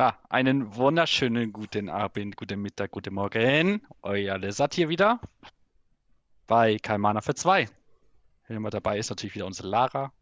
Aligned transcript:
Ah, 0.00 0.14
einen 0.28 0.76
wunderschönen 0.76 1.52
guten 1.52 1.88
Abend, 1.88 2.36
guten 2.36 2.62
Mittag, 2.62 2.92
guten 2.92 3.14
Morgen. 3.14 3.84
Euer 4.02 4.38
Lizard 4.38 4.72
hier 4.72 4.88
wieder 4.88 5.20
bei 6.46 6.76
Kalmana 6.78 7.20
für 7.20 7.34
zwei. 7.34 7.68
Immer 8.46 8.70
dabei 8.70 8.96
ist 8.98 9.10
natürlich 9.10 9.34
wieder 9.34 9.46
unsere 9.46 9.66
Lara. 9.66 10.12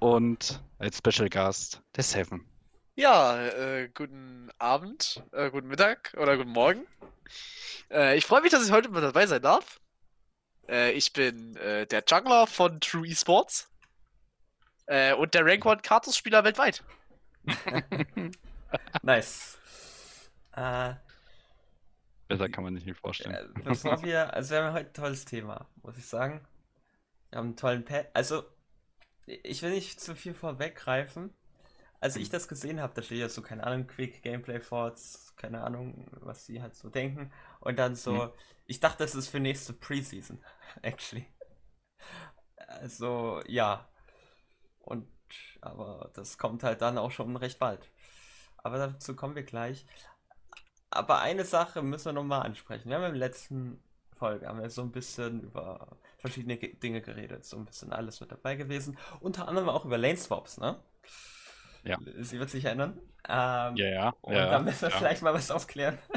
Und 0.00 0.60
als 0.78 0.98
Special 0.98 1.30
Gast 1.30 1.80
der 1.96 2.04
Seven. 2.04 2.46
Ja, 2.94 3.42
äh, 3.42 3.88
guten 3.94 4.50
Abend, 4.58 5.22
äh, 5.32 5.50
guten 5.50 5.68
Mittag 5.68 6.12
oder 6.18 6.36
guten 6.36 6.52
Morgen. 6.52 6.86
Äh, 7.90 8.18
ich 8.18 8.26
freue 8.26 8.42
mich, 8.42 8.50
dass 8.50 8.66
ich 8.66 8.70
heute 8.70 8.90
mit 8.90 9.02
dabei 9.02 9.26
sein 9.26 9.40
darf. 9.40 9.80
Äh, 10.68 10.92
ich 10.92 11.14
bin 11.14 11.56
äh, 11.56 11.86
der 11.86 12.04
Jungler 12.06 12.46
von 12.46 12.82
True 12.82 13.08
Esports 13.08 13.70
äh, 14.84 15.14
und 15.14 15.32
der 15.32 15.46
Rank 15.46 15.64
1 15.64 15.80
Kartus-Spieler 15.80 16.44
weltweit. 16.44 16.84
nice. 19.02 19.58
Äh, 20.52 20.94
Besser 22.28 22.48
kann 22.48 22.64
man 22.64 22.74
sich 22.74 22.86
nicht 22.86 22.98
vorstellen. 22.98 23.34
äh, 23.34 23.60
bevor 23.62 24.02
wir, 24.02 24.32
also 24.34 24.50
wir 24.54 24.62
haben 24.64 24.72
heute 24.74 24.88
ein 24.90 24.94
tolles 24.94 25.24
Thema, 25.24 25.68
muss 25.82 25.98
ich 25.98 26.06
sagen. 26.06 26.46
Wir 27.30 27.38
haben 27.38 27.46
einen 27.48 27.56
tollen 27.56 27.84
Pad. 27.84 28.08
Also, 28.14 28.44
ich 29.26 29.62
will 29.62 29.70
nicht 29.70 30.00
zu 30.00 30.14
viel 30.16 30.34
vorweggreifen. 30.34 31.32
Als 32.00 32.16
ich 32.16 32.28
das 32.30 32.48
gesehen 32.48 32.80
habe, 32.80 32.94
da 32.94 33.02
steht 33.02 33.18
ja 33.18 33.28
so, 33.28 33.40
keine 33.42 33.64
Ahnung, 33.64 33.86
Quick 33.86 34.22
Gameplay 34.22 34.58
Thoughts, 34.60 35.34
keine 35.36 35.62
Ahnung, 35.64 36.06
was 36.12 36.44
sie 36.46 36.60
halt 36.62 36.74
so 36.74 36.90
denken. 36.90 37.32
Und 37.60 37.78
dann 37.78 37.94
so, 37.96 38.26
Mhm. 38.26 38.30
ich 38.66 38.80
dachte, 38.80 38.98
das 39.04 39.14
ist 39.14 39.28
für 39.28 39.40
nächste 39.40 39.72
Preseason, 39.72 40.42
actually. 40.82 41.26
Also, 42.56 43.42
ja. 43.46 43.88
Und, 44.80 45.08
aber 45.60 46.10
das 46.14 46.38
kommt 46.38 46.62
halt 46.62 46.82
dann 46.82 46.98
auch 46.98 47.10
schon 47.10 47.36
recht 47.36 47.58
bald. 47.58 47.90
Aber 48.58 48.78
dazu 48.78 49.16
kommen 49.16 49.34
wir 49.34 49.42
gleich. 49.42 49.84
Aber 50.90 51.20
eine 51.20 51.44
Sache 51.44 51.82
müssen 51.82 52.06
wir 52.06 52.12
nochmal 52.12 52.42
ansprechen. 52.42 52.88
Wir 52.88 52.96
haben 52.96 53.04
in 53.04 53.12
der 53.12 53.18
letzten 53.28 53.82
Folge 54.12 54.46
haben 54.46 54.60
wir 54.60 54.70
so 54.70 54.82
ein 54.82 54.92
bisschen 54.92 55.42
über 55.42 55.96
verschiedene 56.18 56.56
Ge- 56.56 56.74
Dinge 56.76 57.00
geredet. 57.02 57.44
So 57.44 57.56
ein 57.56 57.64
bisschen 57.64 57.92
alles 57.92 58.20
mit 58.20 58.30
dabei 58.32 58.54
gewesen. 58.56 58.96
Unter 59.20 59.48
anderem 59.48 59.68
auch 59.68 59.84
über 59.84 59.98
Lane 59.98 60.16
Swaps, 60.16 60.58
ne? 60.58 60.80
Ja. 61.82 61.98
Sie 62.20 62.38
wird 62.38 62.48
sich 62.50 62.64
erinnern. 62.64 62.98
Ähm, 63.28 63.76
Ja, 63.76 63.88
ja. 63.90 64.14
und 64.22 64.34
ja, 64.34 64.50
da 64.50 64.58
müssen 64.60 64.82
wir 64.82 64.90
ja. 64.90 64.96
vielleicht 64.96 65.22
mal 65.22 65.34
was 65.34 65.50
aufklären. 65.50 65.98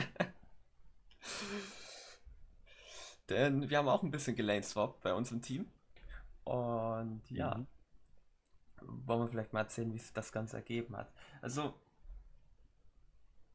Denn 3.30 3.70
wir 3.70 3.78
haben 3.78 3.90
auch 3.90 4.03
ein 4.03 4.12
bisschen 4.12 4.36
gelaneswappt 4.36 5.02
bei 5.02 5.14
uns 5.14 5.31
im 5.31 5.42
Team. 5.42 5.68
Und 6.46 7.22
ja, 7.30 7.56
Mhm. 7.56 7.68
Wollen 8.81 9.22
wir 9.22 9.28
vielleicht 9.28 9.53
mal 9.53 9.61
erzählen, 9.61 9.94
wie 9.94 10.00
sich 10.00 10.14
das 10.14 10.31
Ganze 10.31 10.58
ergeben 10.58 10.95
hat. 10.97 11.11
Also, 11.42 11.73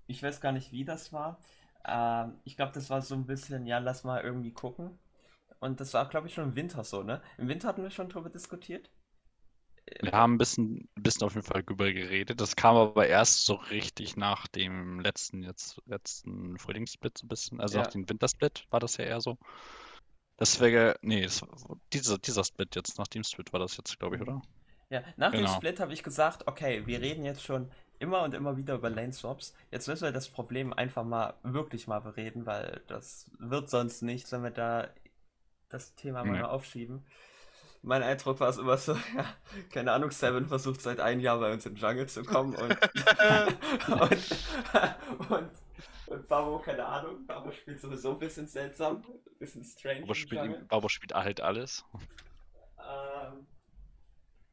ich 0.07 0.23
weiß 0.23 0.41
gar 0.41 0.53
nicht, 0.53 0.71
wie 0.73 0.85
das 0.85 1.13
war. 1.13 1.39
Ähm, 1.85 2.39
ich 2.45 2.57
glaube, 2.57 2.73
das 2.73 2.89
war 2.91 3.03
so 3.03 3.15
ein 3.15 3.27
bisschen, 3.27 3.67
ja, 3.67 3.79
lass 3.79 4.05
mal 4.05 4.23
irgendwie 4.23 4.53
gucken. 4.53 4.99
Und 5.61 5.81
das 5.81 5.95
war, 5.95 6.09
glaube 6.09 6.29
ich, 6.29 6.35
schon 6.35 6.45
im 6.51 6.57
Winter 6.57 6.85
so, 6.85 7.03
ne? 7.05 7.23
Im 7.39 7.49
Winter 7.49 7.69
hatten 7.69 7.83
wir 7.85 7.91
schon 7.91 8.09
drüber 8.11 8.31
diskutiert. 8.31 8.91
Wir 10.01 10.13
haben 10.13 10.35
ein 10.35 10.39
bisschen, 10.39 10.89
ein 10.97 11.03
bisschen 11.03 11.25
auf 11.27 11.35
jeden 11.35 11.47
Fall 11.47 11.63
drüber 11.65 11.93
geredet. 11.93 12.41
Das 12.41 12.57
kam 12.57 12.77
aber 12.77 13.07
erst 13.07 13.45
so 13.45 13.55
richtig 13.55 14.17
nach 14.17 14.47
dem 14.49 15.01
letzten, 15.01 15.43
jetzt, 15.43 15.81
letzten 15.87 16.59
Frühlingssplit 16.59 17.19
so 17.19 17.27
ein 17.27 17.29
bisschen. 17.29 17.61
Also 17.61 17.77
Ja. 17.77 17.81
nach 17.81 17.89
dem 17.89 18.09
Wintersplit 18.09 18.65
war 18.71 18.81
das 18.81 18.97
ja 18.97 19.05
eher 19.05 19.21
so. 19.21 19.39
Das 20.37 20.61
wäre, 20.61 20.97
nee, 21.03 21.23
das, 21.23 21.43
dieser, 21.93 22.19
dieser 22.19 22.45
Split 22.45 22.77
jetzt, 22.77 22.99
nach 22.99 23.09
dem 23.09 23.25
Split 23.25 23.53
war 23.55 23.61
das 23.61 23.77
jetzt, 23.79 23.99
glaube 23.99 24.17
ich, 24.17 24.23
oder? 24.23 24.43
Ja, 24.93 25.03
nach 25.17 25.31
dem 25.31 25.41
Genau. 25.41 25.55
Split 25.57 25.81
habe 25.81 25.95
ich 25.95 26.03
gesagt, 26.03 26.47
okay, 26.47 26.87
wir 26.87 27.01
reden 27.01 27.25
jetzt 27.25 27.43
schon 27.43 27.71
immer 27.99 28.23
und 28.25 28.35
immer 28.35 28.59
wieder 28.59 28.75
über 28.75 28.91
Lane 28.91 29.13
Swaps. 29.15 29.55
Jetzt 29.71 29.89
müssen 29.89 30.05
wir 30.05 30.13
das 30.13 30.29
Problem 30.29 30.73
einfach 30.75 31.03
mal 31.03 31.33
wirklich 31.43 31.87
mal 31.87 32.01
bereden, 32.01 32.45
weil 32.45 32.83
das 32.89 33.31
wird 33.39 33.71
sonst 33.71 34.03
nichts, 34.03 34.31
wenn 34.33 34.43
wir 34.43 34.51
da 34.51 34.89
das 35.71 35.95
Thema 35.95 36.25
mal 36.25 36.41
Nee. 36.41 36.43
aufschieben. 36.43 37.07
Mein 37.81 38.03
Eindruck 38.03 38.39
war 38.41 38.51
es 38.51 38.59
immer 38.59 38.77
so, 38.77 38.93
ja, 39.17 39.25
keine 39.71 39.93
Ahnung, 39.93 40.11
Seven 40.11 40.47
versucht 40.47 40.83
seit 40.83 41.01
einem 41.01 41.21
Jahr 41.21 41.39
bei 41.41 41.53
uns 41.55 41.65
in 41.65 41.75
den 41.75 41.81
Jungle 41.83 42.07
zu 42.07 42.23
kommen 42.23 42.55
und, 42.55 42.77
und, 43.89 45.31
und, 45.31 45.51
und 46.07 46.29
Babo, 46.29 46.59
keine 46.59 46.85
Ahnung, 46.85 47.25
Babo 47.27 47.51
spielt 47.51 47.81
sowieso 47.81 48.13
ein 48.13 48.19
bisschen 48.19 48.47
seltsam, 48.47 48.97
ein 48.99 49.39
bisschen 49.39 49.65
strange 49.65 50.01
Jungle. 50.01 50.15
spielt, 50.15 50.69
Bauer 50.69 50.91
spielt 50.91 51.15
halt 51.15 51.41
alles. 51.41 51.83
Ähm, 52.79 53.47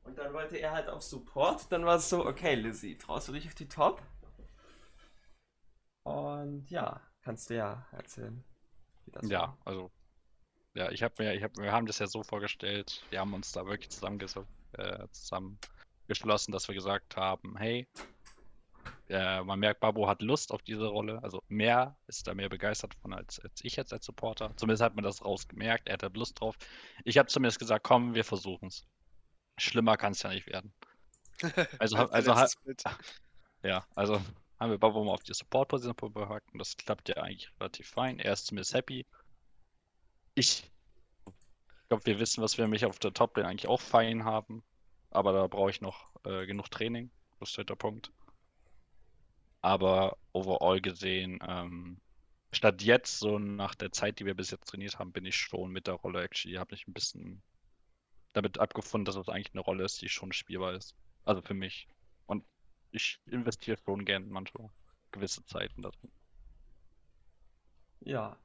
und 0.03 0.17
dann 0.17 0.33
wollte 0.33 0.57
er 0.57 0.71
halt 0.71 0.89
auf 0.89 1.01
Support. 1.03 1.71
Dann 1.71 1.85
war 1.85 1.95
es 1.97 2.09
so, 2.09 2.25
okay, 2.25 2.55
Lizzie, 2.55 2.97
traust 2.97 3.27
du 3.27 3.33
dich 3.33 3.47
auf 3.47 3.55
die 3.55 3.67
Top? 3.69 4.01
Und 6.03 6.69
ja, 6.69 7.01
kannst 7.21 7.49
du 7.49 7.55
ja 7.55 7.85
erzählen, 7.93 8.43
wie 9.05 9.11
das 9.11 9.29
Ja, 9.29 9.39
war. 9.39 9.57
also, 9.65 9.91
ja, 10.75 10.91
ich 10.91 11.03
habe 11.03 11.15
mir, 11.19 11.33
ich 11.35 11.43
hab, 11.43 11.57
wir 11.57 11.71
haben 11.71 11.85
das 11.87 11.99
ja 11.99 12.07
so 12.07 12.23
vorgestellt, 12.23 13.05
wir 13.09 13.19
haben 13.19 13.33
uns 13.33 13.51
da 13.51 13.65
wirklich 13.65 13.89
zusammenges 13.91 14.35
äh, 14.73 15.07
zusammengeschlossen, 15.11 16.51
dass 16.51 16.67
wir 16.67 16.75
gesagt 16.75 17.17
haben, 17.17 17.57
hey, 17.57 17.87
äh, 19.09 19.43
man 19.43 19.59
merkt, 19.59 19.79
Babo 19.81 20.07
hat 20.07 20.21
Lust 20.21 20.51
auf 20.51 20.61
diese 20.61 20.87
Rolle, 20.87 21.21
also 21.23 21.43
mehr, 21.47 21.97
ist 22.07 22.27
da 22.27 22.33
mehr 22.35 22.49
begeistert 22.49 22.93
von 22.95 23.13
als, 23.13 23.39
als 23.39 23.63
ich 23.63 23.75
jetzt 23.75 23.93
als 23.93 24.05
Supporter. 24.05 24.53
Zumindest 24.57 24.83
hat 24.83 24.95
man 24.95 25.03
das 25.03 25.23
rausgemerkt, 25.25 25.87
er 25.87 25.97
hat 26.01 26.15
Lust 26.17 26.39
drauf. 26.39 26.57
Ich 27.03 27.17
habe 27.17 27.27
zumindest 27.29 27.59
gesagt, 27.59 27.83
komm, 27.83 28.13
wir 28.13 28.23
versuchen's. 28.23 28.85
Schlimmer 29.59 29.97
kann 29.97 30.13
es 30.13 30.23
ja 30.23 30.29
nicht 30.29 30.47
werden. 30.47 30.73
Also, 31.79 31.95
Als 31.97 32.27
also, 32.27 32.47
Split. 32.47 32.83
ja, 33.63 33.85
also 33.95 34.21
haben 34.59 34.71
wir 34.71 34.77
Babo 34.77 35.03
mal 35.05 35.13
auf 35.13 35.23
die 35.23 35.33
Support-Position 35.33 35.95
gepackt 35.95 36.51
und 36.51 36.59
das 36.59 36.75
klappt 36.75 37.07
ja 37.07 37.15
eigentlich 37.15 37.49
relativ 37.59 37.87
fein. 37.87 38.19
Er 38.19 38.33
ist 38.33 38.47
zumindest 38.47 38.73
happy. 38.73 39.05
Ich 40.35 40.69
glaube, 41.87 42.05
wir 42.05 42.19
wissen, 42.19 42.43
was 42.43 42.57
wir 42.57 42.67
mich 42.67 42.85
auf 42.85 42.99
der 42.99 43.13
Top-Lane 43.13 43.47
eigentlich 43.47 43.67
auch 43.67 43.81
fein 43.81 44.25
haben. 44.25 44.63
Aber 45.11 45.33
da 45.33 45.47
brauche 45.47 45.71
ich 45.71 45.81
noch 45.81 46.11
äh, 46.23 46.45
genug 46.45 46.69
Training. 46.69 47.09
Das 47.39 47.51
ist 47.51 47.57
halt 47.57 47.69
der 47.69 47.75
Punkt. 47.75 48.11
Aber 49.61 50.17
overall 50.33 50.81
gesehen, 50.81 51.39
ähm, 51.47 51.99
statt 52.51 52.81
jetzt, 52.81 53.19
so 53.19 53.39
nach 53.39 53.75
der 53.75 53.91
Zeit, 53.91 54.19
die 54.19 54.25
wir 54.25 54.35
bis 54.35 54.51
jetzt 54.51 54.69
trainiert 54.69 54.99
haben, 54.99 55.11
bin 55.11 55.25
ich 55.25 55.35
schon 55.35 55.71
mit 55.71 55.87
der 55.87 55.95
Rolle 55.95 56.23
actually, 56.23 56.55
habe 56.55 56.75
ich 56.75 56.87
ein 56.87 56.93
bisschen 56.93 57.41
damit 58.33 58.59
abgefunden, 58.59 59.05
dass 59.05 59.15
es 59.15 59.29
eigentlich 59.29 59.53
eine 59.53 59.61
Rolle 59.61 59.83
ist, 59.85 60.01
die 60.01 60.09
schon 60.09 60.31
spielbar 60.33 60.73
ist. 60.73 60.95
Also 61.25 61.41
für 61.41 61.53
mich. 61.53 61.87
Und 62.25 62.45
ich 62.91 63.19
investiere 63.25 63.77
schon 63.83 64.05
gern 64.05 64.29
manchmal 64.29 64.69
gewisse 65.11 65.45
Zeiten 65.45 65.81
da 65.81 65.89
drin. 65.89 66.11
Ja. 68.01 68.37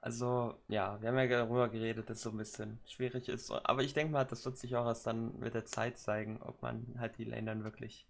Also, 0.00 0.62
ja, 0.68 1.00
wir 1.00 1.08
haben 1.08 1.18
ja 1.18 1.26
darüber 1.26 1.68
geredet, 1.68 2.08
dass 2.08 2.18
es 2.18 2.22
so 2.22 2.30
ein 2.30 2.36
bisschen 2.36 2.80
schwierig 2.86 3.28
ist. 3.28 3.50
Aber 3.50 3.82
ich 3.82 3.94
denke 3.94 4.12
mal, 4.12 4.24
das 4.24 4.44
wird 4.44 4.56
sich 4.56 4.76
auch 4.76 4.86
erst 4.86 5.06
dann 5.06 5.38
mit 5.38 5.54
der 5.54 5.64
Zeit 5.64 5.98
zeigen, 5.98 6.40
ob 6.42 6.62
man 6.62 6.94
halt 6.98 7.18
die 7.18 7.24
Lane 7.24 7.46
dann 7.46 7.64
wirklich 7.64 8.06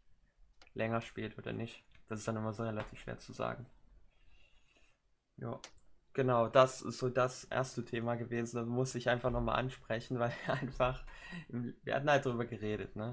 länger 0.75 1.01
spielt 1.01 1.39
oder 1.39 1.53
nicht. 1.53 1.83
Das 2.09 2.21
ist 2.21 2.29
dann 2.29 2.37
immer 2.37 2.53
so 2.53 2.63
relativ 2.63 3.01
schwer 3.01 3.19
zu 3.19 3.33
sagen. 3.33 3.67
Ja, 5.39 5.59
genau, 6.19 6.49
das 6.49 6.83
ist 6.83 6.99
so 6.99 7.09
das 7.09 7.45
erste 7.45 7.85
Thema 7.85 8.17
gewesen. 8.17 8.57
Das 8.57 8.67
muss 8.67 8.97
ich 8.97 9.09
einfach 9.09 9.31
nochmal 9.31 9.57
ansprechen, 9.57 10.19
weil 10.19 10.33
einfach, 10.49 11.05
wir 11.49 11.95
hatten 11.95 12.11
halt 12.11 12.25
drüber 12.25 12.45
geredet, 12.45 12.97
ne? 12.97 13.11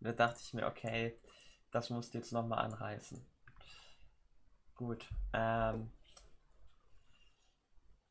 Und 0.00 0.06
da 0.08 0.12
dachte 0.12 0.40
ich 0.42 0.52
mir, 0.52 0.66
okay, 0.66 1.16
das 1.70 1.88
musst 1.90 2.12
du 2.12 2.18
jetzt 2.18 2.32
nochmal 2.32 2.64
anreißen. 2.64 3.24
Gut, 4.74 5.06
ähm. 5.32 5.92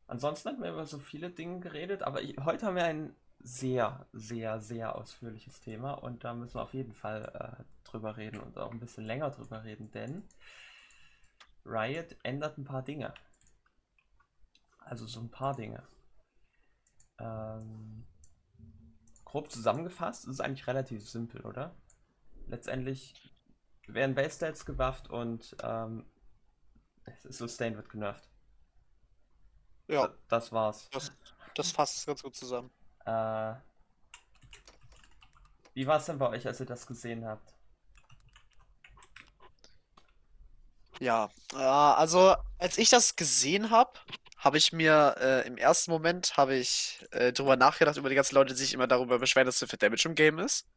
Ansonsten 0.07 0.49
hatten 0.49 0.63
wir 0.63 0.71
über 0.71 0.85
so 0.85 0.97
viele 0.97 1.29
Dinge 1.29 1.59
geredet, 1.59 2.01
aber 2.03 2.21
ich, 2.21 2.37
heute 2.37 2.67
haben 2.67 2.77
wir 2.77 2.85
ein 2.85 3.13
sehr, 3.39 4.07
sehr, 4.13 4.61
sehr 4.61 4.95
ausführliches 4.95 5.59
Thema 5.59 5.91
und 5.91 6.23
da 6.23 6.33
müssen 6.33 6.55
wir 6.55 6.63
auf 6.63 6.73
jeden 6.73 6.93
Fall 6.93 7.57
äh, 7.59 7.63
drüber 7.83 8.15
reden 8.15 8.39
und 8.39 8.57
auch 8.57 8.71
ein 8.71 8.79
bisschen 8.79 9.03
länger 9.03 9.31
drüber 9.31 9.65
reden, 9.65 9.91
denn 9.91 10.23
Riot 11.65 12.15
ändert 12.23 12.57
ein 12.57 12.63
paar 12.63 12.83
Dinge. 12.83 13.13
Also 14.91 15.07
so 15.07 15.21
ein 15.21 15.31
paar 15.31 15.55
Dinge. 15.55 15.87
Ähm, 17.17 18.05
grob 19.23 19.49
zusammengefasst 19.49 20.25
ist 20.25 20.33
es 20.33 20.39
eigentlich 20.41 20.67
relativ 20.67 21.09
simpel, 21.09 21.45
oder? 21.45 21.73
Letztendlich 22.47 23.33
werden 23.87 24.15
Base 24.15 24.35
Stats 24.35 24.65
gewafft 24.65 25.09
und 25.09 25.55
ähm, 25.63 26.05
Sustain 27.23 27.77
wird 27.77 27.87
genervt. 27.87 28.29
Ja, 29.87 30.13
Das 30.27 30.51
war's. 30.51 30.89
das, 30.91 31.09
das 31.55 31.71
fasst 31.71 31.95
es 31.95 32.05
ganz 32.05 32.21
gut 32.21 32.35
zusammen. 32.35 32.69
Äh, 33.05 33.53
wie 35.73 35.87
war 35.87 35.99
es 35.99 36.05
denn 36.07 36.17
bei 36.17 36.27
euch, 36.27 36.45
als 36.45 36.59
ihr 36.59 36.65
das 36.65 36.85
gesehen 36.85 37.25
habt? 37.25 37.55
Ja, 40.99 41.29
äh, 41.53 41.55
also 41.55 42.35
als 42.57 42.77
ich 42.77 42.89
das 42.89 43.15
gesehen 43.15 43.69
habe, 43.69 43.93
habe 44.41 44.57
ich 44.57 44.73
mir 44.73 45.15
äh, 45.19 45.47
im 45.47 45.55
ersten 45.55 45.91
Moment 45.91 46.35
habe 46.35 46.55
ich 46.55 47.05
äh, 47.11 47.31
drüber 47.31 47.55
nachgedacht 47.57 47.97
über 47.97 48.09
die 48.09 48.15
ganzen 48.15 48.33
Leute, 48.33 48.53
die 48.53 48.59
sich 48.59 48.73
immer 48.73 48.87
darüber 48.87 49.19
beschweren, 49.19 49.45
dass 49.45 49.59
zu 49.59 49.67
viel 49.67 49.77
Damage 49.77 50.07
im 50.07 50.15
Game 50.15 50.39
ist. 50.39 50.67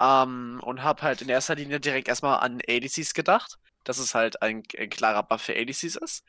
Ähm, 0.00 0.60
und 0.64 0.82
habe 0.82 1.02
halt 1.02 1.22
in 1.22 1.28
erster 1.28 1.54
Linie 1.54 1.78
direkt 1.78 2.08
erstmal 2.08 2.40
an 2.40 2.60
ADCs 2.68 3.14
gedacht, 3.14 3.56
dass 3.84 3.98
es 3.98 4.16
halt 4.16 4.42
ein, 4.42 4.64
ein 4.76 4.90
klarer 4.90 5.22
Buff 5.22 5.42
für 5.42 5.56
ADCs 5.56 5.94
ist. 5.94 6.24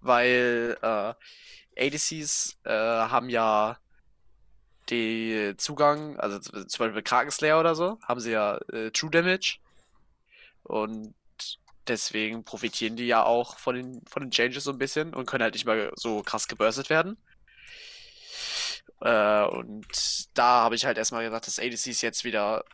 Weil 0.00 0.76
äh, 0.82 1.14
ADCs 1.86 2.58
äh, 2.64 2.70
haben 2.72 3.28
ja 3.28 3.78
den 4.90 5.56
Zugang, 5.58 6.18
also 6.18 6.40
zum 6.40 6.78
Beispiel 6.78 7.02
Krakenslayer 7.02 7.60
oder 7.60 7.76
so, 7.76 8.00
haben 8.02 8.20
sie 8.20 8.32
ja 8.32 8.56
äh, 8.72 8.90
True 8.90 9.10
Damage. 9.10 9.58
Und 10.64 11.14
deswegen 11.88 12.44
profitieren 12.44 12.96
die 12.96 13.06
ja 13.06 13.24
auch 13.24 13.58
von 13.58 13.74
den, 13.76 14.02
von 14.06 14.22
den 14.22 14.30
Changes 14.30 14.64
so 14.64 14.70
ein 14.72 14.78
bisschen 14.78 15.14
und 15.14 15.26
können 15.26 15.42
halt 15.42 15.54
nicht 15.54 15.66
mal 15.66 15.92
so 15.96 16.22
krass 16.22 16.48
geburstet 16.48 16.90
werden. 16.90 17.16
Äh, 19.00 19.44
und 19.44 19.86
da 20.36 20.62
habe 20.62 20.74
ich 20.74 20.84
halt 20.86 20.98
erstmal 20.98 21.24
gedacht, 21.24 21.46
dass 21.46 21.58
ADCs 21.58 22.00
jetzt 22.02 22.24
wieder 22.24 22.64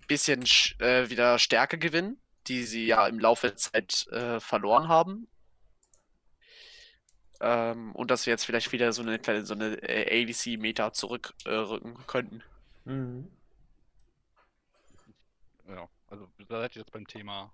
ein 0.00 0.06
bisschen 0.08 0.42
sch- 0.44 0.80
äh, 0.82 1.08
wieder 1.10 1.38
Stärke 1.38 1.78
gewinnen, 1.78 2.20
die 2.46 2.64
sie 2.64 2.86
ja 2.86 3.06
im 3.06 3.18
Laufe 3.18 3.48
der 3.48 3.56
Zeit 3.56 4.06
äh, 4.08 4.40
verloren 4.40 4.88
haben. 4.88 5.28
Ähm, 7.40 7.92
und 7.94 8.10
dass 8.10 8.26
wir 8.26 8.32
jetzt 8.32 8.44
vielleicht 8.44 8.72
wieder 8.72 8.92
so 8.92 9.02
eine 9.02 9.18
kleine 9.20 9.46
so 9.46 9.54
eine 9.54 9.76
äh, 9.82 10.24
ADC-Meta 10.24 10.92
zurückrücken 10.92 11.94
äh, 11.94 12.04
könnten. 12.06 12.42
Mhm. 12.84 13.30
Ja, 15.68 15.88
also 16.08 16.28
da 16.48 16.62
seid 16.62 16.74
ihr 16.74 16.80
jetzt 16.82 16.92
beim 16.92 17.06
Thema, 17.06 17.52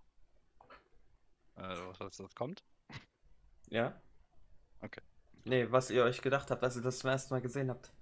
äh, 1.56 1.76
was 1.98 2.16
das 2.16 2.34
kommt. 2.34 2.64
Ja? 3.68 4.00
Okay. 4.80 5.00
Nee, 5.44 5.70
was 5.70 5.90
ihr 5.90 6.04
euch 6.04 6.22
gedacht 6.22 6.50
habt, 6.50 6.62
als 6.62 6.76
ihr 6.76 6.82
das 6.82 7.00
zum 7.00 7.10
ersten 7.10 7.34
Mal 7.34 7.40
gesehen 7.40 7.70
habt. 7.70 7.92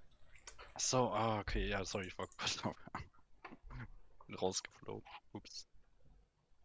Ach 0.73 0.79
so, 0.79 1.11
ah, 1.11 1.39
okay, 1.39 1.67
ja, 1.67 1.83
sorry, 1.85 2.07
ich 2.07 2.17
war 2.17 2.27
kurz 2.37 2.63
rausgeflogen. 4.41 5.07
Ups. 5.33 5.67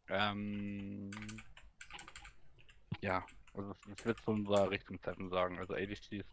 Ähm, 0.09 1.11
ja, 3.01 3.25
also 3.55 3.75
ich 3.95 4.05
würde 4.05 4.23
von 4.23 4.41
unserer 4.41 4.71
Richtung 4.71 4.99
sagen. 5.31 5.59
Also 5.59 5.75
ADCs 5.75 6.27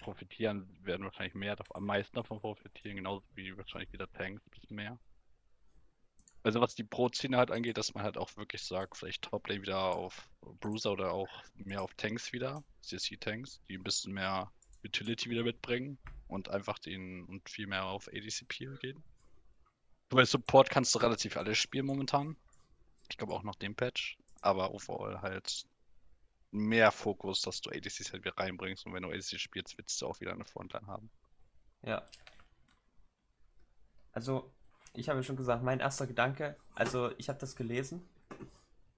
profitieren, 0.00 0.68
werden 0.84 1.04
wahrscheinlich 1.04 1.34
mehr, 1.34 1.56
am 1.70 1.84
meisten 1.84 2.14
davon 2.16 2.40
profitieren, 2.40 2.96
genauso 2.96 3.24
wie 3.34 3.56
wahrscheinlich 3.56 3.92
wieder 3.92 4.10
Tanks, 4.12 4.44
ein 4.44 4.50
bisschen 4.50 4.76
mehr. 4.76 4.98
Also 6.44 6.60
was 6.60 6.74
die 6.74 6.84
Pro-Szene 6.84 7.36
halt 7.36 7.50
angeht, 7.50 7.78
dass 7.78 7.94
man 7.94 8.02
halt 8.02 8.18
auch 8.18 8.36
wirklich 8.36 8.62
sagt, 8.62 8.96
vielleicht 8.96 9.22
Toplane 9.22 9.62
wieder 9.62 9.78
auf 9.78 10.28
Bruiser 10.60 10.92
oder 10.92 11.12
auch 11.12 11.28
mehr 11.54 11.82
auf 11.82 11.94
Tanks 11.94 12.32
wieder, 12.32 12.64
CC-Tanks, 12.82 13.60
die 13.68 13.78
ein 13.78 13.84
bisschen 13.84 14.12
mehr 14.12 14.50
Utility 14.84 15.30
wieder 15.30 15.44
mitbringen 15.44 15.98
und 16.26 16.48
einfach 16.48 16.78
den 16.78 17.24
und 17.26 17.48
viel 17.48 17.68
mehr 17.68 17.84
auf 17.84 18.08
ADC 18.08 18.48
Peel 18.48 18.76
gehen. 18.78 19.02
Bei 20.08 20.24
Support 20.24 20.68
kannst 20.68 20.94
du 20.94 20.98
relativ 20.98 21.36
alles 21.36 21.58
spielen 21.58 21.86
momentan. 21.86 22.36
Ich 23.08 23.16
glaube 23.16 23.34
auch 23.34 23.44
nach 23.44 23.54
dem 23.54 23.74
Patch. 23.74 24.18
Aber 24.40 24.74
overall 24.74 25.22
halt 25.22 25.64
mehr 26.50 26.90
Fokus, 26.90 27.40
dass 27.42 27.60
du 27.60 27.70
ADCs 27.70 28.12
halt 28.12 28.24
wieder 28.24 28.36
reinbringst 28.36 28.84
und 28.84 28.92
wenn 28.92 29.04
du 29.04 29.10
ADC 29.10 29.38
spielst, 29.38 29.78
willst 29.78 30.02
du 30.02 30.06
auch 30.06 30.20
wieder 30.20 30.32
eine 30.32 30.44
Frontline 30.44 30.86
haben. 30.86 31.10
Ja. 31.82 32.04
Also, 34.12 34.52
ich 34.94 35.08
habe 35.08 35.18
ja 35.18 35.22
schon 35.22 35.36
gesagt, 35.36 35.62
mein 35.62 35.80
erster 35.80 36.06
Gedanke, 36.06 36.56
also 36.74 37.10
ich 37.18 37.28
habe 37.28 37.38
das 37.38 37.56
gelesen 37.56 38.08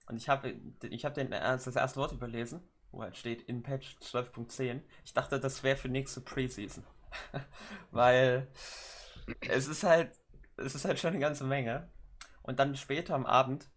und 0.07 0.17
ich 0.17 0.29
habe 0.29 0.55
ich 0.83 1.03
den 1.03 1.31
das 1.31 1.67
erste 1.67 2.01
Wort 2.01 2.13
überlesen, 2.13 2.63
wo 2.91 3.03
halt 3.03 3.17
steht 3.17 3.43
in 3.43 3.63
Patch 3.63 3.97
12.10. 4.01 4.81
Ich 5.05 5.13
dachte, 5.13 5.41
das 5.41 5.63
wäre 5.63 5.77
für 5.77 5.89
nächste 5.89 6.21
Preseason. 6.21 6.85
Weil 7.91 8.49
es 9.49 9.69
ist 9.69 9.85
halt 9.85 10.11
es 10.57 10.75
ist 10.75 10.85
halt 10.85 10.99
schon 10.99 11.11
eine 11.11 11.21
ganze 11.21 11.45
Menge. 11.45 11.89
Und 12.43 12.59
dann 12.59 12.77
später 12.77 13.15
am 13.15 13.27
Abend, 13.27 13.69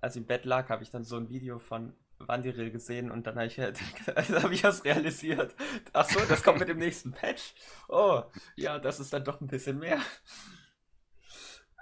als 0.00 0.16
ich 0.16 0.22
im 0.22 0.26
Bett 0.26 0.44
lag, 0.44 0.68
habe 0.68 0.82
ich 0.82 0.90
dann 0.90 1.04
so 1.04 1.16
ein 1.16 1.28
Video 1.28 1.58
von 1.58 1.94
Wandiril 2.18 2.70
gesehen 2.70 3.10
und 3.10 3.26
dann 3.26 3.36
habe 3.36 3.46
ich 3.46 3.58
halt, 3.58 3.78
also 4.14 4.42
habe 4.42 4.54
ich 4.54 4.62
das 4.62 4.84
realisiert. 4.84 5.54
Ach 5.92 6.08
so, 6.08 6.20
das 6.28 6.42
kommt 6.42 6.60
mit 6.60 6.68
dem 6.68 6.78
nächsten 6.78 7.12
Patch. 7.12 7.54
Oh, 7.88 8.22
ja, 8.56 8.78
das 8.78 9.00
ist 9.00 9.12
dann 9.12 9.24
doch 9.24 9.40
ein 9.40 9.46
bisschen 9.46 9.78
mehr. 9.78 9.98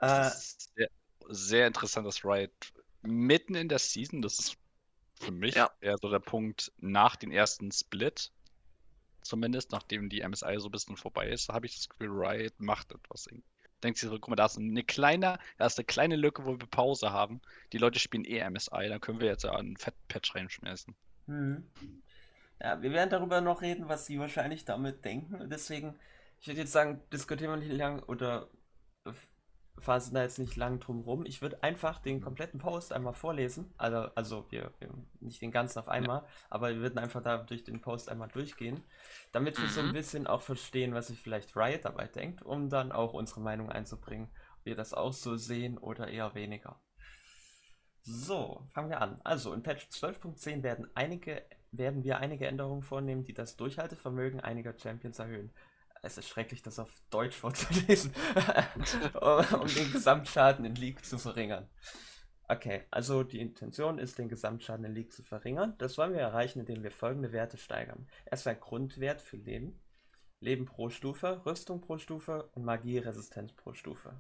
Äh, 0.00 0.31
sehr, 0.31 0.89
sehr 1.29 1.67
interessant, 1.67 2.06
dass 2.06 2.25
Riot 2.25 2.53
mitten 3.03 3.55
in 3.55 3.69
der 3.69 3.79
Season, 3.79 4.23
das 4.23 4.39
ist 4.39 4.56
für 5.21 5.33
mich 5.33 5.55
Ja. 5.55 5.71
eher 5.81 5.97
so 5.99 6.09
der 6.11 6.21
Punkt 6.21 6.73
nach 6.79 7.17
dem 7.17 7.31
ersten 7.31 7.73
Split, 7.73 8.33
zumindest 9.23 9.73
nachdem 9.73 10.09
die 10.09 10.23
MSI 10.23 10.59
so 10.59 10.69
ein 10.69 10.73
bisschen 10.73 10.97
vorbei 10.97 11.29
ist, 11.29 11.49
habe 11.49 11.67
ich 11.67 11.77
das 11.77 11.89
Gefühl, 11.89 12.11
Riot 12.11 12.59
macht 12.61 12.93
etwas. 12.93 13.27
Denkt 13.83 13.99
sich 13.99 14.09
so, 14.09 14.15
guck 14.19 14.29
mal, 14.29 14.37
da 14.37 14.47
ist 14.47 14.59
eine 14.59 14.83
kleine, 14.85 15.39
da 15.59 15.67
ist 15.67 15.79
eine 15.79 15.85
kleine 15.87 16.17
Lücke, 16.17 16.45
wo 16.45 16.59
wir 16.59 16.67
Pause 16.67 17.12
haben. 17.12 17.41
Die 17.73 17.79
Leute 17.79 17.99
spielen 17.99 18.25
eh 18.25 18.41
MSI, 18.49 18.89
dann 18.89 19.00
können 19.00 19.21
wir 19.21 19.29
jetzt 19.29 19.45
ja 19.45 19.55
einen 19.55 19.77
Fett-Patch 19.77 20.35
reinschmeißen. 20.35 20.97
Hm. 21.27 21.69
Ja, 22.61 22.83
wir 22.83 22.93
werden 22.93 23.11
darüber 23.11 23.41
noch 23.41 23.62
reden, 23.62 23.89
was 23.89 24.06
Sie 24.06 24.19
wahrscheinlich 24.19 24.65
damit 24.65 25.05
denken. 25.05 25.49
Deswegen, 25.49 25.99
ich 26.41 26.49
würde 26.49 26.61
jetzt 26.61 26.73
sagen, 26.73 27.00
diskutieren 27.12 27.53
wir 27.53 27.56
nicht 27.59 27.73
lang 27.77 28.03
oder 28.05 28.49
fassen 29.80 30.14
da 30.14 30.22
jetzt 30.22 30.38
nicht 30.38 30.56
lang 30.56 30.80
drum 30.80 31.00
rum. 31.02 31.25
Ich 31.26 31.42
würde 31.42 31.62
einfach 31.62 31.98
den 32.00 32.20
kompletten 32.20 32.60
Post 32.60 32.92
einmal 32.92 33.14
vorlesen. 33.14 33.72
Also, 33.78 33.98
also 34.14 34.46
wir, 34.50 34.72
wir 34.78 34.90
nicht 35.20 35.40
den 35.42 35.50
ganzen 35.50 35.78
auf 35.78 35.88
einmal, 35.88 36.25
aber 36.50 36.70
wir 36.70 36.80
würden 36.80 36.98
einfach 36.98 37.22
da 37.22 37.38
durch 37.38 37.64
den 37.64 37.80
Post 37.80 38.08
einmal 38.10 38.28
durchgehen, 38.28 38.82
damit 39.32 39.60
wir 39.60 39.69
so 39.69 39.80
ein 39.80 39.92
Mhm. 39.92 39.92
bisschen 39.92 40.26
auch 40.26 40.42
verstehen, 40.42 40.94
was 40.94 41.08
sich 41.08 41.20
vielleicht 41.20 41.56
Riot 41.56 41.84
dabei 41.84 42.06
denkt, 42.08 42.42
um 42.42 42.69
dann 42.70 42.92
auch 42.92 43.12
unsere 43.14 43.40
Meinung 43.40 43.70
einzubringen, 43.70 44.28
ob 44.58 44.64
wir 44.66 44.76
das 44.76 44.94
auch 44.94 45.12
so 45.12 45.36
sehen 45.36 45.78
oder 45.78 46.08
eher 46.08 46.34
weniger. 46.34 46.80
So, 48.02 48.66
fangen 48.72 48.90
wir 48.90 49.00
an. 49.00 49.20
Also 49.25 49.52
in 49.52 49.62
Patch 49.62 49.88
12.10 49.90 50.62
werden 50.62 50.88
einige 50.94 51.42
werden 51.70 52.02
wir 52.02 52.19
einige 52.19 52.46
Änderungen 52.46 52.82
vornehmen, 52.82 53.25
die 53.25 53.34
das 53.34 53.56
Durchhaltevermögen 53.56 54.40
einiger 54.40 54.75
Champions 54.78 55.19
erhöhen. 55.19 55.52
Es 56.03 56.19
ist 56.19 56.29
schrecklich, 56.29 56.62
das 56.62 56.79
auf 56.79 56.91
Deutsch 57.11 57.37
vorzulesen, 57.37 58.12
um 59.21 59.67
den 59.67 59.93
Gesamtschaden 59.93 60.65
in 60.65 60.75
League 60.75 61.05
zu 61.05 61.19
verringern. 61.19 61.69
Okay, 62.49 62.85
also 62.91 63.25
die 63.25 63.41
Intention 63.41 63.99
ist, 63.99 64.19
den 64.19 64.29
Gesamtschaden 64.29 64.85
in 64.87 64.95
League 64.95 65.12
zu 65.12 65.23
verringern. 65.23 65.75
Das 65.79 65.99
wollen 65.99 66.15
wir 66.15 66.21
erreichen, 66.21 66.61
indem 66.61 66.83
wir 66.83 66.91
folgende 66.91 67.33
Werte 67.33 67.59
steigern. 67.59 68.06
Erstmal 68.25 68.56
Grundwert 68.56 69.21
für 69.21 69.37
Leben, 69.37 69.79
Leben 70.41 70.65
pro 70.65 70.89
Stufe, 70.89 71.45
Rüstung 71.45 71.81
pro 71.81 71.99
Stufe 71.99 72.49
und 72.55 72.65
Magieresistenz 72.65 73.53
pro 73.53 73.75
Stufe. 73.75 74.15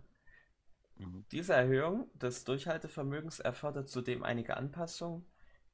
Mhm. 0.96 1.24
Diese 1.32 1.54
Erhöhung 1.54 2.10
des 2.14 2.44
Durchhaltevermögens 2.44 3.40
erfordert 3.40 3.88
zudem 3.88 4.22
einige 4.22 4.56
Anpassungen 4.56 5.24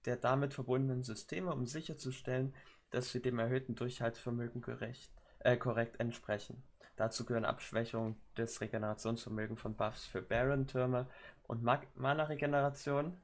der 0.04 0.16
damit 0.16 0.54
verbundenen 0.54 1.02
Systeme, 1.02 1.52
um 1.52 1.66
sicherzustellen, 1.66 2.54
dass 2.90 3.10
sie 3.10 3.22
dem 3.22 3.38
erhöhten 3.38 3.74
Durchhaltevermögen 3.74 4.60
gerecht, 4.60 5.10
äh, 5.44 5.56
korrekt 5.56 6.00
entsprechen. 6.00 6.62
Dazu 6.96 7.24
gehören 7.24 7.44
Abschwächung 7.44 8.16
des 8.36 8.60
Regenerationsvermögens 8.60 9.60
von 9.60 9.76
Buffs 9.76 10.06
für 10.06 10.22
Baron-Türme 10.22 11.08
und 11.46 11.62
Mana-Regeneration. 11.62 13.16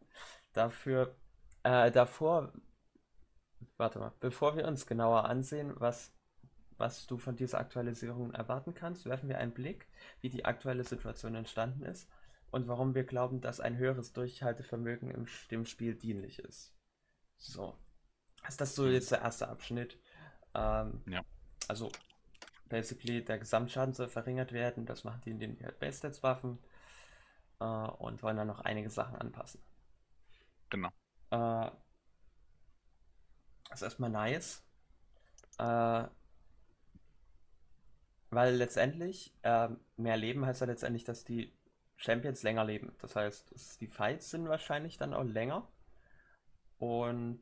Dafür, 0.53 1.15
äh, 1.63 1.91
davor, 1.91 2.53
warte 3.77 3.99
mal, 4.01 4.13
bevor 4.21 4.57
wir 4.57 4.67
uns 4.67 4.87
genauer 4.87 5.25
ansehen, 5.25 5.73
was, 5.79 6.13
was 6.79 7.07
du 7.07 7.17
von 7.17 7.37
dieser 7.37 7.59
Aktualisierung 7.59 8.33
erwarten 8.33 8.75
kannst, 8.75 9.07
werfen 9.07 9.29
wir 9.29 9.39
einen 9.39 9.55
Blick, 9.55 9.87
wie 10.21 10.31
die 10.31 10.45
aktuelle 10.45 10.85
Situation 10.85 11.35
entstanden 11.37 11.85
ist 11.85 12.11
und 12.51 12.67
warum 12.67 12.95
wir 12.95 13.05
glauben, 13.05 13.41
dass 13.41 13.61
ein 13.61 13.77
höheres 13.77 14.13
Durchhaltevermögen 14.13 15.11
im, 15.11 15.27
dem 15.51 15.65
Spiel 15.65 15.95
dienlich 15.95 16.41
ist. 16.41 16.75
So. 17.37 17.79
Ist 18.49 18.61
das 18.61 18.75
so 18.75 18.89
jetzt 18.89 19.13
der 19.13 19.21
erste 19.21 19.49
Abschnitt? 19.49 19.99
Ähm, 20.55 21.03
Ja. 21.07 21.23
Also, 21.69 21.93
basically, 22.71 23.23
der 23.23 23.39
Gesamtschaden 23.39 23.93
soll 23.93 24.09
verringert 24.09 24.53
werden. 24.53 24.87
Das 24.87 25.05
machen 25.05 25.21
die, 25.27 25.31
indem 25.31 25.57
die 25.57 25.65
halt 25.65 25.79
Base-Stats 25.79 26.21
buffen 26.21 26.59
äh, 27.61 27.65
und 27.65 28.23
wollen 28.23 28.39
dann 28.39 28.47
noch 28.47 28.61
einige 28.61 28.89
Sachen 28.89 29.17
anpassen. 29.17 29.61
Genau. 30.71 30.89
Äh, 31.31 31.71
ist 33.75 33.83
erstmal 33.83 34.11
nice. 34.11 34.65
Äh, 35.59 36.05
weil 38.31 38.55
letztendlich 38.55 39.35
äh, 39.43 39.69
mehr 39.97 40.17
Leben 40.17 40.47
heißt 40.47 40.61
ja 40.61 40.67
letztendlich, 40.67 41.05
dass 41.05 41.25
die 41.25 41.53
Champions 41.97 42.43
länger 42.43 42.65
leben. 42.65 42.95
Das 43.01 43.17
heißt, 43.17 43.81
die 43.81 43.89
Fights 43.89 44.31
sind 44.31 44.49
wahrscheinlich 44.49 44.97
dann 44.97 45.13
auch 45.13 45.25
länger. 45.25 45.69
Und 46.79 47.41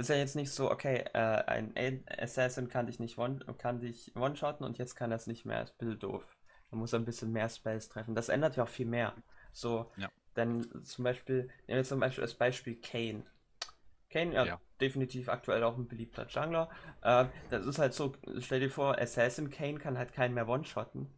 das 0.00 0.08
ist 0.08 0.14
ja 0.14 0.20
jetzt 0.20 0.34
nicht 0.36 0.50
so, 0.50 0.70
okay, 0.70 1.04
äh, 1.12 1.18
ein 1.18 1.74
Assassin 2.18 2.68
kann 2.68 2.86
dich 2.86 3.00
nicht 3.00 3.18
one, 3.18 3.38
kann 3.58 3.80
dich 3.80 4.16
one-shotten 4.16 4.64
und 4.64 4.78
jetzt 4.78 4.94
kann 4.94 5.10
er 5.12 5.16
es 5.16 5.26
nicht 5.26 5.44
mehr. 5.44 5.62
Ist 5.62 5.72
ein 5.74 5.78
bisschen 5.78 5.98
doof. 5.98 6.38
Man 6.70 6.80
muss 6.80 6.94
ein 6.94 7.04
bisschen 7.04 7.32
mehr 7.32 7.50
Spells 7.50 7.88
treffen. 7.90 8.14
Das 8.14 8.30
ändert 8.30 8.56
ja 8.56 8.64
auch 8.64 8.68
viel 8.68 8.86
mehr. 8.86 9.14
So, 9.52 9.90
Ja. 9.96 10.10
denn 10.36 10.66
zum 10.84 11.04
Beispiel, 11.04 11.50
nehmen 11.66 11.78
wir 11.80 11.84
zum 11.84 12.00
Beispiel 12.00 12.24
als 12.24 12.34
Beispiel 12.34 12.80
Kane. 12.80 13.24
Kane, 14.10 14.34
ja, 14.34 14.46
Ja. 14.46 14.60
definitiv 14.80 15.28
aktuell 15.28 15.62
auch 15.64 15.76
ein 15.76 15.86
beliebter 15.88 16.26
Jungler. 16.28 16.70
Äh, 17.02 17.26
das 17.50 17.66
ist 17.66 17.78
halt 17.78 17.92
so, 17.94 18.14
stell 18.38 18.60
dir 18.60 18.70
vor, 18.70 18.98
Assassin 18.98 19.50
Kane 19.50 19.78
kann 19.78 19.98
halt 19.98 20.12
keinen 20.14 20.34
mehr 20.34 20.48
one-shotten. 20.48 21.08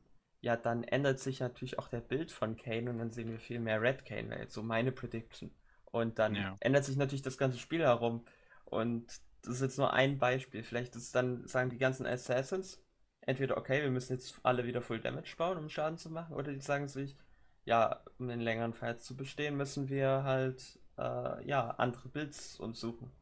ja, 0.41 0.57
dann 0.57 0.83
ändert 0.83 1.21
sich 1.21 1.39
natürlich 1.39 1.79
auch 1.79 1.87
der 1.89 2.01
Bild 2.01 2.33
von 2.33 2.57
Kane 2.57 2.91
und 2.91 2.99
dann 2.99 3.13
sehen 3.13 3.31
wir 3.31 3.39
viel 3.39 3.61
mehr 3.61 3.81
Red 3.81 4.05
Kane, 4.05 4.29
wäre 4.29 4.41
jetzt 4.41 4.55
so 4.55 4.63
meine 4.65 4.91
Prediction. 4.91 5.55
Und 5.85 6.19
dann 6.19 6.35
Ja. 6.37 6.57
ändert 6.61 6.85
sich 6.85 6.97
natürlich 6.97 7.23
das 7.23 7.39
ganze 7.39 7.59
Spiel 7.59 7.83
herum. 7.83 8.25
Und 8.73 9.21
das 9.43 9.57
ist 9.57 9.61
jetzt 9.61 9.79
nur 9.79 9.93
ein 9.93 10.19
Beispiel. 10.19 10.63
Vielleicht 10.63 10.97
ist 10.97 11.15
dann, 11.15 11.47
sagen 11.47 11.71
die 11.71 11.79
ganzen 11.79 12.07
Assassins, 12.07 12.81
entweder, 13.21 13.57
okay, 13.57 13.83
wir 13.83 13.91
müssen 13.91 14.15
jetzt 14.15 14.41
alle 14.43 14.65
wieder 14.65 14.83
Full 14.83 15.01
Damage 15.01 15.37
bauen, 15.37 15.59
um 15.59 15.69
Schaden 15.69 15.99
zu 15.99 16.11
machen, 16.11 16.35
oder 16.35 16.53
die 16.53 16.61
sagen 16.61 16.89
sich, 16.89 17.17
ja, 17.65 18.03
um 18.19 18.29
den 18.29 18.41
längeren 18.41 18.73
Fight 18.73 19.03
zu 19.03 19.17
bestehen, 19.17 19.57
müssen 19.57 19.89
wir 19.89 20.25
halt, 20.25 20.79
äh, 20.99 21.47
ja, 21.47 21.71
andere 21.79 22.09
Builds 22.09 22.59
uns 22.59 22.81
suchen. 22.81 23.13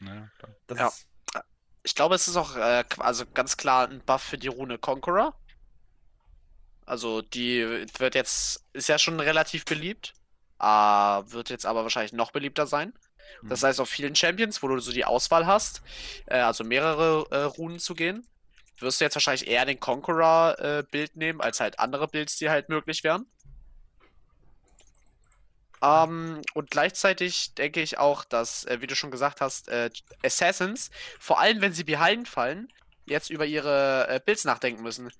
Ja. 0.00 0.30
ist, 0.88 1.08
Ich 1.82 1.94
glaube, 1.94 2.14
es 2.14 2.28
ist 2.28 2.36
auch 2.36 2.56
äh, 2.56 2.84
also 2.98 3.24
ganz 3.34 3.56
klar 3.56 3.88
ein 3.88 4.00
Buff 4.00 4.22
für 4.22 4.38
die 4.38 4.48
Rune 4.48 4.78
Conqueror. 4.78 5.34
Also 6.86 7.22
die 7.22 7.86
wird 7.98 8.14
jetzt, 8.14 8.64
ist 8.72 8.88
ja 8.88 8.98
schon 8.98 9.20
relativ 9.20 9.64
beliebt, 9.64 10.14
äh, 10.58 10.64
wird 10.64 11.50
jetzt 11.50 11.66
aber 11.66 11.82
wahrscheinlich 11.82 12.12
noch 12.12 12.32
beliebter 12.32 12.66
sein. 12.66 12.92
Das 13.48 13.62
Mhm. 13.62 13.66
heißt, 13.66 13.80
auf 13.80 13.88
vielen 13.88 14.14
Champions, 14.14 14.62
wo 14.62 14.68
du 14.68 14.78
so 14.80 14.92
die 14.92 15.04
Auswahl 15.04 15.46
hast, 15.46 15.82
äh, 16.26 16.38
also 16.38 16.64
mehrere 16.64 17.26
äh, 17.30 17.42
Runen 17.42 17.78
zu 17.78 17.94
gehen, 17.94 18.26
wirst 18.78 19.00
du 19.00 19.04
jetzt 19.04 19.16
wahrscheinlich 19.16 19.46
eher 19.48 19.64
den 19.66 19.80
Conqueror-Bild 19.80 21.16
nehmen, 21.16 21.40
als 21.40 21.60
halt 21.60 21.78
andere 21.78 22.08
Builds, 22.08 22.36
die 22.38 22.50
halt 22.50 22.68
möglich 22.68 23.04
wären. 23.04 23.26
Ähm, 25.82 26.42
und 26.54 26.70
gleichzeitig 26.70 27.54
denke 27.54 27.80
ich 27.80 27.98
auch, 27.98 28.24
dass, 28.24 28.64
äh, 28.66 28.80
wie 28.80 28.86
du 28.86 28.94
schon 28.94 29.10
gesagt 29.10 29.40
hast, 29.40 29.68
äh, 29.68 29.90
Assassins, 30.24 30.90
vor 31.18 31.40
allem 31.40 31.60
wenn 31.62 31.72
sie 31.72 31.84
behind 31.84 32.28
fallen, 32.28 32.68
jetzt 33.06 33.30
über 33.30 33.46
ihre 33.46 34.06
äh, 34.08 34.20
Builds 34.24 34.44
nachdenken 34.44 34.82
müssen. 34.82 35.10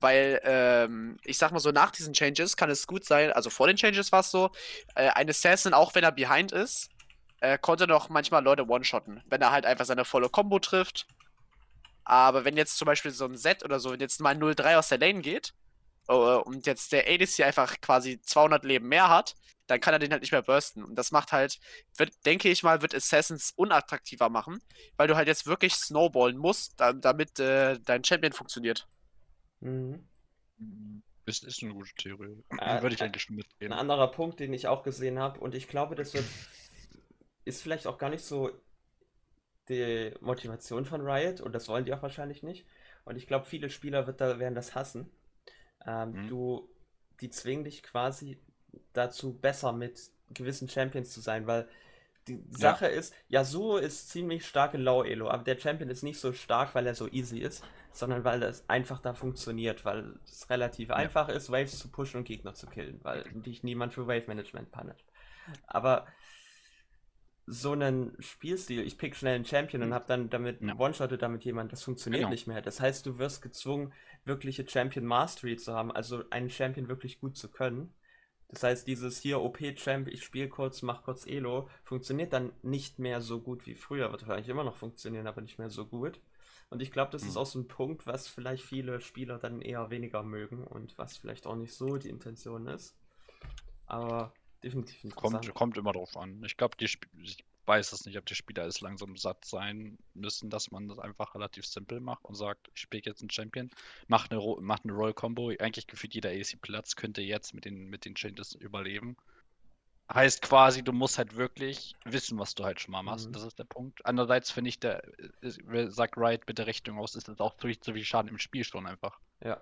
Weil, 0.00 0.40
ähm, 0.44 1.18
ich 1.24 1.38
sag 1.38 1.52
mal 1.52 1.60
so, 1.60 1.70
nach 1.70 1.90
diesen 1.90 2.12
Changes 2.14 2.56
kann 2.56 2.70
es 2.70 2.86
gut 2.86 3.04
sein, 3.04 3.32
also 3.32 3.50
vor 3.50 3.66
den 3.66 3.76
Changes 3.76 4.12
war 4.12 4.20
es 4.20 4.30
so, 4.30 4.50
äh, 4.94 5.08
ein 5.10 5.28
Assassin, 5.28 5.74
auch 5.74 5.94
wenn 5.94 6.04
er 6.04 6.12
behind 6.12 6.52
ist, 6.52 6.90
äh, 7.40 7.58
konnte 7.58 7.86
noch 7.86 8.08
manchmal 8.08 8.42
Leute 8.42 8.68
one-shotten, 8.68 9.22
wenn 9.26 9.42
er 9.42 9.50
halt 9.50 9.66
einfach 9.66 9.84
seine 9.84 10.04
volle 10.04 10.28
Combo 10.28 10.58
trifft. 10.58 11.06
Aber 12.04 12.44
wenn 12.44 12.56
jetzt 12.56 12.78
zum 12.78 12.86
Beispiel 12.86 13.10
so 13.10 13.24
ein 13.24 13.36
Set 13.36 13.64
oder 13.64 13.80
so, 13.80 13.92
wenn 13.92 14.00
jetzt 14.00 14.20
mal 14.20 14.34
0-3 14.34 14.76
aus 14.76 14.88
der 14.88 14.98
Lane 14.98 15.20
geht 15.20 15.54
äh, 16.08 16.12
und 16.12 16.66
jetzt 16.66 16.92
der 16.92 17.08
ADC 17.08 17.40
einfach 17.40 17.80
quasi 17.80 18.20
200 18.20 18.64
Leben 18.64 18.88
mehr 18.88 19.08
hat, 19.08 19.34
dann 19.66 19.80
kann 19.80 19.92
er 19.92 19.98
den 19.98 20.12
halt 20.12 20.22
nicht 20.22 20.32
mehr 20.32 20.42
bursten. 20.42 20.84
Und 20.84 20.94
das 20.94 21.10
macht 21.10 21.32
halt, 21.32 21.58
wird, 21.96 22.12
denke 22.24 22.48
ich 22.48 22.62
mal, 22.62 22.82
wird 22.82 22.94
Assassins 22.94 23.52
unattraktiver 23.56 24.28
machen, 24.28 24.60
weil 24.96 25.08
du 25.08 25.16
halt 25.16 25.26
jetzt 25.26 25.46
wirklich 25.46 25.74
snowballen 25.74 26.36
musst, 26.36 26.78
da, 26.78 26.92
damit 26.92 27.40
äh, 27.40 27.78
dein 27.80 28.04
Champion 28.04 28.32
funktioniert. 28.32 28.86
mhm. 30.58 31.02
Ist, 31.28 31.42
ist 31.42 31.60
eine 31.64 31.74
gute 31.74 31.92
Theorie. 31.96 32.44
Äh, 32.56 32.82
Würde 32.82 32.94
ich 32.94 33.00
äh, 33.00 33.04
eigentlich 33.04 33.24
schon 33.24 33.34
mitgehen. 33.34 33.72
Ein 33.72 33.78
anderer 33.80 34.12
Punkt, 34.12 34.38
den 34.38 34.52
ich 34.52 34.68
auch 34.68 34.84
gesehen 34.84 35.18
habe, 35.18 35.40
und 35.40 35.56
ich 35.56 35.66
glaube, 35.66 35.96
das 35.96 36.14
wird, 36.14 36.24
ist 37.46 37.62
vielleicht 37.62 37.86
auch 37.86 37.98
gar 37.98 38.10
nicht 38.10 38.24
so 38.24 38.50
die 39.68 40.12
Motivation 40.20 40.84
von 40.84 41.00
Riot, 41.00 41.40
und 41.40 41.52
das 41.54 41.68
wollen 41.68 41.84
die 41.84 41.94
auch 41.94 42.02
wahrscheinlich 42.02 42.42
nicht. 42.42 42.66
Und 43.04 43.16
ich 43.16 43.26
glaube, 43.26 43.46
viele 43.46 43.70
Spieler 43.70 44.06
wird 44.06 44.20
da, 44.20 44.38
werden 44.38 44.54
das 44.54 44.74
hassen. 44.74 45.10
Ähm, 45.86 46.12
Mhm. 46.12 46.28
Du, 46.28 46.68
die 47.20 47.30
zwingen 47.30 47.64
dich 47.64 47.82
quasi 47.82 48.40
dazu, 48.92 49.34
besser 49.34 49.72
mit 49.72 50.00
gewissen 50.30 50.68
Champions 50.68 51.12
zu 51.12 51.20
sein, 51.20 51.46
weil 51.46 51.68
die 52.28 52.42
Sache 52.50 52.86
ist, 52.88 53.14
Yasuo 53.28 53.78
ist 53.78 54.10
ziemlich 54.10 54.46
stark 54.46 54.74
in 54.74 54.82
Low 54.82 55.04
Elo, 55.04 55.30
aber 55.30 55.44
der 55.44 55.58
Champion 55.58 55.90
ist 55.90 56.02
nicht 56.02 56.20
so 56.20 56.32
stark, 56.32 56.74
weil 56.74 56.86
er 56.86 56.94
so 56.96 57.08
easy 57.08 57.38
ist, 57.38 57.64
sondern 57.92 58.24
weil 58.24 58.40
das 58.40 58.68
einfach 58.68 59.00
da 59.00 59.14
funktioniert, 59.14 59.84
weil 59.84 60.18
es 60.24 60.50
relativ 60.50 60.90
einfach 60.90 61.28
ist, 61.28 61.50
Waves 61.50 61.78
zu 61.78 61.88
pushen 61.88 62.18
und 62.18 62.24
Gegner 62.24 62.54
zu 62.54 62.66
killen, 62.68 63.00
weil 63.04 63.24
dich 63.32 63.62
niemand 63.62 63.94
für 63.94 64.08
Wave 64.08 64.26
Management 64.26 64.72
punisht. 64.72 65.06
Aber 65.66 66.06
so 67.46 67.72
einen 67.72 68.16
Spielstil, 68.20 68.80
ich 68.84 68.98
pick 68.98 69.14
schnell 69.16 69.36
einen 69.36 69.44
Champion 69.44 69.82
und 69.82 69.94
hab 69.94 70.06
dann 70.06 70.30
damit 70.30 70.60
Ja. 70.62 70.76
one-shotte 70.78 71.16
damit 71.18 71.44
jemand, 71.44 71.72
das 71.72 71.82
funktioniert 71.84 72.22
Genau. 72.22 72.30
nicht 72.30 72.46
mehr. 72.46 72.60
Das 72.62 72.80
heißt, 72.80 73.06
du 73.06 73.18
wirst 73.18 73.42
gezwungen, 73.42 73.92
wirkliche 74.24 74.68
Champion 74.68 75.04
Mastery 75.06 75.56
zu 75.56 75.72
haben, 75.72 75.92
also 75.92 76.24
einen 76.30 76.50
Champion 76.50 76.88
wirklich 76.88 77.20
gut 77.20 77.36
zu 77.36 77.50
können. 77.50 77.94
Das 78.48 78.62
heißt, 78.62 78.86
dieses 78.86 79.18
hier 79.18 79.40
OP-Champ, 79.40 80.08
ich 80.08 80.24
spiele 80.24 80.48
kurz, 80.48 80.82
mach 80.82 81.02
kurz 81.02 81.26
Elo, 81.26 81.68
funktioniert 81.84 82.32
dann 82.32 82.52
nicht 82.62 82.98
mehr 82.98 83.20
so 83.20 83.40
gut 83.40 83.66
wie 83.66 83.74
früher. 83.74 84.10
Wird 84.12 84.22
wahrscheinlich 84.22 84.48
immer 84.48 84.64
noch 84.64 84.76
funktionieren, 84.76 85.26
aber 85.26 85.40
nicht 85.40 85.58
mehr 85.58 85.70
so 85.70 85.86
gut. 85.86 86.20
Und 86.70 86.82
ich 86.82 86.90
glaube, 86.92 87.12
das 87.12 87.22
ist 87.22 87.36
Hm. 87.36 87.36
auch 87.36 87.46
so 87.46 87.58
ein 87.60 87.68
Punkt, 87.68 88.06
was 88.06 88.28
vielleicht 88.28 88.64
viele 88.64 89.00
Spieler 89.00 89.38
dann 89.38 89.60
eher 89.62 89.90
weniger 89.90 90.22
mögen 90.22 90.64
und 90.64 90.96
was 90.98 91.16
vielleicht 91.16 91.46
auch 91.46 91.56
nicht 91.56 91.74
so 91.74 91.96
die 91.96 92.08
Intention 92.08 92.66
ist. 92.66 92.96
Aber 93.86 94.32
definitiv 94.62 95.04
interessant. 95.04 95.44
Kommt, 95.44 95.54
kommt 95.54 95.78
immer 95.78 95.92
drauf 95.92 96.16
an. 96.16 96.42
Ich 96.44 96.56
glaube, 96.56 96.76
die 96.78 96.86
Sp 96.86 97.06
ich 97.22 97.44
weiß 97.66 97.92
es 97.92 98.06
nicht, 98.06 98.16
ob 98.16 98.26
die 98.26 98.34
Spieler 98.34 98.64
es 98.64 98.80
langsam 98.80 99.16
satt 99.16 99.44
sein 99.44 99.98
müssen, 100.14 100.50
dass 100.50 100.70
man 100.70 100.88
das 100.88 100.98
einfach 100.98 101.34
relativ 101.34 101.66
simpel 101.66 102.00
macht 102.00 102.24
und 102.24 102.34
sagt, 102.34 102.70
ich 102.74 102.80
spiele 102.80 103.02
jetzt 103.04 103.22
einen 103.22 103.30
Champion, 103.30 103.70
mach 104.06 104.30
eine, 104.30 104.38
Ro 104.38 104.58
mach 104.60 104.78
eine 104.84 104.92
Roll-Combo. 104.92 105.52
Eigentlich 105.58 105.86
gefühlt 105.86 106.14
jeder 106.14 106.30
AC-Platz 106.30 106.96
könnte 106.96 107.22
jetzt 107.22 107.54
mit 107.54 107.64
den, 107.64 107.88
mit 107.88 108.04
den 108.04 108.14
Changes 108.14 108.54
überleben. 108.54 109.16
Heißt 110.12 110.42
quasi, 110.42 110.84
du 110.84 110.92
musst 110.92 111.18
halt 111.18 111.34
wirklich 111.34 111.96
wissen, 112.04 112.38
was 112.38 112.54
du 112.54 112.64
halt 112.64 112.80
schon 112.80 112.92
mal 112.92 113.02
machst. 113.02 113.28
Mhm. 113.28 113.32
Das 113.32 113.42
ist 113.42 113.58
der 113.58 113.64
Punkt. 113.64 114.06
Andererseits 114.06 114.52
finde 114.52 114.68
ich, 114.68 114.78
der 114.78 115.02
ist, 115.40 115.60
sagt 115.88 116.16
Riot 116.16 116.46
mit 116.46 116.58
der 116.58 116.68
Richtung 116.68 116.98
aus, 116.98 117.16
ist 117.16 117.26
das 117.26 117.40
auch 117.40 117.56
so 117.60 117.92
viel 117.92 118.04
Schaden 118.04 118.30
im 118.30 118.38
Spiel 118.38 118.62
schon 118.62 118.86
einfach. 118.86 119.18
Ja. 119.42 119.60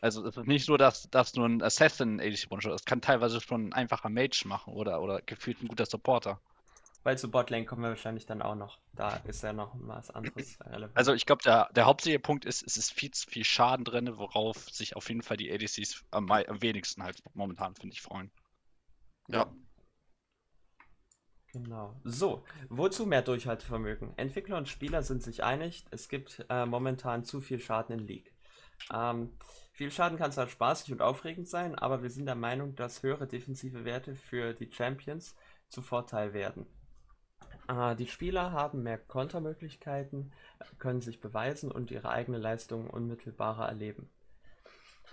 Also 0.00 0.24
es 0.24 0.36
ist 0.36 0.46
nicht 0.46 0.68
nur, 0.68 0.78
dass, 0.78 1.10
dass 1.10 1.34
nur 1.34 1.46
ein 1.46 1.62
Assassin 1.62 2.20
ADC 2.20 2.50
One-Shot 2.50 2.74
ist. 2.74 2.86
kann 2.86 3.00
teilweise 3.00 3.40
schon 3.40 3.68
ein 3.68 3.72
einfacher 3.72 4.08
Mage 4.08 4.44
machen 4.46 4.72
oder, 4.72 5.02
oder 5.02 5.20
gefühlt 5.22 5.62
ein 5.62 5.68
guter 5.68 5.86
Supporter. 5.86 6.40
Weil 7.02 7.16
zu 7.16 7.30
Botlane 7.30 7.64
kommen 7.64 7.82
wir 7.82 7.90
wahrscheinlich 7.90 8.26
dann 8.26 8.42
auch 8.42 8.54
noch. 8.54 8.78
Da 8.94 9.16
ist 9.24 9.42
ja 9.42 9.52
noch 9.52 9.72
was 9.74 10.10
anderes 10.10 10.58
relevant. 10.66 10.96
Also 10.96 11.14
ich 11.14 11.26
glaube, 11.26 11.42
der, 11.42 11.68
der 11.72 11.86
hauptsächliche 11.86 12.20
Punkt 12.20 12.44
ist, 12.44 12.62
es 12.62 12.76
ist 12.76 12.92
viel 12.92 13.10
zu 13.10 13.28
viel 13.28 13.44
Schaden 13.44 13.84
drin, 13.84 14.18
worauf 14.18 14.68
sich 14.70 14.94
auf 14.94 15.08
jeden 15.08 15.22
Fall 15.22 15.36
die 15.36 15.50
ADCs 15.50 16.04
am, 16.10 16.30
am 16.30 16.62
wenigsten 16.62 17.02
halt 17.02 17.22
momentan, 17.34 17.74
finde 17.74 17.94
ich, 17.94 18.02
freuen. 18.02 18.30
Ja. 19.28 19.50
Genau. 21.52 21.94
So, 22.04 22.44
wozu 22.68 23.06
mehr 23.06 23.22
Durchhaltevermögen? 23.22 24.12
Entwickler 24.16 24.58
und 24.58 24.68
Spieler 24.68 25.02
sind 25.02 25.22
sich 25.22 25.42
einig, 25.42 25.84
es 25.90 26.08
gibt 26.08 26.44
äh, 26.50 26.66
momentan 26.66 27.24
zu 27.24 27.40
viel 27.40 27.58
Schaden 27.58 27.98
in 27.98 28.06
League. 28.06 28.32
Ähm, 28.92 29.30
viel 29.72 29.90
Schaden 29.90 30.18
kann 30.18 30.32
zwar 30.32 30.48
spaßig 30.48 30.92
und 30.92 31.02
aufregend 31.02 31.48
sein, 31.48 31.74
aber 31.74 32.02
wir 32.02 32.10
sind 32.10 32.26
der 32.26 32.34
Meinung, 32.34 32.74
dass 32.74 33.02
höhere 33.02 33.26
defensive 33.26 33.84
Werte 33.84 34.14
für 34.14 34.54
die 34.54 34.70
Champions 34.72 35.36
zu 35.68 35.82
Vorteil 35.82 36.32
werden. 36.32 36.66
Äh, 37.68 37.94
die 37.96 38.06
Spieler 38.06 38.52
haben 38.52 38.82
mehr 38.82 38.98
Kontermöglichkeiten, 38.98 40.32
können 40.78 41.00
sich 41.00 41.20
beweisen 41.20 41.70
und 41.70 41.90
ihre 41.90 42.08
eigene 42.10 42.38
Leistung 42.38 42.88
unmittelbarer 42.88 43.68
erleben. 43.68 44.10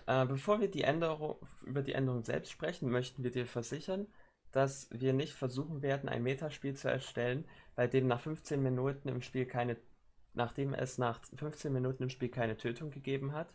Äh, 0.07 0.25
bevor 0.25 0.59
wir 0.59 0.69
die 0.69 0.83
Änderung, 0.83 1.37
über 1.63 1.81
die 1.81 1.93
Änderung 1.93 2.23
selbst 2.23 2.51
sprechen, 2.51 2.89
möchten 2.89 3.23
wir 3.23 3.31
dir 3.31 3.45
versichern, 3.45 4.07
dass 4.51 4.87
wir 4.91 5.13
nicht 5.13 5.33
versuchen 5.33 5.81
werden, 5.81 6.09
ein 6.09 6.23
Metaspiel 6.23 6.75
zu 6.75 6.89
erstellen, 6.89 7.45
bei 7.75 7.87
dem 7.87 8.07
nach 8.07 8.21
15 8.21 8.61
Minuten 8.61 9.09
im 9.09 9.21
Spiel 9.21 9.45
keine, 9.45 9.77
nachdem 10.35 10.73
es 10.73 10.97
nach 10.97 11.19
15 11.35 11.73
Minuten 11.73 12.03
im 12.03 12.09
Spiel 12.09 12.29
keine 12.29 12.57
Tötung 12.57 12.91
gegeben 12.91 13.33
hat. 13.33 13.53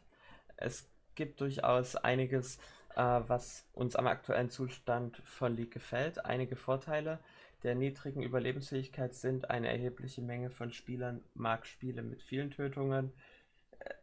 Es 0.57 0.89
gibt 1.15 1.41
durchaus 1.41 1.97
einiges, 1.97 2.59
äh, 2.97 3.03
was 3.27 3.67
uns 3.73 3.97
am 3.97 4.07
aktuellen 4.07 4.51
Zustand 4.51 5.19
von 5.25 5.57
League 5.57 5.73
gefällt. 5.73 6.25
Einige 6.25 6.57
Vorteile 6.57 7.21
der 7.63 7.75
niedrigen 7.75 8.23
Überlebensfähigkeit 8.23 9.15
sind 9.15 9.51
eine 9.51 9.69
erhebliche 9.69 10.23
Menge 10.23 10.51
von 10.51 10.73
Spielern 10.73 11.23
mag 11.35 11.67
Spiele 11.67 12.03
mit 12.03 12.23
vielen 12.23 12.51
Tötungen. 12.51 13.13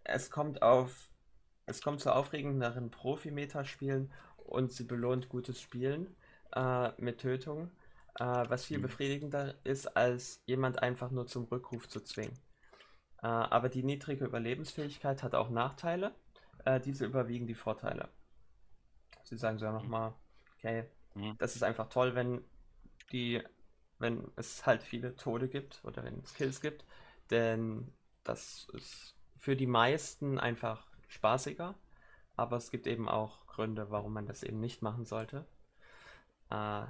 Es 0.04 0.30
kommt 0.32 0.62
auf 0.62 1.12
es 1.68 1.82
kommt 1.82 2.02
zu 2.02 2.14
aufregenderen 2.16 2.92
Profi-Metaspielen 2.92 4.12
und 4.38 4.72
sie 4.74 4.86
belohnt 4.86 5.30
gutes 5.30 5.62
Spielen 5.62 6.16
äh, 6.56 6.92
mit 7.02 7.20
Tötung, 7.22 7.72
äh, 8.20 8.26
was 8.26 8.66
viel 8.66 8.80
Mhm. 8.80 8.82
befriedigender 8.82 9.56
ist, 9.66 9.88
als 9.98 10.42
jemand 10.48 10.82
einfach 10.84 11.12
nur 11.12 11.28
zum 11.28 11.46
Rückruf 11.46 11.88
zu 11.90 12.02
zwingen. 12.02 12.38
Äh, 13.22 13.28
aber 13.28 13.70
die 13.70 13.84
niedrige 13.84 14.26
Überlebensfähigkeit 14.26 15.24
hat 15.24 15.36
auch 15.36 15.50
Nachteile. 15.50 16.16
Äh, 16.66 16.80
diese 16.80 17.06
überwiegen 17.06 17.48
die 17.48 17.56
Vorteile. 17.56 18.10
Sie 19.24 19.38
sagen 19.38 19.58
so 19.60 19.72
nochmal, 19.72 20.14
okay, 20.58 20.86
Mhm. 21.16 21.38
das 21.38 21.56
ist 21.56 21.64
einfach 21.64 21.90
toll, 21.90 22.16
wenn 22.16 22.44
die, 23.12 23.42
wenn 24.00 24.32
es 24.36 24.66
halt 24.66 24.84
viele 24.84 25.16
Tode 25.16 25.50
gibt 25.50 25.84
oder 25.86 26.04
wenn 26.04 26.20
es 26.22 26.34
Kills 26.34 26.62
gibt, 26.62 26.86
denn 27.32 27.94
das 28.24 28.68
ist 28.74 29.16
für 29.38 29.56
die 29.56 29.68
meisten 29.68 30.40
einfach 30.40 30.88
spaßiger, 31.08 31.76
aber 32.36 32.58
es 32.58 32.72
gibt 32.72 32.88
eben 32.88 33.10
auch 33.10 33.48
Gründe, 33.48 33.92
warum 33.92 34.14
man 34.14 34.28
das 34.28 34.44
eben 34.44 34.60
nicht 34.60 34.82
machen 34.82 35.06
sollte. 35.06 35.48
Äh, 36.50 36.86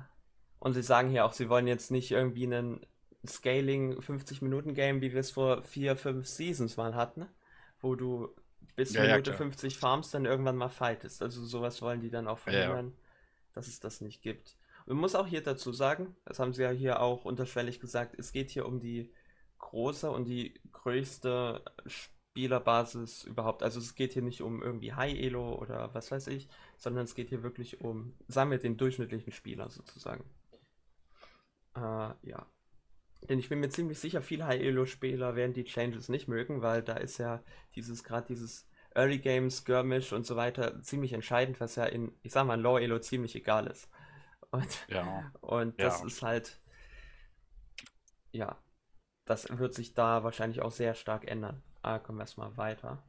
und 0.59 0.73
sie 0.73 0.81
sagen 0.83 1.09
hier 1.09 1.25
auch, 1.25 1.33
sie 1.33 1.49
wollen 1.49 1.67
jetzt 1.67 1.91
nicht 1.91 2.11
irgendwie 2.11 2.45
einen 2.45 2.85
Scaling 3.25 4.01
50 4.01 4.41
Minuten 4.41 4.73
Game, 4.73 5.01
wie 5.01 5.11
wir 5.13 5.19
es 5.19 5.31
vor 5.31 5.63
vier, 5.63 5.95
fünf 5.95 6.27
Seasons 6.27 6.77
mal 6.77 6.95
hatten, 6.95 7.27
wo 7.81 7.95
du 7.95 8.29
bis 8.75 8.93
Ja, 8.93 9.03
ja, 9.05 9.17
Minute 9.17 9.21
klar. 9.21 9.37
50 9.37 9.77
farmst, 9.77 10.13
dann 10.13 10.25
irgendwann 10.25 10.57
mal 10.57 10.69
fightest. 10.69 11.21
Also 11.21 11.43
sowas 11.45 11.81
wollen 11.81 12.01
die 12.01 12.09
dann 12.09 12.27
auch 12.27 12.39
Ja, 12.47 12.59
ja. 12.59 12.79
verhindern, 12.79 12.93
dass 13.53 13.67
es 13.67 13.79
das 13.79 14.01
nicht 14.01 14.21
gibt. 14.21 14.57
Und 14.85 14.93
man 14.95 15.01
muss 15.01 15.15
auch 15.15 15.27
hier 15.27 15.41
dazu 15.43 15.71
sagen, 15.73 16.15
das 16.25 16.39
haben 16.39 16.53
sie 16.53 16.63
ja 16.63 16.69
hier 16.71 17.01
auch 17.01 17.25
unterschwellig 17.25 17.79
gesagt, 17.79 18.15
es 18.19 18.31
geht 18.31 18.49
hier 18.51 18.65
um 18.65 18.79
die 18.79 19.11
große 19.59 20.09
und 20.11 20.25
die 20.25 20.53
größte 20.71 21.63
Spielerbasis 21.87 23.23
überhaupt. 23.23 23.63
Also 23.63 23.79
es 23.79 23.95
geht 23.95 24.13
hier 24.13 24.21
nicht 24.21 24.41
um 24.41 24.61
irgendwie 24.61 24.93
High 24.93 25.17
Elo 25.19 25.55
oder 25.59 25.93
was 25.93 26.11
weiß 26.11 26.27
ich, 26.27 26.47
sondern 26.77 27.05
es 27.05 27.15
geht 27.15 27.29
hier 27.29 27.43
wirklich 27.43 27.81
um, 27.81 28.13
sagen 28.27 28.51
wir, 28.51 28.59
den 28.59 28.77
durchschnittlichen 28.77 29.31
Spieler 29.33 29.69
sozusagen. 29.69 30.23
Äh, 31.75 32.13
ja. 32.23 32.45
Denn 33.29 33.39
ich 33.39 33.49
bin 33.49 33.59
mir 33.59 33.69
ziemlich 33.69 33.99
sicher, 33.99 34.21
viele 34.21 34.45
High-Elo-Spieler 34.47 35.35
werden 35.35 35.53
die 35.53 35.65
Changes 35.65 36.09
nicht 36.09 36.27
mögen, 36.27 36.61
weil 36.61 36.81
da 36.83 36.95
ist 36.97 37.17
ja 37.17 37.43
dieses, 37.75 38.03
gerade 38.03 38.27
dieses 38.27 38.67
Early 38.95 39.19
Game, 39.19 39.49
Skirmish 39.51 40.13
und 40.13 40.25
so 40.25 40.35
weiter 40.35 40.81
ziemlich 40.81 41.13
entscheidend, 41.13 41.59
was 41.59 41.75
ja 41.75 41.85
in, 41.85 42.13
ich 42.23 42.31
sag 42.31 42.45
mal, 42.47 42.59
Low 42.59 42.77
Elo 42.77 42.99
ziemlich 42.99 43.35
egal 43.35 43.67
ist. 43.67 43.89
Und, 44.51 44.87
Ja. 44.87 45.31
und 45.41 45.79
Ja. 45.79 45.85
das 45.85 46.01
ist 46.01 46.21
halt, 46.21 46.59
ja, 48.31 48.57
das 49.25 49.47
wird 49.57 49.73
sich 49.75 49.93
da 49.93 50.23
wahrscheinlich 50.23 50.61
auch 50.61 50.71
sehr 50.71 50.95
stark 50.95 51.27
ändern. 51.27 51.63
Ah, 51.83 51.99
kommen 51.99 52.19
wir 52.19 52.23
erstmal 52.23 52.57
weiter. 52.57 53.03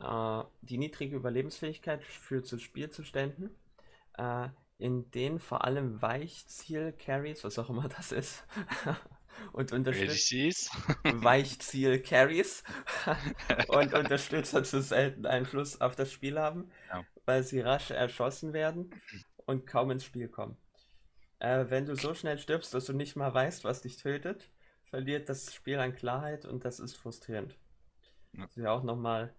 Äh, 0.00 0.44
die 0.62 0.78
niedrige 0.78 1.16
Überlebensfähigkeit 1.16 2.04
führt 2.04 2.46
zu 2.46 2.58
Spielzuständen, 2.58 3.50
äh, 4.18 4.48
in 4.78 5.10
denen 5.12 5.40
vor 5.40 5.64
allem 5.64 6.02
Weichziel-Carries, 6.02 7.44
was 7.44 7.58
auch 7.58 7.70
immer 7.70 7.88
das 7.88 8.12
ist, 8.12 8.44
und 9.52 9.72
unterstützt 9.72 10.32
ADCs? 10.32 10.70
Weichziel-Carries 11.22 12.62
und 13.68 13.94
Unterstützer 13.94 14.62
zu 14.64 14.82
selten 14.82 15.26
Einfluss 15.26 15.80
auf 15.80 15.96
das 15.96 16.12
Spiel 16.12 16.38
haben, 16.38 16.70
Ja. 16.88 17.04
weil 17.24 17.42
sie 17.42 17.60
rasch 17.60 17.90
erschossen 17.90 18.52
werden 18.52 18.90
und 19.46 19.66
kaum 19.66 19.90
ins 19.90 20.04
Spiel 20.04 20.28
kommen. 20.28 20.56
Äh, 21.38 21.66
wenn 21.68 21.86
du 21.86 21.96
so 21.96 22.14
schnell 22.14 22.38
stirbst, 22.38 22.74
dass 22.74 22.84
du 22.84 22.92
nicht 22.92 23.16
mal 23.16 23.32
weißt, 23.32 23.64
was 23.64 23.80
dich 23.82 23.96
tötet, 23.96 24.50
verliert 24.84 25.28
das 25.28 25.54
Spiel 25.54 25.78
an 25.78 25.94
Klarheit 25.94 26.44
und 26.44 26.64
das 26.64 26.80
ist 26.80 26.96
frustrierend. 26.96 27.56
Ja. 28.32 28.42
Das 28.42 28.56
ist 28.56 28.62
ja 28.62 28.70
auch 28.72 28.82
nochmal, 28.82 29.34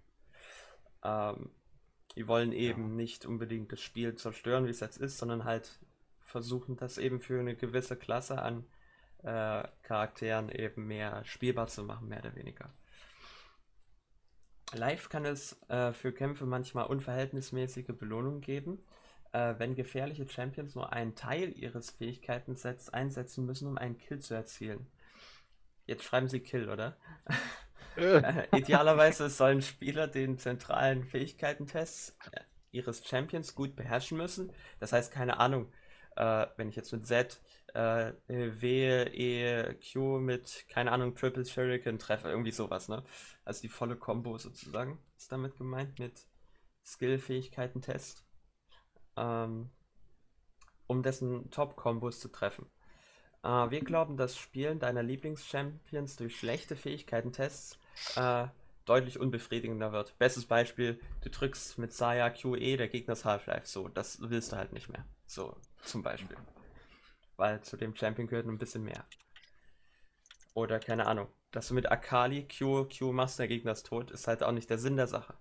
ähm, 1.04 1.52
die 2.16 2.28
wollen 2.28 2.52
eben 2.52 2.96
nicht 2.96 3.26
unbedingt 3.26 3.72
das 3.72 3.82
Spiel 3.82 4.16
zerstören, 4.16 4.66
wie 4.66 4.70
es 4.72 4.80
jetzt 4.80 4.98
ist, 4.98 5.18
sondern 5.18 5.44
halt 5.46 5.80
versuchen, 6.24 6.76
das 6.78 6.98
eben 6.98 7.20
für 7.20 7.40
eine 7.40 7.56
gewisse 7.56 7.96
Klasse 7.96 8.42
an 8.42 8.66
äh, 9.24 9.64
Charakteren 9.84 10.50
eben 10.50 10.88
mehr 10.88 11.24
spielbar 11.26 11.68
zu 11.68 11.84
machen, 11.84 12.08
mehr 12.08 12.20
oder 12.20 12.36
weniger. 12.36 12.74
Live 14.74 15.10
kann 15.10 15.26
es 15.26 15.62
äh, 15.70 15.92
für 15.94 16.14
Kämpfe 16.14 16.46
manchmal 16.46 16.86
unverhältnismäßige 16.86 17.88
Belohnungen 17.98 18.42
geben, 18.42 18.84
äh, 19.34 19.56
wenn 19.58 19.76
gefährliche 19.76 20.28
Champions 20.28 20.76
nur 20.76 20.94
einen 20.94 21.16
Teil 21.16 21.52
ihres 21.58 21.92
Fähigkeitensets 21.92 22.90
einsetzen 22.90 23.46
müssen, 23.46 23.68
um 23.68 23.78
einen 23.78 23.98
Kill 23.98 24.20
zu 24.20 24.34
erzielen. 24.34 24.88
Jetzt 25.86 26.04
schreiben 26.04 26.28
sie 26.30 26.40
Kill, 26.40 26.70
oder? 26.70 26.98
Äh, 27.98 28.48
Idealerweise 28.58 29.30
sollen 29.30 29.62
Spieler 29.62 30.08
den 30.08 30.38
zentralen 30.38 31.04
Fähigkeitentests 31.04 32.16
äh, 32.32 32.40
ihres 32.72 33.06
Champions 33.06 33.54
gut 33.54 33.76
beherrschen 33.76 34.18
müssen. 34.18 34.54
Das 34.80 34.94
heißt, 34.94 35.12
keine 35.12 35.42
Ahnung, 35.42 35.74
äh, 36.16 36.48
wenn 36.56 36.70
ich 36.70 36.78
jetzt 36.78 36.94
mit 36.94 37.06
Z 37.06 37.42
äh, 37.74 38.14
W, 38.28 39.04
E, 39.04 39.74
Q 39.76 40.20
mit, 40.20 40.66
keine 40.70 40.92
Ahnung, 40.92 41.16
Triple 41.16 41.46
Shuriken 41.46 42.00
treffe, 42.00 42.30
irgendwie 42.30 42.52
sowas, 42.52 42.90
ne? 42.90 43.04
Also 43.46 43.62
die 43.62 43.70
volle 43.70 43.96
Combo 43.96 44.38
sozusagen 44.38 45.00
ist 45.18 45.32
damit 45.32 45.58
gemeint 45.58 46.00
mit 46.00 46.28
Skill-Fähigkeiten-Test. 46.86 48.26
Ähm, 49.18 49.70
um 50.88 51.04
dessen 51.04 51.50
Top-Kombos 51.52 52.20
zu 52.20 52.28
treffen. 52.28 52.66
Äh, 53.44 53.70
wir 53.72 53.82
glauben, 53.82 54.18
dass 54.18 54.38
Spielen 54.38 54.80
deiner 54.80 55.04
Lieblings-Champions 55.04 56.18
durch 56.18 56.38
schlechte 56.38 56.76
Fähigkeitentests 56.76 57.80
äh, 58.16 58.48
deutlich 58.86 59.20
unbefriedigender 59.20 59.94
wird. 59.94 60.18
Bestes 60.18 60.46
Beispiel, 60.46 61.00
du 61.22 61.30
drückst 61.30 61.78
mit 61.78 61.94
Saya 61.94 62.30
QE, 62.30 62.78
der 62.78 62.90
Gegner 62.90 63.14
ist 63.14 63.26
Half-Life. 63.26 63.68
So, 63.68 63.88
das 63.88 64.20
willst 64.22 64.52
du 64.52 64.58
halt 64.58 64.74
nicht 64.74 64.90
mehr. 64.90 65.06
So, 65.26 65.56
zum 65.84 66.04
Beispiel. 66.04 66.38
Weil 67.42 67.62
zu 67.64 67.76
dem 67.76 67.96
Champion 67.96 68.28
gehört 68.28 68.46
ein 68.46 68.60
bisschen 68.60 68.84
mehr. 68.84 69.04
Oder 70.54 70.80
keine 70.80 71.08
Ahnung, 71.08 71.28
dass 71.52 71.68
du 71.68 71.74
mit 71.74 71.92
Akali 71.92 72.48
Q, 72.48 72.88
Q 72.88 73.12
machst, 73.12 73.40
der 73.40 73.48
Gegner 73.50 73.72
ist 73.74 73.86
tot, 73.88 74.12
ist 74.12 74.28
halt 74.28 74.44
auch 74.44 74.52
nicht 74.54 74.70
der 74.70 74.78
Sinn 74.78 74.96
der 74.96 75.08
Sache. 75.08 75.34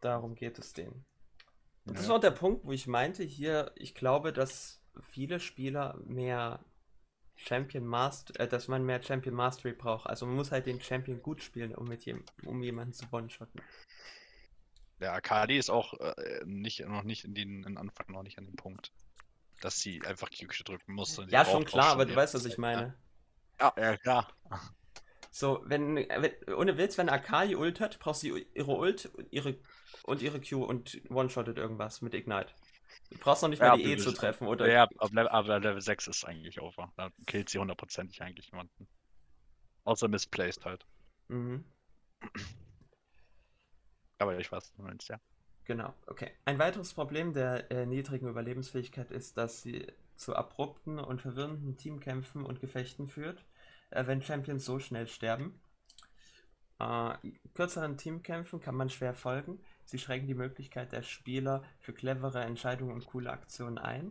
Darum 0.00 0.34
geht 0.34 0.58
es 0.58 0.72
denen. 0.72 1.04
Und 1.86 1.98
das 1.98 2.06
Ja. 2.06 2.08
war 2.08 2.16
auch 2.16 2.20
der 2.20 2.30
Punkt, 2.32 2.64
wo 2.64 2.72
ich 2.72 2.86
meinte, 2.86 3.24
hier, 3.24 3.72
ich 3.76 3.94
glaube, 3.94 4.32
dass 4.32 4.82
viele 5.00 5.40
Spieler 5.40 5.98
mehr 6.06 6.64
Champion 7.36 7.86
Master, 7.86 8.38
äh, 8.40 8.48
dass 8.48 8.68
man 8.68 8.84
mehr 8.84 9.02
Champion 9.02 9.34
Mastery 9.36 9.74
braucht. 9.74 10.06
Also 10.08 10.26
man 10.26 10.36
muss 10.36 10.52
halt 10.52 10.66
den 10.66 10.80
Champion 10.80 11.22
gut 11.22 11.42
spielen, 11.42 11.74
um 11.74 11.88
mit 11.88 12.04
jem, 12.04 12.24
um 12.44 12.62
jemanden 12.62 12.94
zu 12.94 13.06
one-shotten. 13.12 13.62
Der 15.00 15.12
Akali 15.12 15.58
ist 15.58 15.70
auch 15.70 15.94
äh, 15.94 16.42
nicht, 16.44 16.80
noch 16.86 17.02
nicht 17.04 17.24
in 17.24 17.34
den 17.34 17.64
in 17.64 17.76
Anfang 17.78 18.06
noch 18.10 18.22
nicht 18.22 18.38
an 18.38 18.46
dem 18.46 18.56
Punkt, 18.56 18.92
dass 19.60 19.78
sie 19.80 20.00
einfach 20.06 20.28
Q 20.30 20.46
drücken. 20.64 20.96
Die 20.96 21.30
Ja, 21.30 21.44
schon 21.44 21.64
klar, 21.64 21.92
aber 21.92 22.06
du 22.06 22.14
weißt, 22.14 22.34
was 22.34 22.44
ich 22.46 22.58
meine. 22.58 22.94
Ja, 23.60 23.72
ja 23.76 23.96
klar. 23.96 24.28
So, 25.30 25.62
wenn, 25.66 25.96
wenn 25.96 26.32
ohne 26.54 26.78
Witz, 26.78 26.98
wenn 26.98 27.08
Akai 27.08 27.56
Ult 27.56 27.80
hat, 27.80 27.98
braucht 27.98 28.20
sie 28.20 28.46
ihre 28.54 28.72
Ult 28.72 29.06
und 29.14 29.32
ihre, 29.32 29.56
und 30.04 30.22
ihre 30.22 30.40
Q 30.40 30.64
und 30.64 31.00
one-shottet 31.10 31.58
irgendwas 31.58 32.02
mit 32.02 32.14
Ignite. 32.14 32.52
Du 33.10 33.18
brauchst 33.18 33.42
noch 33.42 33.48
nicht 33.48 33.60
Ja, 33.60 33.76
mal 33.76 33.78
die 33.78 33.92
E 33.92 33.96
zu 33.96 34.12
treffen, 34.12 34.48
oder? 34.48 34.68
Ja, 34.68 34.84
ab 34.84 35.12
Level, 35.12 35.28
aber 35.28 35.60
Level 35.60 35.80
6 35.80 36.08
ist 36.08 36.24
eigentlich 36.24 36.60
over. 36.60 36.92
Da 36.96 37.10
killt 37.26 37.48
sie 37.50 37.58
hundertprozentig 37.58 38.20
eigentlich 38.22 38.50
jemanden. 38.50 38.88
Außer 39.84 40.08
misplaced 40.08 40.64
halt. 40.64 40.84
Mhm. 41.28 41.64
Aber 44.18 44.38
ich 44.38 44.50
weiß, 44.50 44.72
du 44.72 44.82
meinst, 44.82 45.08
ja. 45.08 45.18
Genau, 45.68 45.94
okay. 46.08 46.32
Ein 46.46 46.58
weiteres 46.58 46.94
Problem 46.94 47.32
der 47.32 47.70
äh, 47.70 47.86
niedrigen 47.86 48.26
Überlebensfähigkeit 48.28 49.10
ist, 49.12 49.36
dass 49.36 49.62
sie 49.62 49.86
zu 50.16 50.34
abrupten 50.34 50.98
und 50.98 51.22
verwirrenden 51.22 51.76
Teamkämpfen 51.76 52.44
und 52.44 52.60
Gefechten 52.60 53.06
führt, 53.06 53.44
äh, 53.90 54.04
wenn 54.06 54.20
Champions 54.22 54.64
so 54.64 54.80
schnell 54.80 55.06
sterben. 55.06 55.60
Äh, 56.80 57.14
kürzeren 57.54 57.96
Teamkämpfen 57.98 58.60
kann 58.60 58.74
man 58.74 58.90
schwer 58.90 59.14
folgen. 59.14 59.60
Sie 59.84 59.98
schränken 59.98 60.26
die 60.26 60.34
Möglichkeit 60.34 60.90
der 60.92 61.02
Spieler 61.02 61.62
für 61.78 61.92
clevere 61.92 62.40
Entscheidungen 62.42 62.92
und 62.92 63.06
coole 63.06 63.30
Aktionen 63.30 63.78
ein. 63.78 64.10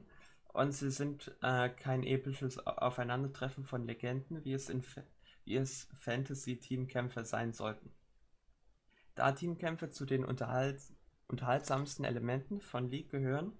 Und 0.53 0.71
sie 0.71 0.91
sind 0.91 1.35
äh, 1.41 1.67
kein 1.69 2.03
episches 2.03 2.65
Au- 2.65 2.71
Aufeinandertreffen 2.71 3.65
von 3.65 3.85
Legenden, 3.85 4.43
wie 4.45 4.53
es 4.53 4.71
Fa- 4.81 5.03
es 5.45 5.87
Fantasy-Teamkämpfe 5.99 7.25
sein 7.25 7.51
sollten. 7.53 7.91
Da 9.15 9.33
Teamkämpfe 9.33 9.89
zu 9.89 10.05
den 10.05 10.23
unterhalt 10.23 10.79
unterhaltsamsten 11.27 12.05
Elementen 12.05 12.61
von 12.61 12.89
League 12.89 13.09
gehören, 13.09 13.53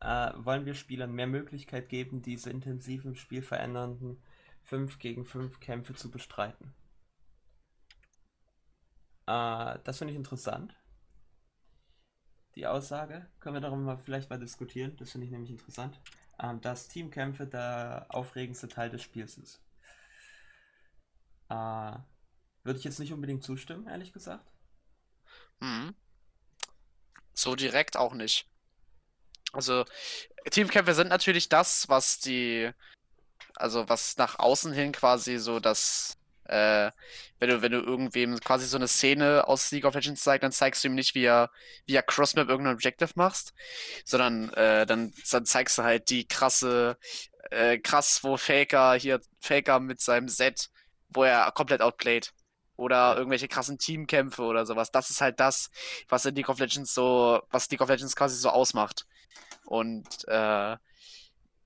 äh, 0.00 0.32
wollen 0.36 0.66
wir 0.66 0.74
Spielern 0.74 1.12
mehr 1.12 1.26
Möglichkeit 1.26 1.88
geben, 1.88 2.22
diese 2.22 2.50
intensiv 2.50 3.04
im 3.04 3.14
Spiel 3.14 3.42
verändernden 3.42 4.22
5 4.64 4.98
gegen 4.98 5.24
5 5.24 5.60
Kämpfe 5.60 5.94
zu 5.94 6.10
bestreiten. 6.10 6.74
Äh, 9.26 9.78
das 9.84 9.98
finde 9.98 10.12
ich 10.12 10.18
interessant. 10.18 10.74
Die 12.54 12.66
Aussage 12.66 13.26
können 13.40 13.56
wir 13.56 13.60
darüber 13.60 13.96
vielleicht 13.98 14.28
mal 14.28 14.38
diskutieren. 14.38 14.96
Das 14.96 15.12
finde 15.12 15.26
ich 15.26 15.32
nämlich 15.32 15.50
interessant. 15.50 16.00
Ähm, 16.38 16.60
dass 16.60 16.88
Teamkämpfe 16.88 17.46
der 17.46 18.06
aufregendste 18.08 18.68
Teil 18.68 18.90
des 18.90 19.02
Spiels 19.02 19.38
ist. 19.38 19.62
Äh, 21.48 21.96
würde 22.64 22.78
ich 22.78 22.84
jetzt 22.84 22.98
nicht 22.98 23.12
unbedingt 23.12 23.42
zustimmen, 23.42 23.86
ehrlich 23.86 24.12
gesagt. 24.12 24.52
Mhm. 25.60 25.94
So 27.34 27.56
direkt 27.56 27.96
auch 27.96 28.14
nicht. 28.14 28.46
Also, 29.52 29.84
Teamkämpfe 30.50 30.94
sind 30.94 31.08
natürlich 31.08 31.48
das, 31.48 31.88
was 31.88 32.18
die, 32.18 32.70
also 33.54 33.88
was 33.88 34.16
nach 34.16 34.38
außen 34.38 34.72
hin 34.72 34.92
quasi 34.92 35.38
so 35.38 35.60
das, 35.60 36.16
äh, 36.44 36.90
wenn 37.38 37.48
du, 37.50 37.62
wenn 37.62 37.72
du 37.72 37.80
irgendwem 37.80 38.40
quasi 38.40 38.66
so 38.66 38.76
eine 38.76 38.88
Szene 38.88 39.46
aus 39.46 39.70
League 39.70 39.84
of 39.84 39.94
Legends 39.94 40.22
zeigst, 40.22 40.42
dann 40.42 40.52
zeigst 40.52 40.82
du 40.82 40.88
ihm 40.88 40.94
nicht, 40.94 41.14
wie 41.14 41.24
er, 41.24 41.50
wie 41.86 41.94
er 41.94 42.02
Crossmap 42.02 42.48
irgendein 42.48 42.74
Objective 42.74 43.10
machst, 43.14 43.52
sondern 44.04 44.52
äh, 44.54 44.86
dann, 44.86 45.12
dann 45.30 45.46
zeigst 45.46 45.78
du 45.78 45.82
halt 45.82 46.10
die 46.10 46.26
krasse, 46.26 46.96
äh, 47.50 47.78
krass, 47.78 48.24
wo 48.24 48.36
Faker 48.36 48.94
hier, 48.94 49.20
Faker 49.40 49.80
mit 49.80 50.00
seinem 50.00 50.28
Set, 50.28 50.70
wo 51.08 51.24
er 51.24 51.52
komplett 51.52 51.82
outplayed. 51.82 52.32
Oder 52.76 53.16
irgendwelche 53.16 53.48
krassen 53.48 53.78
Teamkämpfe 53.78 54.42
oder 54.42 54.66
sowas. 54.66 54.90
Das 54.90 55.10
ist 55.10 55.20
halt 55.20 55.40
das, 55.40 55.70
was 56.08 56.24
in 56.24 56.34
League 56.34 56.48
of 56.48 56.58
Legends 56.58 56.94
so, 56.94 57.42
was 57.50 57.70
League 57.70 57.80
of 57.80 57.88
Legends 57.88 58.16
quasi 58.16 58.36
so 58.36 58.48
ausmacht. 58.48 59.06
Und 59.66 60.26
äh, 60.28 60.76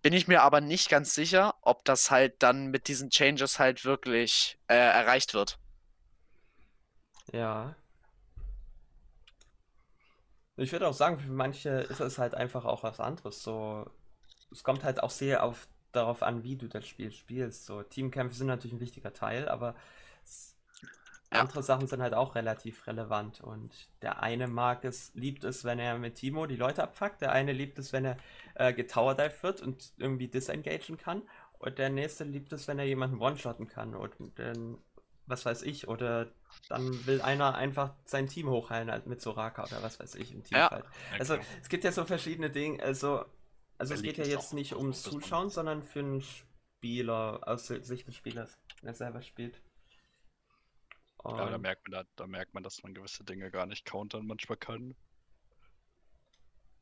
bin 0.02 0.12
ich 0.12 0.28
mir 0.28 0.42
aber 0.42 0.60
nicht 0.60 0.88
ganz 0.88 1.14
sicher, 1.14 1.54
ob 1.62 1.84
das 1.84 2.10
halt 2.10 2.42
dann 2.42 2.68
mit 2.68 2.88
diesen 2.88 3.10
Changes 3.10 3.58
halt 3.58 3.84
wirklich 3.84 4.58
äh, 4.68 4.76
erreicht 4.76 5.34
wird. 5.34 5.58
Ja. 7.32 7.74
Ich 10.56 10.72
würde 10.72 10.88
auch 10.88 10.94
sagen, 10.94 11.18
für 11.18 11.30
manche 11.30 11.70
ist 11.70 12.00
es 12.00 12.18
halt 12.18 12.34
einfach 12.34 12.64
auch 12.64 12.82
was 12.82 13.00
anderes. 13.00 13.42
So, 13.42 13.90
es 14.50 14.62
kommt 14.62 14.84
halt 14.84 15.02
auch 15.02 15.10
sehr 15.10 15.42
auf 15.42 15.68
darauf 15.92 16.22
an, 16.22 16.44
wie 16.44 16.56
du 16.56 16.68
das 16.68 16.86
Spiel 16.86 17.10
spielst. 17.10 17.66
So, 17.66 17.82
Teamkämpfe 17.82 18.36
sind 18.36 18.46
natürlich 18.46 18.74
ein 18.74 18.80
wichtiger 18.80 19.12
Teil, 19.12 19.48
aber 19.48 19.74
Ja. 21.32 21.40
andere 21.40 21.62
Sachen 21.62 21.86
sind 21.88 22.02
halt 22.02 22.14
auch 22.14 22.34
relativ 22.34 22.86
relevant. 22.86 23.40
Und 23.40 23.88
der 24.02 24.22
eine 24.22 24.46
mag 24.48 24.84
es, 24.84 25.12
liebt 25.14 25.44
es, 25.44 25.64
wenn 25.64 25.78
er 25.78 25.98
mit 25.98 26.14
Timo 26.16 26.46
die 26.46 26.56
Leute 26.56 26.82
abfuckt. 26.82 27.20
Der 27.20 27.32
eine 27.32 27.52
liebt 27.52 27.78
es, 27.78 27.92
wenn 27.92 28.04
er 28.04 28.16
äh, 28.54 28.72
getowerdived 28.72 29.42
wird 29.42 29.60
und 29.62 29.92
irgendwie 29.96 30.28
disengagen 30.28 30.96
kann. 30.96 31.22
Und 31.58 31.78
der 31.78 31.90
nächste 31.90 32.24
liebt 32.24 32.52
es, 32.52 32.68
wenn 32.68 32.78
er 32.78 32.84
jemanden 32.84 33.18
one-shotten 33.20 33.66
kann. 33.66 33.94
Und 33.94 34.14
dann, 34.38 34.78
was 35.26 35.44
weiß 35.44 35.62
ich, 35.62 35.88
oder 35.88 36.28
dann 36.68 37.06
will 37.06 37.20
einer 37.22 37.54
einfach 37.54 37.94
sein 38.04 38.28
Team 38.28 38.48
hochheilen 38.48 38.90
halt 38.90 39.06
mit 39.06 39.20
Soraka 39.20 39.64
oder 39.64 39.82
was 39.82 39.98
weiß 39.98 40.14
ich 40.16 40.32
im 40.32 40.42
Ja. 40.50 40.68
Teamfight. 40.68 40.84
Ja, 40.84 41.18
Also 41.18 41.38
es 41.62 41.68
gibt 41.68 41.84
ja 41.84 41.92
so 41.92 42.04
verschiedene 42.04 42.50
Dinge, 42.50 42.82
also, 42.82 43.24
also 43.78 43.94
es 43.94 44.02
geht 44.02 44.18
ja 44.18 44.24
jetzt 44.24 44.54
nicht 44.54 44.76
ums. 44.76 45.02
Zuschauen, 45.02 45.50
sondern 45.50 45.82
für 45.82 46.00
einen 46.00 46.22
Spieler, 46.22 47.40
aus 47.46 47.66
Sicht 47.66 48.06
des 48.06 48.14
Spielers, 48.14 48.56
der 48.82 48.94
selber 48.94 49.22
spielt. 49.22 49.60
Ja, 51.34 51.42
aber 51.42 51.50
da 51.50 51.58
Und, 51.58 51.62
merkt 51.62 51.88
man, 51.88 51.92
da, 51.92 52.10
da 52.16 52.26
merkt 52.26 52.54
man, 52.54 52.62
dass 52.62 52.82
man 52.82 52.94
gewisse 52.94 53.22
Dinge 53.24 53.50
gar 53.50 53.66
nicht 53.66 53.84
countern 53.84 54.26
manchmal 54.26 54.58
kann. 54.58 54.96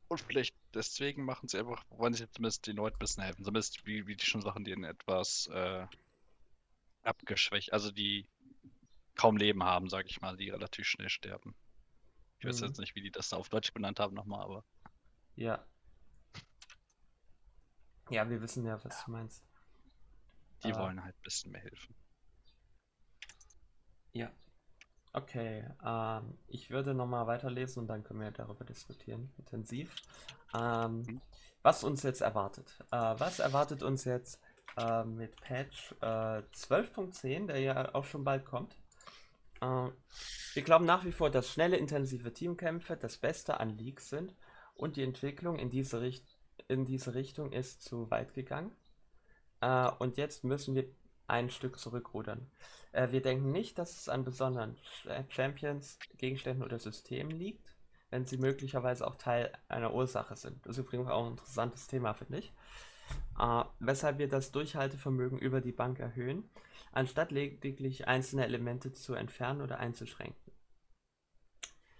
Und 0.07 0.19
vielleicht 0.19 0.55
deswegen 0.73 1.25
machen 1.25 1.47
sie 1.47 1.59
einfach, 1.59 1.83
wollen 1.89 2.13
sie 2.15 2.29
zumindest 2.31 2.65
den 2.65 2.75
Leuten 2.77 2.95
ein 2.95 2.99
bisschen 2.99 3.23
helfen. 3.23 3.43
Zumindest 3.43 3.85
wie, 3.85 4.07
wie 4.07 4.15
die 4.15 4.25
schon 4.25 4.41
Sachen, 4.41 4.63
die 4.65 4.71
in 4.71 4.83
etwas 4.83 5.47
äh, 5.51 5.85
abgeschwächt, 7.03 7.71
also 7.71 7.89
die 7.91 8.27
kaum 9.15 9.37
Leben 9.37 9.63
haben, 9.63 9.89
sag 9.89 10.07
ich 10.07 10.21
mal, 10.21 10.37
die 10.37 10.49
relativ 10.49 10.87
schnell 10.87 11.09
sterben. 11.09 11.55
Ich 12.39 12.45
weiß 12.47 12.61
Mhm. 12.61 12.67
jetzt 12.67 12.79
nicht, 12.79 12.95
wie 12.95 13.01
die 13.01 13.11
das 13.11 13.29
da 13.29 13.37
auf 13.37 13.49
Deutsch 13.49 13.73
benannt 13.73 13.99
haben 13.99 14.15
nochmal, 14.15 14.43
aber 14.43 14.65
ja. 15.35 15.65
Ja, 18.09 18.29
wir 18.29 18.41
wissen 18.41 18.65
ja, 18.65 18.83
was 18.83 19.03
du 19.05 19.11
meinst. 19.11 19.43
die 20.63 20.71
Ah. 20.71 20.79
wollen 20.79 21.01
halt 21.03 21.15
ein 21.15 21.21
bisschen 21.23 21.51
mehr 21.51 21.61
helfen. 21.61 21.95
Ja. 24.15 24.31
Okay, 25.13 25.65
ähm, 25.85 26.37
ich 26.47 26.69
würde 26.71 26.93
nochmal 26.93 27.27
weiterlesen 27.27 27.83
und 27.83 27.87
dann 27.87 28.03
können 28.03 28.21
wir 28.21 28.31
darüber 28.31 28.65
diskutieren, 28.65 29.33
intensiv. 29.37 30.01
Ähm, 30.53 31.07
Mhm. 31.07 31.21
was 31.63 31.83
uns 31.83 32.03
jetzt 32.03 32.21
erwartet. 32.21 32.79
Äh, 32.91 32.97
was 33.19 33.39
erwartet 33.39 33.83
uns 33.83 34.05
jetzt 34.05 34.41
äh, 34.77 35.05
mit 35.05 35.39
Patch 35.41 35.93
äh, 36.01 36.43
12.10, 36.53 37.47
der 37.47 37.59
ja 37.59 37.95
auch 37.95 38.05
schon 38.05 38.23
bald 38.25 38.45
kommt? 38.45 38.77
Äh, 39.61 39.89
wir 40.53 40.63
glauben 40.63 40.85
nach 40.85 41.05
wie 41.05 41.13
vor, 41.13 41.31
dass 41.31 41.51
schnelle, 41.51 41.77
intensive 41.77 42.33
Teamkämpfe 42.33 42.97
das 42.97 43.17
Beste 43.17 43.59
an 43.59 43.77
Leagues 43.77 44.09
sind 44.09 44.35
und 44.75 44.97
die 44.97 45.03
Entwicklung 45.03 45.59
in 45.59 45.69
diese, 45.71 46.01
Richt 46.01 46.25
in 46.69 46.85
diese 46.85 47.15
Richtung 47.15 47.53
ist 47.53 47.83
zu 47.83 48.11
weit 48.11 48.33
gegangen. 48.35 48.75
Äh, 49.61 49.91
und 49.99 50.17
jetzt 50.17 50.43
müssen 50.43 50.75
wir 50.75 50.85
ein 51.27 51.49
Stück 51.49 51.79
zurückrudern. 51.79 52.49
Äh, 52.91 53.11
wir 53.11 53.21
denken 53.21 53.51
nicht, 53.51 53.77
dass 53.77 53.97
es 53.99 54.09
an 54.09 54.23
besonderen 54.23 54.75
Ch- 54.77 55.31
Champions, 55.31 55.99
Gegenständen 56.17 56.63
oder 56.63 56.79
Systemen 56.79 57.31
liegt, 57.31 57.75
wenn 58.09 58.25
sie 58.25 58.37
möglicherweise 58.37 59.05
auch 59.05 59.15
Teil 59.15 59.51
einer 59.67 59.93
Ursache 59.93 60.35
sind. 60.35 60.65
Das 60.65 60.77
ist 60.77 60.85
übrigens 60.85 61.09
auch 61.09 61.25
ein 61.25 61.31
interessantes 61.31 61.87
Thema, 61.87 62.13
finde 62.13 62.39
ich. 62.39 62.53
Äh, 63.39 63.63
weshalb 63.79 64.17
wir 64.17 64.29
das 64.29 64.51
Durchhaltevermögen 64.51 65.39
über 65.39 65.61
die 65.61 65.71
Bank 65.71 65.99
erhöhen, 65.99 66.49
anstatt 66.91 67.31
lediglich 67.31 68.07
einzelne 68.07 68.45
Elemente 68.45 68.93
zu 68.93 69.13
entfernen 69.13 69.61
oder 69.61 69.79
einzuschränken. 69.79 70.53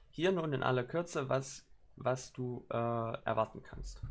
Hier 0.09 0.31
nun 0.31 0.53
in 0.53 0.63
aller 0.63 0.85
Kürze, 0.85 1.27
was, 1.27 1.65
was 1.97 2.31
du 2.31 2.65
äh, 2.69 2.75
erwarten 2.75 3.61
kannst. 3.63 4.01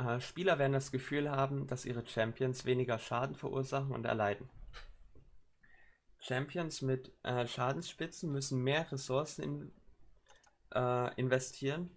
Äh, 0.00 0.20
Spieler 0.20 0.58
werden 0.58 0.72
das 0.72 0.90
Gefühl 0.90 1.30
haben, 1.30 1.66
dass 1.66 1.84
ihre 1.84 2.06
Champions 2.06 2.64
weniger 2.64 2.98
Schaden 2.98 3.36
verursachen 3.36 3.92
und 3.92 4.04
erleiden. 4.06 4.48
Champions 6.20 6.82
mit 6.82 7.12
äh, 7.22 7.46
Schadensspitzen 7.46 8.30
müssen 8.30 8.62
mehr 8.62 8.90
Ressourcen 8.90 9.42
in, 9.42 9.72
äh, 10.74 11.14
investieren 11.14 11.90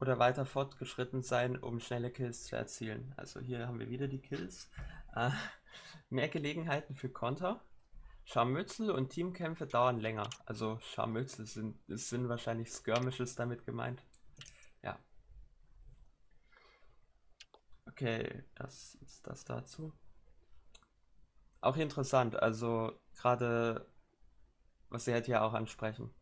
oder 0.00 0.18
weiter 0.18 0.46
fortgeschritten 0.46 1.22
sein, 1.22 1.56
um 1.56 1.80
schnelle 1.80 2.10
Kills 2.10 2.44
zu 2.44 2.56
erzielen. 2.56 3.12
Also 3.16 3.40
hier 3.40 3.66
haben 3.66 3.78
wir 3.78 3.90
wieder 3.90 4.08
die 4.08 4.20
Kills. 4.20 4.70
Äh, 5.14 5.30
mehr 6.10 6.28
Gelegenheiten 6.28 6.94
für 6.94 7.08
Konter. 7.08 7.60
Scharmützel 8.24 8.90
und 8.90 9.10
Teamkämpfe 9.10 9.66
dauern 9.66 10.00
länger. 10.00 10.28
Also 10.46 10.78
Scharmützel 10.80 11.46
sind, 11.46 11.78
sind 11.88 12.28
wahrscheinlich 12.28 12.70
Skirmishes 12.70 13.34
damit 13.34 13.66
gemeint. 13.66 14.02
Ja. 14.82 14.98
Okay, 17.94 18.42
das 18.56 18.96
ist 19.02 19.24
das 19.26 19.44
dazu. 19.44 19.92
Auch 21.60 21.76
interessant, 21.76 22.36
also 22.36 22.92
gerade, 23.16 23.88
was 24.88 25.04
Sie 25.04 25.12
halt 25.12 25.28
ja 25.28 25.42
auch 25.42 25.52
ansprechen, 25.54 26.14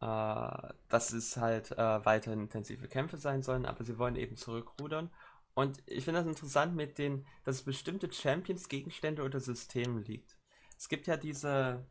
äh, 0.00 0.68
dass 0.88 1.12
es 1.12 1.36
halt 1.36 1.72
äh, 1.72 2.04
weiterhin 2.04 2.40
intensive 2.42 2.88
Kämpfe 2.88 3.16
sein 3.16 3.42
sollen, 3.42 3.66
aber 3.66 3.84
sie 3.84 3.98
wollen 3.98 4.16
eben 4.16 4.36
zurückrudern. 4.36 5.10
Und 5.54 5.82
ich 5.86 6.04
finde 6.04 6.20
das 6.20 6.28
interessant 6.28 6.74
mit 6.74 6.98
den, 6.98 7.26
dass 7.44 7.56
es 7.56 7.62
bestimmte 7.62 8.12
Champions, 8.12 8.68
Gegenstände 8.68 9.22
oder 9.22 9.40
Systemen 9.40 10.04
liegt. 10.04 10.36
Es 10.78 10.88
gibt 10.88 11.06
ja 11.06 11.16
diese, 11.16 11.86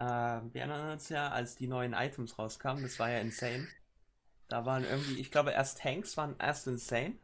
äh, 0.00 0.04
wir 0.04 0.62
erinnern 0.62 0.92
uns 0.92 1.08
ja, 1.10 1.30
als 1.30 1.56
die 1.56 1.68
neuen 1.68 1.94
Items 1.94 2.38
rauskamen, 2.38 2.82
das 2.82 2.98
war 2.98 3.10
ja 3.10 3.20
insane. 3.20 3.68
Da 4.48 4.66
waren 4.66 4.84
irgendwie, 4.84 5.20
ich 5.20 5.30
glaube, 5.30 5.52
erst 5.52 5.80
Tanks 5.80 6.16
waren 6.16 6.36
erst 6.38 6.66
insane. 6.66 7.18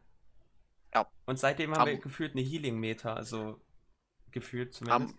Ja. 0.95 1.05
Und 1.25 1.37
seitdem 1.39 1.75
haben 1.75 1.85
wir 1.87 1.93
Am- 1.95 2.01
gefühlt 2.01 2.31
eine 2.31 2.41
Healing-Meter, 2.41 3.15
also 3.15 3.59
gefühlt 4.31 4.73
zumindest. 4.73 5.15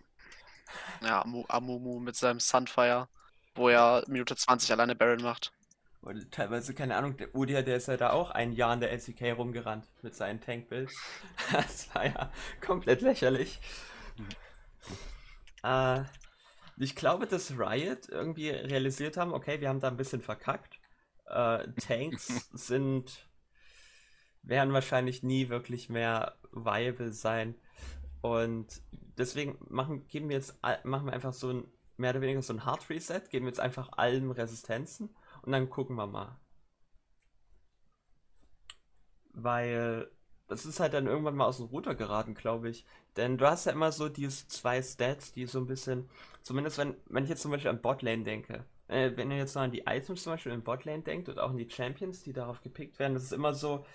Ja, 1.01 1.21
Amu- 1.23 1.45
Amumu 1.47 1.99
mit 1.99 2.15
seinem 2.15 2.39
Sunfire, 2.41 3.07
wo 3.55 3.69
er 3.69 4.03
Minute 4.07 4.35
20 4.35 4.71
alleine 4.71 4.95
Baron 4.95 5.21
macht. 5.21 5.53
Und 6.01 6.31
teilweise, 6.31 6.73
keine 6.73 6.95
Ahnung, 6.95 7.17
der 7.17 7.33
Udia, 7.35 7.61
der 7.61 7.77
ist 7.77 7.87
ja 7.87 7.97
da 7.97 8.11
auch 8.11 8.31
ein 8.31 8.53
Jahr 8.53 8.73
in 8.73 8.79
der 8.79 8.91
LCK 8.91 9.31
rumgerannt 9.33 9.87
mit 10.03 10.15
seinen 10.15 10.41
Tank-Builds. 10.41 10.93
Das 11.51 11.93
war 11.95 12.05
ja 12.05 12.31
komplett 12.65 13.01
lächerlich. 13.01 13.59
Äh, 15.63 16.03
ich 16.77 16.95
glaube, 16.95 17.27
dass 17.27 17.51
Riot 17.57 18.09
irgendwie 18.09 18.49
realisiert 18.49 19.17
haben, 19.17 19.33
okay, 19.33 19.59
wir 19.61 19.69
haben 19.69 19.79
da 19.79 19.87
ein 19.87 19.97
bisschen 19.97 20.21
verkackt. 20.21 20.79
Äh, 21.25 21.67
Tanks 21.85 22.49
sind, 22.53 23.26
werden 24.47 24.73
wahrscheinlich 24.73 25.23
nie 25.23 25.49
wirklich 25.49 25.89
mehr 25.89 26.37
viable 26.51 27.11
sein. 27.11 27.55
Und 28.21 28.81
deswegen 29.17 29.57
machen, 29.69 30.07
geben 30.07 30.29
wir 30.29 30.37
jetzt, 30.37 30.57
machen 30.83 31.05
wir 31.05 31.13
einfach 31.13 31.33
so 31.33 31.51
ein, 31.51 31.63
mehr 31.97 32.11
oder 32.11 32.21
weniger 32.21 32.41
so 32.41 32.53
ein 32.53 32.65
Hard 32.65 32.89
Reset, 32.89 33.21
geben 33.29 33.47
jetzt 33.47 33.59
einfach 33.59 33.89
allen 33.97 34.31
Resistenzen 34.31 35.09
und 35.43 35.51
dann 35.51 35.69
gucken 35.69 35.95
wir 35.95 36.07
mal. 36.07 36.39
Weil 39.33 40.09
das 40.47 40.65
ist 40.65 40.79
halt 40.79 40.93
dann 40.93 41.07
irgendwann 41.07 41.35
mal 41.35 41.45
aus 41.45 41.57
dem 41.57 41.67
Ruder 41.67 41.93
geraten, 41.93 42.33
glaube 42.33 42.69
ich. 42.69 42.85
Denn 43.17 43.37
du 43.37 43.45
hast 43.45 43.65
ja 43.65 43.73
immer 43.73 43.91
so 43.91 44.09
diese 44.09 44.47
zwei 44.47 44.81
Stats, 44.81 45.33
die 45.33 45.45
so 45.45 45.59
ein 45.59 45.67
bisschen, 45.67 46.09
zumindest 46.41 46.77
wenn, 46.77 46.95
wenn 47.07 47.23
ich 47.23 47.29
jetzt 47.29 47.41
zum 47.41 47.51
Beispiel 47.51 47.71
an 47.71 47.81
Botlane 47.81 48.23
denke, 48.23 48.63
äh, 48.87 49.11
wenn 49.15 49.29
ihr 49.29 49.37
jetzt 49.37 49.55
noch 49.55 49.63
an 49.63 49.71
die 49.71 49.83
Items 49.85 50.23
zum 50.23 50.33
Beispiel 50.33 50.53
in 50.53 50.63
Botlane 50.63 51.03
denkt 51.03 51.27
und 51.27 51.39
auch 51.39 51.49
an 51.49 51.57
die 51.57 51.69
Champions, 51.69 52.23
die 52.23 52.33
darauf 52.33 52.61
gepickt 52.61 52.97
werden, 52.99 53.13
das 53.13 53.23
ist 53.23 53.33
immer 53.33 53.53
so, 53.53 53.85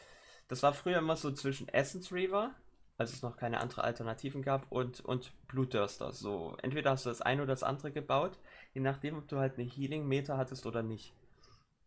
das 0.53 0.63
war 0.63 0.75
früher 0.75 0.99
immer 0.99 1.17
so 1.17 1.33
zwischen 1.33 1.67
Essence 1.69 2.13
Reaver, 2.13 2.55
als 2.99 3.15
es 3.15 3.23
noch 3.23 3.39
keine 3.39 3.59
andere 3.59 3.85
Alternativen 3.85 4.43
gab, 4.43 4.71
und, 4.71 5.01
und 5.01 5.33
Blutdurster. 5.49 6.13
So, 6.13 6.59
entweder 6.61 6.91
hast 6.91 7.07
du 7.07 7.09
das 7.09 7.23
eine 7.23 7.41
oder 7.41 7.55
das 7.55 7.63
andere 7.63 7.91
gebaut, 7.91 8.39
je 8.75 8.83
nachdem, 8.83 9.17
ob 9.17 9.27
du 9.29 9.39
halt 9.39 9.55
eine 9.55 9.67
Healing-Meter 9.67 10.37
hattest 10.37 10.67
oder 10.67 10.83
nicht. 10.83 11.15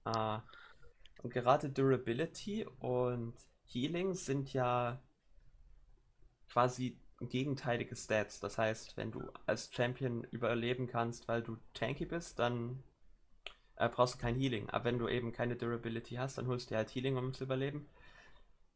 Äh, 0.06 0.39
und 1.21 1.32
gerade 1.32 1.69
Durability 1.69 2.65
und 2.80 3.36
Healing 3.67 4.15
sind 4.15 4.51
ja 4.51 4.99
quasi 6.49 6.97
gegenteilige 7.21 7.95
Stats. 7.95 8.39
Das 8.39 8.58
heißt, 8.58 8.97
wenn 8.97 9.12
du 9.12 9.32
als 9.45 9.71
Champion 9.71 10.23
überleben 10.32 10.88
kannst, 10.88 11.28
weil 11.28 11.43
du 11.43 11.58
tanky 11.75 12.08
bist, 12.08 12.39
dann 12.39 12.82
äh, 13.75 13.89
brauchst 13.89 14.15
du 14.15 14.17
kein 14.17 14.36
Healing. 14.36 14.71
Aber 14.71 14.86
wenn 14.86 14.97
du 14.97 15.08
eben 15.08 15.34
keine 15.34 15.56
Durability 15.56 16.15
hast, 16.15 16.39
dann 16.39 16.47
holst 16.47 16.65
du 16.65 16.73
dir 16.73 16.78
halt 16.78 16.89
Healing, 16.95 17.17
um 17.17 17.32
zu 17.32 17.43
überleben. 17.43 17.88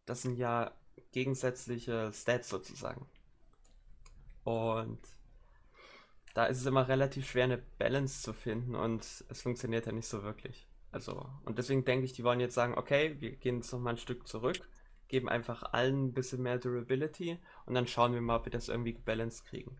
Das 0.09 0.23
sind 0.23 0.37
ja 0.37 0.75
gegensätzliche 1.11 2.11
Stats 2.13 2.49
sozusagen. 2.49 3.07
Und 4.43 4.99
da 6.33 6.45
ist 6.45 6.59
es 6.59 6.65
immer 6.65 6.87
relativ 6.87 7.29
schwer, 7.29 7.45
eine 7.45 7.57
Balance 7.57 8.21
zu 8.23 8.33
finden 8.33 8.75
und 8.75 9.03
es 9.29 9.41
funktioniert 9.41 9.85
ja 9.85 9.91
nicht 9.91 10.07
so 10.07 10.23
wirklich. 10.23 10.67
Also, 10.91 11.29
und 11.45 11.57
deswegen 11.59 11.85
denke 11.85 12.05
ich, 12.05 12.13
die 12.13 12.23
wollen 12.23 12.39
jetzt 12.39 12.55
sagen, 12.55 12.75
okay, 12.77 13.17
wir 13.19 13.35
gehen 13.35 13.57
jetzt 13.57 13.71
nochmal 13.71 13.93
ein 13.93 13.97
Stück 13.97 14.27
zurück, 14.27 14.67
geben 15.07 15.29
einfach 15.29 15.63
allen 15.73 16.07
ein 16.07 16.13
bisschen 16.13 16.41
mehr 16.41 16.57
Durability 16.57 17.39
und 17.65 17.75
dann 17.75 17.87
schauen 17.87 18.13
wir 18.13 18.21
mal, 18.21 18.37
ob 18.37 18.45
wir 18.45 18.51
das 18.51 18.69
irgendwie 18.69 18.93
gebalanced 18.93 19.45
kriegen. 19.45 19.79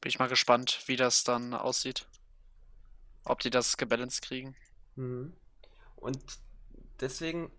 Bin 0.00 0.10
ich 0.10 0.18
mal 0.18 0.28
gespannt, 0.28 0.82
wie 0.86 0.96
das 0.96 1.24
dann 1.24 1.54
aussieht. 1.54 2.06
ob 3.24 3.40
die 3.40 3.50
das 3.50 3.76
gebalanced 3.76 4.22
kriegen. 4.22 4.56
Mhm. 4.96 5.34
Und 5.96 6.22
deswegen 7.00 7.50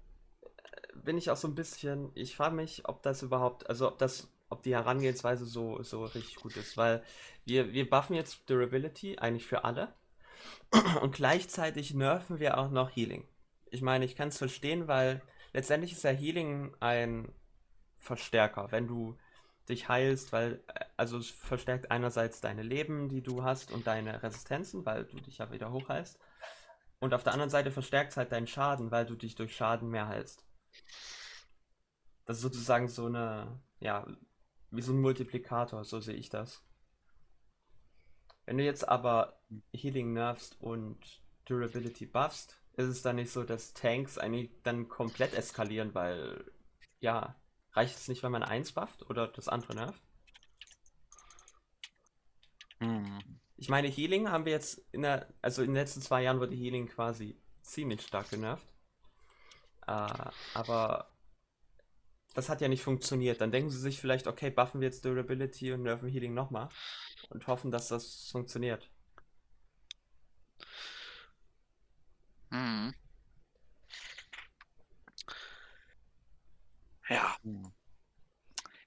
bin 1.04 1.18
ich 1.18 1.30
auch 1.30 1.38
so 1.38 1.48
ein 1.48 1.56
bisschen, 1.56 2.12
ich 2.16 2.36
frage 2.36 2.56
mich, 2.56 2.88
ob 2.88 3.04
das 3.04 3.22
überhaupt, 3.24 3.70
also 3.70 3.88
ob 3.88 3.98
das, 3.98 4.30
ob 4.50 4.64
die 4.64 4.76
Herangehensweise 4.76 5.46
so, 5.46 5.82
so 5.84 6.06
richtig 6.06 6.36
gut 6.36 6.56
ist, 6.58 6.78
weil 6.78 7.04
wir, 7.46 7.74
wir 7.74 7.90
buffen 7.90 8.16
jetzt 8.16 8.50
Durability 8.50 9.18
eigentlich 9.20 9.46
für 9.46 9.64
alle 9.64 9.94
und 11.02 11.16
gleichzeitig 11.16 11.94
nerven 11.94 12.40
wir 12.40 12.58
auch 12.58 12.70
noch 12.70 12.96
Healing. 12.96 13.28
Ich 13.70 13.82
meine, 13.82 14.06
ich 14.06 14.16
kann 14.16 14.30
es 14.30 14.38
verstehen, 14.38 14.88
weil 14.88 15.22
letztendlich 15.54 15.92
ist 15.92 16.04
ja 16.04 16.12
Healing 16.12 16.76
ein 16.80 17.32
Verstärker. 17.98 18.72
Wenn 18.72 18.88
du 18.88 19.18
dich 19.68 19.90
heilst, 19.90 20.32
weil, 20.32 20.62
äh, 20.68 20.86
also 20.96 21.18
es 21.18 21.30
verstärkt 21.30 21.92
einerseits 21.92 22.42
deine 22.42 22.64
Leben, 22.64 23.10
die 23.10 23.22
du 23.22 23.44
hast 23.44 23.72
und 23.72 23.88
deine 23.88 24.24
Resistenzen, 24.24 24.86
weil 24.86 25.06
du 25.06 25.18
dich 25.18 25.40
ja 25.40 25.52
wieder 25.52 25.72
hochheilst. 25.72 26.20
Und 27.00 27.14
auf 27.14 27.24
der 27.24 27.34
anderen 27.34 27.50
Seite 27.50 27.72
verstärkt 27.72 28.12
es 28.12 28.18
halt 28.18 28.32
deinen 28.32 28.48
Schaden, 28.48 28.92
weil 28.92 29.06
du 29.06 29.16
dich 29.16 29.36
durch 29.36 29.56
Schaden 29.56 29.90
mehr 29.90 30.08
heilst. 30.08 30.47
Das 32.26 32.38
ist 32.38 32.44
sozusagen 32.44 32.88
so 32.88 33.06
eine, 33.06 33.62
ja, 33.80 34.06
wie 34.72 34.82
so 34.82 34.92
ein 34.92 35.02
Multiplikator, 35.02 35.84
so 35.86 36.00
sehe 36.00 36.16
ich 36.16 36.30
das. 36.30 36.64
Wenn 38.46 38.58
du 38.58 38.64
jetzt 38.64 38.88
aber 38.88 39.42
Healing 39.74 40.14
nerfst 40.14 40.60
und 40.62 40.98
Durability 41.46 42.06
buffst, 42.06 42.62
ist 42.74 42.88
es 42.88 43.02
dann 43.02 43.16
nicht 43.16 43.32
so, 43.32 43.44
dass 43.44 43.74
Tanks 43.74 44.18
eigentlich 44.18 44.52
dann 44.64 44.88
komplett 44.88 45.34
eskalieren, 45.34 45.94
weil, 45.96 46.52
ja, 47.00 47.36
reicht 47.74 47.98
es 47.98 48.08
nicht, 48.08 48.24
wenn 48.24 48.32
man 48.32 48.44
eins 48.44 48.72
bufft 48.72 49.10
oder 49.10 49.28
das 49.28 49.48
andere 49.48 49.76
nervt? 49.76 50.02
Hm. 52.80 53.40
Ich 53.56 53.70
meine, 53.70 53.88
Healing 53.88 54.30
haben 54.30 54.46
wir 54.46 54.52
jetzt 54.52 54.80
in 54.92 55.02
der, 55.02 55.28
also 55.42 55.62
in 55.62 55.70
den 55.70 55.76
letzten 55.76 56.02
zwei 56.02 56.22
Jahren 56.22 56.40
wurde 56.40 56.56
Healing 56.56 56.88
quasi 56.88 57.36
ziemlich 57.62 58.02
stark 58.02 58.30
genervt. 58.30 58.77
Äh, 59.88 60.32
aber 60.54 61.10
das 62.34 62.50
hat 62.50 62.62
ja 62.62 62.68
nicht 62.68 62.84
funktioniert. 62.84 63.42
Dann 63.42 63.52
denken 63.52 63.70
sie 63.72 63.80
sich 63.80 64.00
vielleicht, 64.00 64.28
okay, 64.28 64.52
buffen 64.52 64.82
wir 64.82 64.88
jetzt 64.88 65.04
Durability 65.06 65.72
und 65.74 65.84
nerven 65.84 66.10
Healing 66.10 66.34
nochmal 66.34 66.70
und 67.30 67.48
hoffen, 67.48 67.72
dass 67.72 67.88
das 67.88 68.30
funktioniert. 68.32 68.90
Hm. 72.52 72.94
Ja. 77.10 77.38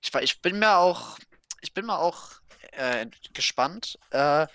Ich, 0.01 0.15
ich 0.15 0.43
bin 0.43 0.59
mir 0.59 0.77
auch, 0.77 1.19
ich 1.61 1.75
bin 1.75 1.87
mal 1.87 1.99
auch 1.99 2.41
äh, 2.73 3.07
gespannt. 3.33 3.99
Äh, 4.11 4.47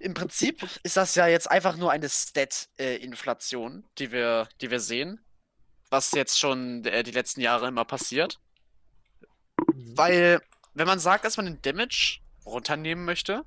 Im 0.00 0.14
Prinzip 0.14 0.62
ist 0.82 0.96
das 0.96 1.14
ja 1.14 1.26
jetzt 1.26 1.50
einfach 1.50 1.76
nur 1.76 1.90
eine 1.92 2.08
Stat-Inflation, 2.08 3.84
die 3.98 4.12
wir, 4.12 4.48
die 4.60 4.70
wir 4.70 4.80
sehen, 4.80 5.24
was 5.90 6.12
jetzt 6.12 6.38
schon 6.38 6.84
äh, 6.84 7.02
die 7.02 7.12
letzten 7.12 7.40
Jahre 7.40 7.68
immer 7.68 7.84
passiert. 7.84 8.38
Mhm. 9.74 9.96
Weil, 9.96 10.40
wenn 10.74 10.86
man 10.86 10.98
sagt, 10.98 11.24
dass 11.24 11.36
man 11.36 11.46
den 11.46 11.62
Damage 11.62 12.20
runternehmen 12.44 13.04
möchte 13.04 13.44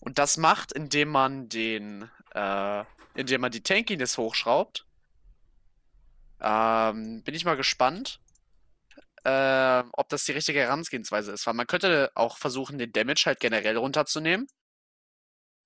und 0.00 0.18
das 0.18 0.36
macht, 0.36 0.72
indem 0.72 1.08
man 1.08 1.48
den, 1.48 2.10
äh, 2.34 2.84
indem 3.14 3.40
man 3.40 3.50
die 3.50 3.62
Tankiness 3.62 4.18
hochschraubt, 4.18 4.86
ähm, 6.40 7.22
bin 7.22 7.34
ich 7.34 7.44
mal 7.44 7.56
gespannt, 7.56 8.20
äh, 9.24 9.82
ob 9.92 10.08
das 10.08 10.24
die 10.24 10.32
richtige 10.32 10.60
Herangehensweise 10.60 11.32
ist. 11.32 11.46
Weil 11.46 11.54
man 11.54 11.66
könnte 11.66 12.10
auch 12.14 12.38
versuchen, 12.38 12.78
den 12.78 12.92
Damage 12.92 13.24
halt 13.26 13.40
generell 13.40 13.76
runterzunehmen. 13.76 14.46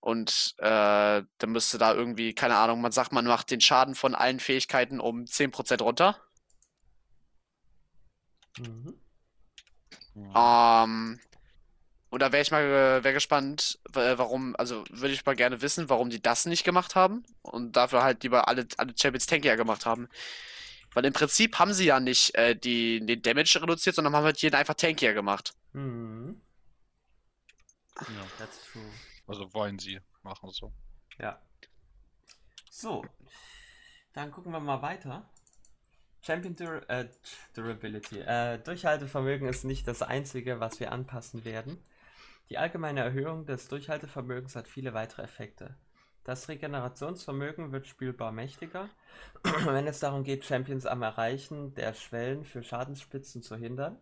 Und 0.00 0.54
äh, 0.58 1.22
dann 1.38 1.50
müsste 1.50 1.78
da 1.78 1.94
irgendwie, 1.94 2.34
keine 2.34 2.56
Ahnung, 2.56 2.80
man 2.80 2.92
sagt, 2.92 3.12
man 3.12 3.26
macht 3.26 3.50
den 3.50 3.60
Schaden 3.60 3.94
von 3.94 4.14
allen 4.14 4.40
Fähigkeiten 4.40 4.98
um 5.00 5.26
10% 5.26 5.82
runter. 5.82 6.16
Mhm. 8.58 8.94
Hm. 10.14 10.32
Ähm, 10.34 11.20
und 12.10 12.20
da 12.22 12.32
wäre 12.32 12.42
ich 12.42 12.50
mal 12.50 12.62
äh, 12.64 13.04
wär 13.04 13.12
gespannt, 13.12 13.78
wa- 13.92 14.18
warum, 14.18 14.56
also 14.56 14.84
würde 14.90 15.14
ich 15.14 15.24
mal 15.26 15.36
gerne 15.36 15.62
wissen, 15.62 15.88
warum 15.88 16.10
die 16.10 16.22
das 16.22 16.46
nicht 16.46 16.64
gemacht 16.64 16.94
haben 16.96 17.24
und 17.42 17.76
dafür 17.76 18.02
halt 18.02 18.22
lieber 18.24 18.48
alle, 18.48 18.66
alle 18.78 18.94
Champions 19.00 19.26
Tankier 19.26 19.56
gemacht 19.56 19.86
haben. 19.86 20.08
Weil 20.94 21.04
im 21.06 21.12
Prinzip 21.12 21.58
haben 21.58 21.72
sie 21.72 21.86
ja 21.86 22.00
nicht 22.00 22.34
äh, 22.34 22.56
die, 22.56 23.04
den 23.04 23.22
Damage 23.22 23.60
reduziert, 23.62 23.96
sondern 23.96 24.16
haben 24.16 24.24
halt 24.24 24.42
jeden 24.42 24.56
einfach 24.56 24.74
Tankier 24.74 25.14
gemacht. 25.14 25.54
Mhm. 25.72 26.40
Ja. 28.00 28.06
That's 28.38 28.58
true. 28.72 28.90
Also 29.30 29.54
wollen 29.54 29.78
sie 29.78 30.00
machen 30.24 30.50
so. 30.50 30.72
Ja. 31.20 31.40
So, 32.68 33.04
dann 34.12 34.32
gucken 34.32 34.50
wir 34.50 34.58
mal 34.58 34.82
weiter. 34.82 35.30
Champion 36.20 36.56
Dur 36.56 36.90
äh, 36.90 37.08
Durability. 37.54 38.18
Äh, 38.18 38.58
Durchhaltevermögen 38.58 39.48
ist 39.48 39.62
nicht 39.62 39.86
das 39.86 40.02
einzige, 40.02 40.58
was 40.58 40.80
wir 40.80 40.90
anpassen 40.90 41.44
werden. 41.44 41.80
Die 42.48 42.58
allgemeine 42.58 43.04
Erhöhung 43.04 43.46
des 43.46 43.68
Durchhaltevermögens 43.68 44.56
hat 44.56 44.66
viele 44.66 44.94
weitere 44.94 45.22
Effekte. 45.22 45.76
Das 46.24 46.48
Regenerationsvermögen 46.48 47.70
wird 47.70 47.86
spielbar 47.86 48.32
mächtiger, 48.32 48.90
wenn 49.64 49.86
es 49.86 50.00
darum 50.00 50.24
geht, 50.24 50.44
Champions 50.44 50.86
am 50.86 51.02
Erreichen 51.02 51.72
der 51.74 51.94
Schwellen 51.94 52.44
für 52.44 52.64
Schadensspitzen 52.64 53.42
zu 53.42 53.54
hindern, 53.54 53.96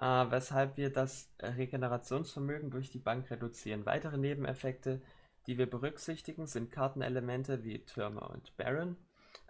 äh, 0.00 0.04
weshalb 0.04 0.76
wir 0.76 0.92
das 0.92 1.30
Regenerationsvermögen 1.40 2.70
durch 2.70 2.90
die 2.90 2.98
Bank 2.98 3.30
reduzieren. 3.30 3.86
Weitere 3.86 4.18
Nebeneffekte, 4.18 5.00
die 5.46 5.58
wir 5.58 5.68
berücksichtigen, 5.68 6.46
sind 6.46 6.72
Kartenelemente 6.72 7.64
wie 7.64 7.84
Türme 7.84 8.20
und 8.20 8.56
Baron, 8.56 8.96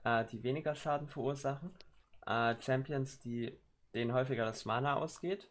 äh, 0.05 0.25
die 0.27 0.43
weniger 0.43 0.75
Schaden 0.75 1.09
verursachen, 1.09 1.71
äh, 2.27 2.55
Champions, 2.61 3.19
die, 3.21 3.59
denen 3.95 4.13
häufiger 4.13 4.45
das 4.45 4.65
Mana 4.65 4.95
ausgeht 4.97 5.49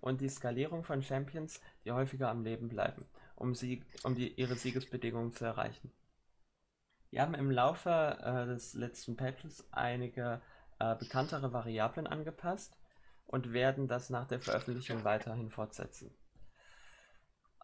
und 0.00 0.20
die 0.20 0.28
Skalierung 0.28 0.84
von 0.84 1.02
Champions, 1.02 1.60
die 1.84 1.92
häufiger 1.92 2.28
am 2.28 2.44
Leben 2.44 2.68
bleiben, 2.68 3.06
um, 3.36 3.54
sie, 3.54 3.82
um 4.02 4.14
die, 4.14 4.28
ihre 4.34 4.56
Siegesbedingungen 4.56 5.32
zu 5.32 5.44
erreichen. 5.44 5.90
Wir 7.10 7.22
haben 7.22 7.34
im 7.34 7.50
Laufe 7.50 8.18
äh, 8.22 8.46
des 8.46 8.74
letzten 8.74 9.16
Patches 9.16 9.66
einige 9.70 10.42
äh, 10.80 10.96
bekanntere 10.96 11.52
Variablen 11.52 12.08
angepasst 12.08 12.76
und 13.34 13.52
werden 13.52 13.88
das 13.88 14.10
nach 14.10 14.26
der 14.28 14.40
Veröffentlichung 14.40 15.04
weiterhin 15.04 15.50
fortsetzen. 15.50 16.14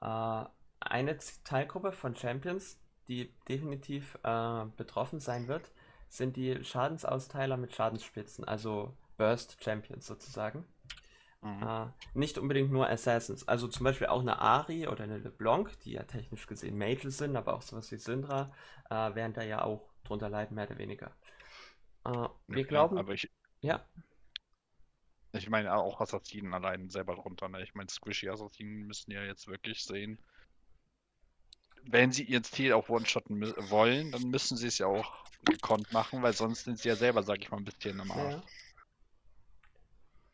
Äh, 0.01 0.45
eine 0.81 1.19
Teilgruppe 1.45 1.93
von 1.93 2.17
Champions, 2.17 2.79
die 3.09 3.33
definitiv 3.49 4.19
äh, 4.23 4.65
betroffen 4.77 5.21
sein 5.21 5.49
wird, 5.49 5.71
sind 6.09 6.37
die 6.37 6.65
Schadensausteiler 6.65 7.57
mit 7.57 7.75
Schadensspitzen, 7.75 8.45
also 8.45 8.97
Burst 9.17 9.63
Champions 9.63 10.07
sozusagen. 10.07 10.65
Mhm. 11.43 11.69
Äh, 11.69 11.87
nicht 12.15 12.39
unbedingt 12.39 12.73
nur 12.73 12.89
Assassins, 12.89 13.47
also 13.49 13.69
zum 13.69 13.85
Beispiel 13.85 14.09
auch 14.09 14.21
eine 14.21 14.41
Ari 14.41 14.89
oder 14.89 15.05
eine 15.05 15.19
LeBlanc, 15.19 15.79
die 15.81 15.93
ja 15.93 16.05
technisch 16.05 16.47
gesehen 16.47 16.79
Mages 16.79 17.19
sind, 17.19 17.37
aber 17.37 17.55
auch 17.55 17.63
sowas 17.63 17.93
wie 17.93 17.99
Syndra, 17.99 18.53
äh, 18.91 19.15
werden 19.15 19.35
da 19.35 19.43
ja 19.43 19.63
auch 19.63 19.91
drunter 20.05 20.31
leiden, 20.31 20.55
mehr 20.57 20.67
oder 20.69 20.79
weniger. 20.79 21.13
Äh, 22.05 22.29
wir 22.49 22.65
Ja, 22.67 22.67
glauben, 22.67 22.97
Aber 22.97 23.15
ich, 23.15 23.31
ja, 23.63 23.85
ich 25.33 25.49
meine 25.49 25.75
auch 25.75 26.01
Assassinen 26.01 26.53
allein 26.55 26.91
selber 26.91 27.15
drunter. 27.15 27.49
Ne? 27.49 27.63
Ich 27.63 27.75
meine, 27.75 27.89
Squishy 27.89 28.29
Assassinen 28.29 28.87
müssen 28.87 29.11
ja 29.13 29.23
jetzt 29.23 29.47
wirklich 29.47 29.85
sehen. 29.85 30.19
Wenn 31.85 32.13
sie 32.13 32.25
ihren 32.25 32.45
Ziel 32.45 32.73
auch 32.73 32.89
one-shotten 32.89 33.41
wollen, 33.71 34.13
dann 34.13 34.25
müssen 34.25 34.57
sie 34.57 34.67
es 34.67 34.79
ja 34.79 34.87
auch 34.87 35.25
gekonnt 35.45 35.93
machen, 35.93 36.23
weil 36.23 36.35
sonst 36.35 36.65
sind 36.65 36.79
sie 36.79 36.89
ja 36.89 36.97
selber, 36.97 37.23
sag 37.23 37.39
ich 37.41 37.51
mal, 37.51 37.57
ein 37.57 37.65
bisschen 37.65 38.01
am 38.01 38.11
Arsch. 38.11 38.35
Ja. 38.35 38.43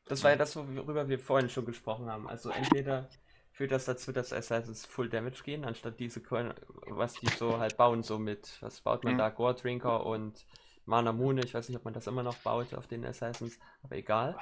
Das 0.06 0.22
war 0.22 0.30
ja 0.30 0.36
das, 0.36 0.56
worüber 0.56 1.08
wir 1.08 1.18
vorhin 1.18 1.48
schon 1.50 1.64
gesprochen 1.64 2.08
haben. 2.08 2.28
Also 2.28 2.50
entweder 2.50 3.08
führt 3.52 3.72
das 3.72 3.84
dazu, 3.86 4.12
dass 4.12 4.32
Assassins 4.32 4.86
Full 4.86 5.08
Damage 5.08 5.42
gehen, 5.44 5.64
anstatt 5.64 5.98
diese 5.98 6.22
Coin, 6.22 6.52
was 6.88 7.14
die 7.14 7.28
so 7.28 7.58
halt 7.58 7.76
bauen, 7.76 8.02
so 8.02 8.18
mit, 8.18 8.60
was 8.60 8.80
baut 8.80 9.02
man 9.04 9.14
Mhm. 9.14 9.18
da? 9.18 9.30
Gore 9.30 9.54
Drinker 9.54 10.04
und 10.06 10.44
Mana 10.84 11.12
Mune, 11.12 11.42
ich 11.44 11.54
weiß 11.54 11.68
nicht, 11.68 11.76
ob 11.78 11.84
man 11.84 11.94
das 11.94 12.06
immer 12.06 12.22
noch 12.22 12.36
baut 12.38 12.72
auf 12.74 12.86
den 12.86 13.04
Assassins, 13.04 13.58
aber 13.82 13.96
egal. 13.96 14.36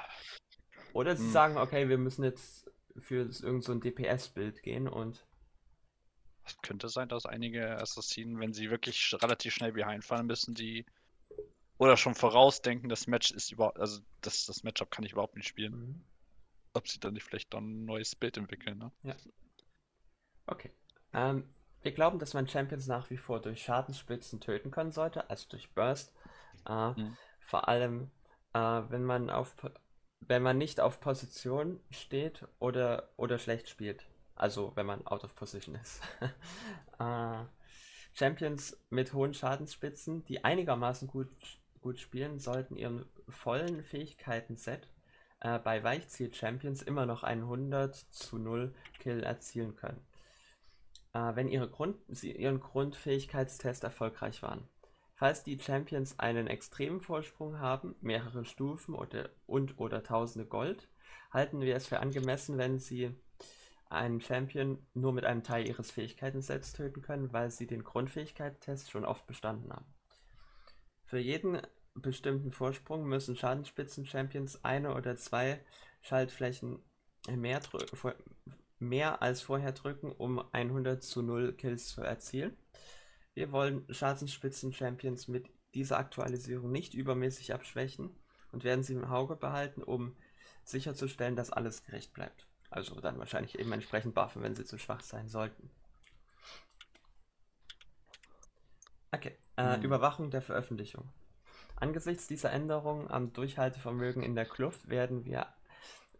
Oder 0.95 1.15
sie 1.17 1.27
Mhm. 1.27 1.29
sagen, 1.29 1.57
okay, 1.59 1.89
wir 1.89 1.99
müssen 1.99 2.25
jetzt 2.25 2.71
für 2.97 3.29
irgend 3.43 3.63
so 3.63 3.73
ein 3.73 3.81
DPS-Bild 3.81 4.63
gehen 4.63 4.89
und 4.89 5.27
Es 6.43 6.57
könnte 6.63 6.89
sein, 6.89 7.07
dass 7.07 7.27
einige 7.27 7.77
Assassinen, 7.79 8.39
wenn 8.39 8.51
sie 8.53 8.71
wirklich 8.71 8.97
sch- 8.97 9.21
relativ 9.21 9.53
schnell 9.53 9.73
behind 9.73 10.03
fallen, 10.03 10.25
müssen 10.25 10.55
die 10.55 10.83
oder 11.79 11.97
schon 11.97 12.15
vorausdenken, 12.15 12.89
das 12.89 13.07
Match 13.07 13.31
ist 13.31 13.51
überhaupt, 13.51 13.79
also 13.79 14.01
das, 14.21 14.45
das 14.45 14.63
Matchup 14.63 14.91
kann 14.91 15.05
ich 15.05 15.13
überhaupt 15.13 15.35
nicht 15.37 15.47
spielen. 15.47 15.77
Mhm. 15.77 16.03
Ob 16.73 16.87
sie 16.87 16.99
dann 16.99 17.13
nicht 17.15 17.23
vielleicht 17.25 17.53
dann 17.53 17.83
ein 17.83 17.85
neues 17.85 18.15
Bild 18.15 18.37
entwickeln, 18.37 18.77
ne? 18.79 18.91
Okay. 20.47 20.71
Ähm, 21.13 21.43
wir 21.81 21.91
glauben, 21.91 22.19
dass 22.19 22.33
man 22.33 22.47
Champions 22.47 22.87
nach 22.87 23.09
wie 23.09 23.17
vor 23.17 23.41
durch 23.41 23.63
Schadensspitzen 23.63 24.39
töten 24.41 24.71
können 24.71 24.91
sollte, 24.91 25.29
also 25.29 25.45
durch 25.49 25.73
Burst. 25.73 26.13
Äh, 26.67 26.93
Mhm. 26.97 27.15
Vor 27.39 27.67
allem, 27.67 28.09
äh, 28.53 28.59
wenn 28.59 29.03
man 29.03 29.29
auf, 29.29 29.55
wenn 30.19 30.41
man 30.41 30.57
nicht 30.57 30.79
auf 30.79 30.99
Position 30.99 31.79
steht 31.91 32.47
oder, 32.59 33.09
oder 33.17 33.39
schlecht 33.39 33.69
spielt. 33.69 34.05
Also 34.35 34.73
wenn 34.75 34.85
man 34.85 35.05
out 35.07 35.23
of 35.23 35.35
position 35.35 35.75
ist. 35.75 36.01
äh, 36.99 37.43
Champions 38.13 38.77
mit 38.89 39.13
hohen 39.13 39.33
Schadensspitzen, 39.33 40.25
die 40.25 40.43
einigermaßen 40.43 41.07
gut, 41.07 41.29
gut 41.81 41.99
spielen, 41.99 42.39
sollten 42.39 42.75
ihren 42.75 43.05
vollen 43.27 43.83
Fähigkeiten-Set 43.83 44.87
äh, 45.41 45.59
bei 45.59 45.83
Weichziel-Champions 45.83 46.81
immer 46.81 47.05
noch 47.05 47.23
einen 47.23 47.43
100 47.43 47.95
zu 47.95 48.37
0 48.37 48.73
Kill 48.99 49.21
erzielen 49.23 49.75
können. 49.75 50.05
Äh, 51.13 51.35
wenn 51.35 51.49
ihre 51.49 51.69
Grund, 51.69 51.97
sie 52.07 52.31
ihren 52.31 52.59
Grundfähigkeitstest 52.59 53.83
erfolgreich 53.83 54.41
waren. 54.43 54.67
Falls 55.15 55.43
die 55.43 55.57
Champions 55.57 56.19
einen 56.19 56.47
extremen 56.47 56.99
Vorsprung 56.99 57.59
haben, 57.59 57.95
mehrere 58.01 58.43
Stufen 58.43 58.95
oder, 58.95 59.29
und 59.47 59.79
oder 59.79 60.03
tausende 60.03 60.45
Gold, 60.45 60.89
halten 61.31 61.61
wir 61.61 61.75
es 61.75 61.87
für 61.87 62.01
angemessen, 62.01 62.57
wenn 62.57 62.79
sie 62.79 63.15
einen 63.89 64.19
Champion 64.19 64.85
nur 64.93 65.13
mit 65.13 65.23
einem 65.23 65.43
Teil 65.43 65.67
ihres 65.67 65.91
Fähigkeitensets 65.91 66.73
töten 66.73 67.01
können, 67.01 67.31
weil 67.31 67.49
sie 67.49 67.65
den 67.65 67.85
Grundfähigkeitstest 67.85 68.91
schon 68.91 69.05
oft 69.05 69.25
bestanden 69.25 69.71
haben. 69.71 69.85
Für 71.05 71.19
jeden 71.19 71.61
bestimmten 71.93 72.51
Vorsprung 72.51 73.05
müssen 73.05 73.37
Schadensspitzen-Champions 73.37 74.65
eine 74.65 74.93
oder 74.95 75.15
zwei 75.15 75.61
Schaltflächen 76.01 76.79
mehr, 77.29 77.61
mehr 78.79 79.21
als 79.21 79.41
vorher 79.41 79.71
drücken, 79.71 80.11
um 80.11 80.43
100 80.51 81.01
zu 81.01 81.21
0 81.21 81.53
Kills 81.53 81.87
zu 81.87 82.01
erzielen. 82.01 82.57
Wir 83.35 83.51
wollen 83.51 83.85
Schadensspitzen-Champions 83.89 85.27
mit 85.27 85.49
dieser 85.73 85.99
Aktualisierung 85.99 86.71
nicht 86.71 86.93
übermäßig 86.93 87.53
abschwächen 87.53 88.17
und 88.51 88.63
werden 88.63 88.83
sie 88.83 88.93
im 88.93 89.03
Auge 89.03 89.35
behalten, 89.35 89.83
um 89.83 90.15
sicherzustellen, 90.63 91.35
dass 91.35 91.51
alles 91.51 91.83
gerecht 91.83 92.13
bleibt. 92.13 92.47
Also 92.69 92.99
dann 93.01 93.19
wahrscheinlich 93.19 93.59
eben 93.59 93.71
entsprechend 93.73 94.15
buffen, 94.15 94.41
wenn 94.41 94.55
sie 94.55 94.63
zu 94.63 94.77
schwach 94.77 95.01
sein 95.01 95.27
sollten. 95.27 95.69
Okay, 99.11 99.37
äh, 99.57 99.75
hm. 99.75 99.83
Überwachung 99.83 100.31
der 100.31 100.41
Veröffentlichung. 100.41 101.09
Angesichts 101.75 102.27
dieser 102.27 102.51
Änderungen 102.51 103.11
am 103.11 103.33
Durchhaltevermögen 103.33 104.23
in 104.23 104.35
der 104.35 104.45
Kluft 104.45 104.87
werden 104.87 105.25
wir 105.25 105.47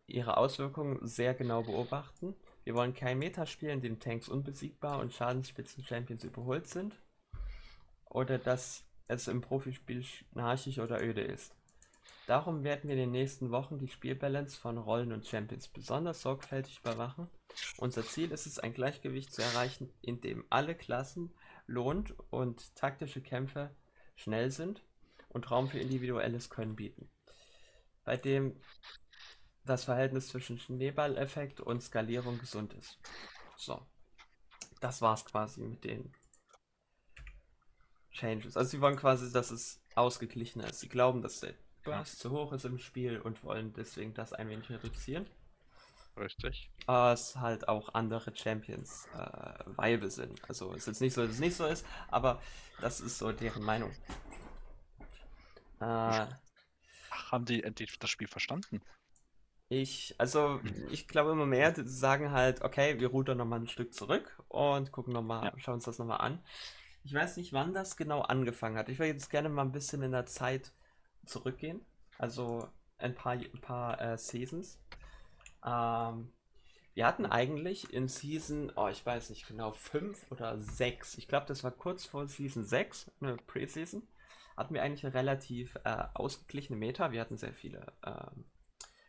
ihre 0.05 0.35
Auswirkungen 0.35 0.99
sehr 1.07 1.33
genau 1.33 1.63
beobachten. 1.63 2.35
Wir 2.65 2.75
wollen 2.75 2.93
kein 2.93 3.19
Metaspiel, 3.19 3.69
in 3.69 3.81
dem 3.81 3.99
Tanks 3.99 4.27
unbesiegbar 4.27 4.99
und 4.99 5.13
Schadensspitzen-Champions 5.13 6.25
überholt 6.25 6.67
sind. 6.67 6.95
Oder 8.05 8.37
dass 8.37 8.85
es 9.07 9.27
im 9.27 9.41
Profispiel 9.41 10.03
schnarchig 10.03 10.79
oder 10.79 11.01
öde 11.01 11.21
ist. 11.21 11.53
Darum 12.27 12.63
werden 12.63 12.89
wir 12.89 12.95
in 12.95 13.01
den 13.01 13.11
nächsten 13.11 13.51
Wochen 13.51 13.77
die 13.77 13.87
Spielbalance 13.87 14.57
von 14.57 14.79
Rollen 14.79 15.11
und 15.11 15.27
Champions 15.27 15.67
besonders 15.67 16.21
sorgfältig 16.21 16.79
überwachen. 16.79 17.29
Unser 17.77 18.03
Ziel 18.03 18.31
ist 18.31 18.47
es, 18.47 18.57
ein 18.57 18.73
Gleichgewicht 18.73 19.31
zu 19.31 19.43
erreichen, 19.43 19.93
in 20.01 20.21
dem 20.21 20.43
alle 20.49 20.75
Klassen 20.75 21.33
lohnt 21.67 22.15
und 22.31 22.75
taktische 22.75 23.21
Kämpfe 23.21 23.75
schnell 24.15 24.49
sind 24.49 24.83
und 25.29 25.51
Raum 25.51 25.67
für 25.67 25.79
individuelles 25.79 26.49
Können 26.49 26.75
bieten, 26.75 27.09
bei 28.03 28.17
dem 28.17 28.59
das 29.63 29.83
Verhältnis 29.83 30.29
zwischen 30.29 30.59
Schneeballeffekt 30.59 31.59
und 31.59 31.81
Skalierung 31.81 32.39
gesund 32.39 32.73
ist. 32.73 32.99
So, 33.55 33.85
das 34.79 35.01
war's 35.01 35.25
quasi 35.25 35.61
mit 35.61 35.83
den 35.83 36.11
Changes. 38.15 38.57
Also 38.57 38.71
sie 38.71 38.81
wollen 38.81 38.95
quasi, 38.95 39.31
dass 39.31 39.51
es 39.51 39.81
ausgeglichener 39.93 40.69
ist. 40.69 40.79
Sie 40.79 40.89
glauben, 40.89 41.21
dass 41.21 41.41
der 41.41 41.53
Burst 41.83 42.19
zu 42.19 42.31
hoch 42.31 42.53
ist 42.53 42.65
im 42.65 42.79
Spiel 42.79 43.19
und 43.19 43.43
wollen 43.43 43.73
deswegen 43.73 44.13
das 44.13 44.33
ein 44.33 44.49
wenig 44.49 44.69
reduzieren. 44.69 45.27
Richtig. 46.17 46.71
Was 46.85 47.35
halt 47.35 47.67
auch 47.67 47.93
andere 47.93 48.33
Champions 48.35 49.07
äh, 49.13 49.77
Weibe 49.77 50.09
sind. 50.09 50.41
Also 50.47 50.73
ist 50.73 50.87
jetzt 50.87 51.01
nicht 51.01 51.13
so, 51.13 51.21
dass 51.21 51.31
es 51.31 51.39
nicht 51.39 51.55
so 51.55 51.65
ist, 51.65 51.85
aber 52.07 52.41
das 52.79 53.01
ist 53.01 53.17
so 53.17 53.31
deren 53.33 53.63
Meinung. 53.63 53.91
Äh, 55.81 56.27
haben 57.11 57.45
die 57.45 57.63
endlich 57.63 57.99
das 57.99 58.09
Spiel 58.09 58.29
verstanden? 58.29 58.81
Ich, 59.67 60.15
also, 60.19 60.61
ich 60.91 61.07
glaube 61.07 61.31
immer 61.31 61.47
mehr, 61.47 61.71
die 61.71 61.87
sagen 61.87 62.31
halt, 62.31 62.61
okay, 62.61 62.99
wir 62.99 63.07
rudern 63.09 63.37
nochmal 63.37 63.59
ein 63.59 63.67
Stück 63.67 63.93
zurück 63.93 64.41
und 64.47 64.91
gucken 64.91 65.11
nochmal, 65.11 65.45
ja. 65.45 65.53
schauen 65.57 65.75
uns 65.75 65.85
das 65.85 65.97
nochmal 65.97 66.21
an. 66.21 66.39
Ich 67.05 67.13
weiß 67.13 67.37
nicht, 67.37 67.53
wann 67.53 67.73
das 67.73 67.95
genau 67.95 68.21
angefangen 68.21 68.77
hat. 68.77 68.89
Ich 68.89 68.99
würde 68.99 69.13
jetzt 69.13 69.29
gerne 69.29 69.47
mal 69.47 69.61
ein 69.61 69.71
bisschen 69.71 70.01
in 70.01 70.11
der 70.11 70.25
Zeit 70.25 70.73
zurückgehen. 71.25 71.79
Also 72.17 72.67
ein 72.97 73.15
paar, 73.15 73.33
ein 73.33 73.61
paar 73.61 74.01
äh, 74.01 74.17
Seasons. 74.17 74.79
Ähm, 75.65 76.31
wir 76.93 77.05
hatten 77.05 77.25
eigentlich 77.25 77.93
in 77.93 78.07
Season, 78.07 78.71
oh, 78.75 78.87
ich 78.87 79.05
weiß 79.05 79.29
nicht 79.29 79.47
genau, 79.47 79.71
5 79.71 80.31
oder 80.31 80.59
6. 80.59 81.17
Ich 81.17 81.27
glaube, 81.27 81.45
das 81.45 81.63
war 81.63 81.71
kurz 81.71 82.05
vor 82.05 82.27
Season 82.27 82.65
6, 82.65 83.11
eine 83.21 83.37
Preseason 83.37 84.03
hatten 84.57 84.73
wir 84.73 84.83
eigentlich 84.83 85.05
eine 85.05 85.13
relativ 85.13 85.75
äh, 85.83 86.03
ausgeglichene 86.13 86.77
Meta. 86.77 87.11
Wir 87.11 87.21
hatten 87.21 87.37
sehr 87.37 87.53
viele, 87.53 87.93
ähm, 88.05 88.45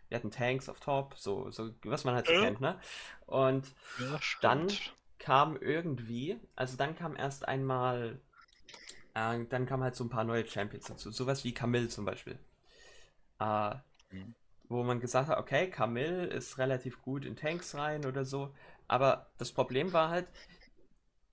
wir 0.09 0.17
hatten 0.17 0.31
Tanks 0.31 0.69
auf 0.69 0.81
Top, 0.81 1.15
so, 1.17 1.51
so 1.51 1.71
was 1.85 2.05
man 2.05 2.15
halt 2.15 2.27
so 2.27 2.33
kennt, 2.33 2.61
ne? 2.61 2.79
Und 3.27 3.73
ja, 3.99 4.21
dann 4.41 4.69
kam 5.19 5.57
irgendwie, 5.57 6.39
also 6.55 6.77
dann 6.77 6.97
kam 6.97 7.17
erst 7.17 7.47
einmal, 7.47 8.21
äh, 9.15 9.45
dann 9.45 9.67
kamen 9.67 9.83
halt 9.83 9.97
so 9.97 10.05
ein 10.05 10.11
paar 10.11 10.25
neue 10.25 10.47
Champions 10.47 10.87
dazu, 10.87 11.11
sowas 11.11 11.45
wie 11.45 11.55
Camille 11.55 11.89
zum 11.89 12.05
Beispiel. 12.05 12.39
Äh, 13.41 13.75
mhm. 14.11 14.35
Wo 14.69 14.83
man 14.83 15.01
gesagt 15.01 15.29
hat, 15.29 15.39
okay, 15.39 15.71
Camille 15.71 16.27
ist 16.27 16.59
relativ 16.59 17.01
gut 17.03 17.25
in 17.25 17.37
Tanks 17.37 17.75
rein 17.75 18.05
oder 18.05 18.25
so, 18.25 18.53
aber 18.89 19.31
das 19.39 19.53
Problem 19.53 19.93
war 19.93 20.11
halt, 20.11 20.29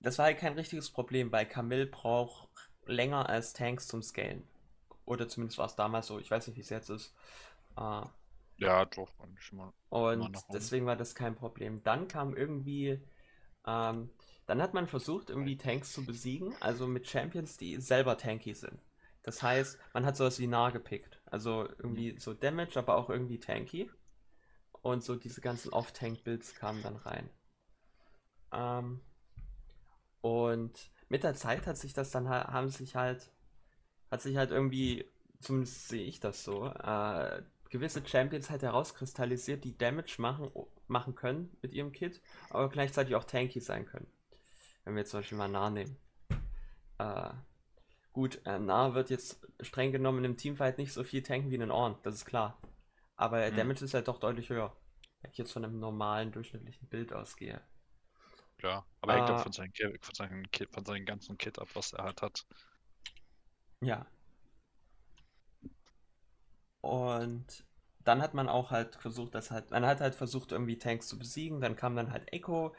das 0.00 0.18
war 0.18 0.26
halt 0.26 0.38
kein 0.38 0.54
richtiges 0.54 0.90
Problem, 0.90 1.32
weil 1.32 1.46
Camille 1.46 1.86
braucht 1.86 2.48
länger 2.86 3.28
als 3.28 3.52
Tanks 3.52 3.88
zum 3.88 4.02
Scalen. 4.02 4.46
Oder 5.06 5.28
zumindest 5.28 5.58
war 5.58 5.66
es 5.66 5.76
damals 5.76 6.06
so. 6.06 6.18
Ich 6.18 6.30
weiß 6.30 6.46
nicht, 6.46 6.56
wie 6.56 6.62
es 6.62 6.70
jetzt 6.70 6.90
ist. 6.90 7.14
Äh, 7.76 8.02
ja, 8.58 8.84
doch. 8.84 9.08
Mal, 9.52 9.72
und 9.90 10.38
deswegen 10.52 10.86
war 10.86 10.96
das 10.96 11.14
kein 11.14 11.34
Problem. 11.34 11.82
Dann 11.82 12.08
kam 12.08 12.36
irgendwie. 12.36 13.00
Ähm, 13.66 14.10
dann 14.46 14.60
hat 14.60 14.74
man 14.74 14.86
versucht, 14.86 15.30
irgendwie 15.30 15.56
Tanks 15.56 15.92
zu 15.92 16.04
besiegen, 16.04 16.54
also 16.60 16.86
mit 16.86 17.08
Champions, 17.08 17.56
die 17.56 17.80
selber 17.80 18.18
tanky 18.18 18.54
sind. 18.54 18.78
Das 19.22 19.42
heißt, 19.42 19.78
man 19.94 20.04
hat 20.04 20.16
sowas 20.16 20.38
wie 20.38 20.46
nah 20.46 20.70
gepickt. 20.70 21.20
Also 21.26 21.66
irgendwie 21.78 22.18
so 22.18 22.34
Damage, 22.34 22.78
aber 22.78 22.96
auch 22.96 23.08
irgendwie 23.08 23.40
tanky. 23.40 23.90
Und 24.82 25.02
so 25.02 25.16
diese 25.16 25.40
ganzen 25.40 25.72
Off-Tank-Builds 25.72 26.56
kamen 26.56 26.82
dann 26.82 26.96
rein. 26.96 27.30
Ähm, 28.52 29.00
und 30.20 30.90
mit 31.08 31.24
der 31.24 31.34
Zeit 31.34 31.66
hat 31.66 31.78
sich 31.78 31.94
das 31.94 32.10
dann 32.10 32.28
haben 32.28 32.68
sich 32.68 32.94
halt, 32.96 33.30
hat 34.10 34.20
sich 34.20 34.36
halt 34.36 34.50
irgendwie, 34.50 35.10
zumindest 35.40 35.88
sehe 35.88 36.04
ich 36.04 36.20
das 36.20 36.44
so, 36.44 36.66
äh, 36.66 37.42
gewisse 37.70 38.06
Champions 38.06 38.50
halt 38.50 38.62
herauskristallisiert, 38.62 39.64
die 39.64 39.76
Damage 39.76 40.16
machen, 40.18 40.50
machen 40.86 41.14
können 41.14 41.56
mit 41.62 41.72
ihrem 41.72 41.92
Kit, 41.92 42.20
aber 42.50 42.68
gleichzeitig 42.68 43.14
auch 43.14 43.24
tanky 43.24 43.60
sein 43.60 43.86
können. 43.86 44.06
Wenn 44.84 44.96
wir 44.96 45.04
zum 45.04 45.20
Beispiel 45.20 45.38
mal 45.38 45.48
nah 45.48 45.70
nehmen. 45.70 45.96
Äh, 46.98 47.30
gut, 48.12 48.40
äh, 48.44 48.58
nah 48.58 48.94
wird 48.94 49.10
jetzt 49.10 49.46
streng 49.60 49.92
genommen 49.92 50.24
im 50.24 50.36
Teamfight 50.36 50.78
nicht 50.78 50.92
so 50.92 51.04
viel 51.04 51.22
tanken 51.22 51.50
wie 51.50 51.54
in 51.54 51.60
den 51.60 51.70
Ohren, 51.70 51.96
das 52.02 52.14
ist 52.14 52.26
klar. 52.26 52.58
Aber 53.16 53.38
der 53.38 53.52
mhm. 53.52 53.56
Damage 53.56 53.84
ist 53.84 53.94
halt 53.94 54.08
doch 54.08 54.18
deutlich 54.18 54.50
höher. 54.50 54.76
Wenn 55.22 55.30
ich 55.30 55.38
jetzt 55.38 55.52
von 55.52 55.64
einem 55.64 55.78
normalen 55.78 56.32
durchschnittlichen 56.32 56.88
Bild 56.88 57.12
ausgehe. 57.12 57.62
Ja, 58.62 58.84
aber 59.00 59.14
hängt 59.14 59.30
auch 59.30 59.42
von 59.42 59.52
seinem, 59.52 59.72
von, 60.00 60.14
seinem 60.14 60.50
Kit, 60.50 60.70
von 60.72 60.84
seinem 60.84 61.04
ganzen 61.04 61.36
Kit 61.38 61.58
ab, 61.58 61.68
was 61.74 61.92
er 61.92 62.04
halt 62.04 62.22
hat. 62.22 62.46
Ja. 63.80 64.06
Und 66.80 67.64
dann 68.04 68.22
hat 68.22 68.34
man 68.34 68.48
auch 68.48 68.70
halt 68.70 68.96
versucht, 68.96 69.34
das 69.34 69.50
halt, 69.50 69.70
man 69.70 69.86
hat 69.86 70.00
halt 70.00 70.14
versucht, 70.14 70.52
irgendwie 70.52 70.78
Tanks 70.78 71.08
zu 71.08 71.18
besiegen. 71.18 71.60
Dann 71.60 71.76
kam 71.76 71.96
dann 71.96 72.12
halt 72.12 72.32
Echo. 72.32 72.74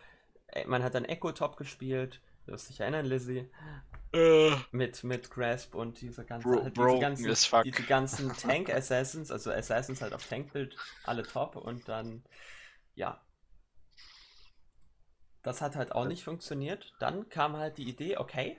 Äh, 0.47 0.65
man 0.65 0.83
hat 0.83 0.95
dann 0.95 1.05
Echo 1.05 1.31
Top 1.31 1.57
gespielt. 1.57 2.21
Du 2.45 2.51
wirst 2.53 2.69
dich 2.69 2.79
erinnern, 2.79 3.05
Lizzie. 3.05 3.49
Uh, 4.15 4.55
mit, 4.71 5.03
mit 5.03 5.29
Grasp 5.29 5.75
und 5.75 5.99
diese 5.99 6.23
ganzen, 6.23 6.49
bro, 6.49 6.63
halt 6.63 6.77
diese 6.77 6.99
ganzen, 6.99 7.63
diese 7.65 7.83
ganzen 7.83 8.29
Tank 8.37 8.69
Assassins, 8.69 9.29
also 9.29 9.51
Assassins 9.51 10.01
halt 10.01 10.13
auf 10.13 10.25
Tankbild, 10.25 10.77
alle 11.03 11.23
top 11.23 11.57
und 11.57 11.89
dann, 11.89 12.23
ja, 12.93 13.19
das 15.43 15.61
hat 15.61 15.75
halt 15.75 15.91
auch 15.91 16.05
nicht 16.05 16.23
funktioniert. 16.23 16.93
Dann 16.99 17.27
kam 17.27 17.57
halt 17.57 17.77
die 17.77 17.89
Idee, 17.89 18.15
okay, 18.17 18.57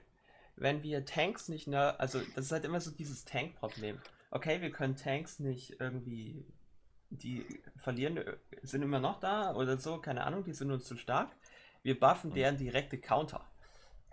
wenn 0.57 0.83
wir 0.83 1.05
Tanks 1.05 1.49
nicht, 1.49 1.69
ne, 1.69 1.99
also 1.99 2.21
das 2.35 2.47
ist 2.47 2.53
halt 2.53 2.65
immer 2.65 2.81
so 2.81 2.91
dieses 2.91 3.25
Tank-Problem. 3.25 3.99
Okay, 4.31 4.61
wir 4.61 4.71
können 4.71 4.97
Tanks 4.97 5.39
nicht 5.39 5.81
irgendwie, 5.81 6.45
die 7.11 7.47
verlieren, 7.77 8.21
sind 8.63 8.83
immer 8.83 9.01
noch 9.01 9.21
da 9.21 9.55
oder 9.55 9.79
so, 9.79 9.99
keine 9.99 10.25
Ahnung, 10.25 10.45
die 10.45 10.53
sind 10.53 10.71
uns 10.71 10.85
zu 10.85 10.97
stark. 10.97 11.35
Wir 11.83 11.99
buffen 11.99 12.33
deren 12.33 12.57
direkte 12.57 12.99
Counter. 12.99 13.49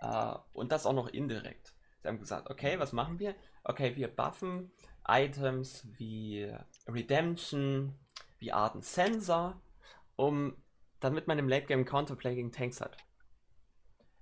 Uh, 0.02 0.38
und 0.52 0.70
das 0.70 0.86
auch 0.86 0.92
noch 0.92 1.08
indirekt. 1.08 1.74
Sie 2.02 2.08
haben 2.08 2.18
gesagt, 2.18 2.50
okay, 2.50 2.78
was 2.78 2.92
machen 2.92 3.18
wir? 3.18 3.34
Okay, 3.62 3.96
wir 3.96 4.08
buffen 4.08 4.70
Items 5.08 5.86
wie 5.96 6.52
Redemption, 6.86 7.94
wie 8.38 8.52
Arten 8.52 8.82
Sensor, 8.82 9.62
um 10.16 10.56
damit 11.00 11.26
man 11.26 11.38
im 11.38 11.48
Late 11.48 11.66
Game 11.66 11.84
Counterplay 11.84 12.34
gegen 12.34 12.52
Tanks 12.52 12.80
hat. 12.80 12.96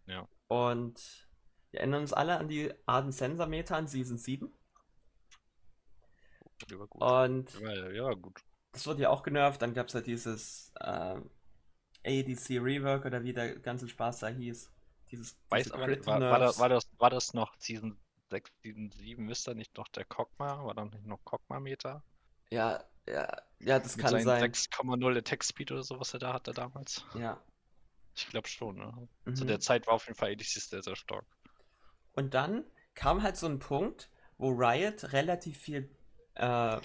Ja. 0.06 0.28
Und 0.48 1.28
Wir 1.72 1.80
erinnern 1.80 2.02
uns 2.02 2.12
alle 2.12 2.38
an 2.38 2.48
die 2.48 2.72
Arden 2.86 3.12
Sensor 3.12 3.46
Meter 3.46 3.78
in 3.78 3.86
Season 3.86 4.18
7. 4.18 4.52
Die 6.70 6.78
war 6.78 6.86
gut. 6.86 7.02
Und 7.02 7.60
Ja, 7.60 7.90
ja, 7.90 8.10
gut. 8.14 8.40
Das 8.72 8.86
wurde 8.86 9.02
ja 9.02 9.10
auch 9.10 9.22
genervt. 9.22 9.62
Dann 9.62 9.74
gab 9.74 9.88
es 9.88 9.92
ja 9.94 10.00
dieses 10.00 10.72
ähm, 10.80 11.30
ADC 12.04 12.60
Rework 12.60 13.04
oder 13.04 13.22
wie 13.24 13.32
der 13.32 13.58
ganze 13.60 13.88
Spaß 13.88 14.20
da 14.20 14.28
hieß. 14.28 14.70
Dieses 15.10 15.36
Weiß 15.50 15.70
aber 15.72 15.88
war, 16.06 16.20
war, 16.20 16.38
das, 16.38 16.58
war, 16.58 16.68
das, 16.68 16.88
war 16.98 17.10
das 17.10 17.34
noch 17.34 17.54
Season 17.58 17.98
6, 18.30 18.50
Season 18.62 18.90
7? 18.90 19.28
Ist 19.28 19.46
da 19.46 19.54
nicht 19.54 19.76
noch 19.76 19.88
der 19.88 20.04
Kogma? 20.06 20.64
War 20.64 20.74
da 20.74 20.84
nicht 20.86 21.06
noch 21.06 21.22
Kogma-Meter? 21.24 22.02
Ja, 22.50 22.82
ja, 23.08 23.42
ja, 23.60 23.78
das 23.78 23.96
Mit 23.96 24.06
kann 24.06 24.20
sein. 24.20 24.42
6,0 24.42 25.18
Attack 25.18 25.44
Speed 25.44 25.72
oder 25.72 25.82
so, 25.82 25.98
was 26.00 26.14
er 26.14 26.20
da 26.20 26.32
hatte 26.32 26.52
damals? 26.52 27.04
Ja. 27.14 27.42
Ich 28.14 28.28
glaube 28.28 28.48
schon, 28.48 28.76
ne? 28.76 29.08
Zu 29.34 29.44
Mhm. 29.44 29.48
der 29.48 29.60
Zeit 29.60 29.86
war 29.86 29.94
auf 29.94 30.06
jeden 30.06 30.18
Fall 30.18 30.32
ADC 30.32 30.60
sehr, 30.60 30.82
sehr 30.82 30.96
stark. 30.96 31.26
Und 32.14 32.34
dann 32.34 32.64
kam 32.94 33.22
halt 33.22 33.36
so 33.36 33.46
ein 33.46 33.58
Punkt, 33.58 34.10
wo 34.38 34.50
Riot 34.50 35.12
relativ 35.12 35.58
viel, 35.58 35.88
äh, 36.34 36.78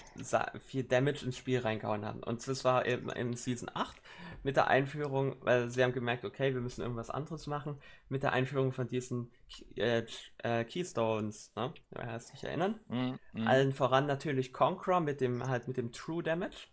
viel 0.60 0.84
Damage 0.84 1.24
ins 1.24 1.38
Spiel 1.38 1.60
reingehauen 1.60 2.04
haben. 2.04 2.22
Und 2.22 2.46
das 2.46 2.64
war 2.64 2.86
eben 2.86 3.10
in 3.10 3.34
Season 3.34 3.70
8 3.72 3.96
mit 4.42 4.56
der 4.56 4.68
Einführung, 4.68 5.36
weil 5.40 5.68
sie 5.70 5.82
haben 5.82 5.92
gemerkt, 5.92 6.24
okay, 6.24 6.54
wir 6.54 6.60
müssen 6.60 6.82
irgendwas 6.82 7.10
anderes 7.10 7.46
machen, 7.46 7.78
mit 8.08 8.22
der 8.22 8.32
Einführung 8.32 8.72
von 8.72 8.86
diesen 8.86 9.30
äh, 9.76 10.04
äh, 10.38 10.64
Keystones, 10.64 11.52
ne? 11.56 11.72
Wer 11.90 12.06
kann 12.06 12.20
sich 12.20 12.44
erinnern? 12.44 12.80
Mhm, 12.88 13.18
mhm. 13.32 13.46
Allen 13.46 13.72
voran 13.72 14.06
natürlich 14.06 14.52
Conqueror 14.52 15.00
mit 15.00 15.20
dem 15.20 15.46
halt 15.46 15.66
mit 15.66 15.76
dem 15.76 15.92
True 15.92 16.22
Damage. 16.22 16.68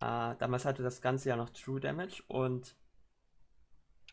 Äh, 0.00 0.34
damals 0.38 0.64
hatte 0.64 0.82
das 0.82 1.00
Ganze 1.00 1.28
ja 1.28 1.36
noch 1.36 1.50
True 1.50 1.80
Damage 1.80 2.22
und 2.26 2.74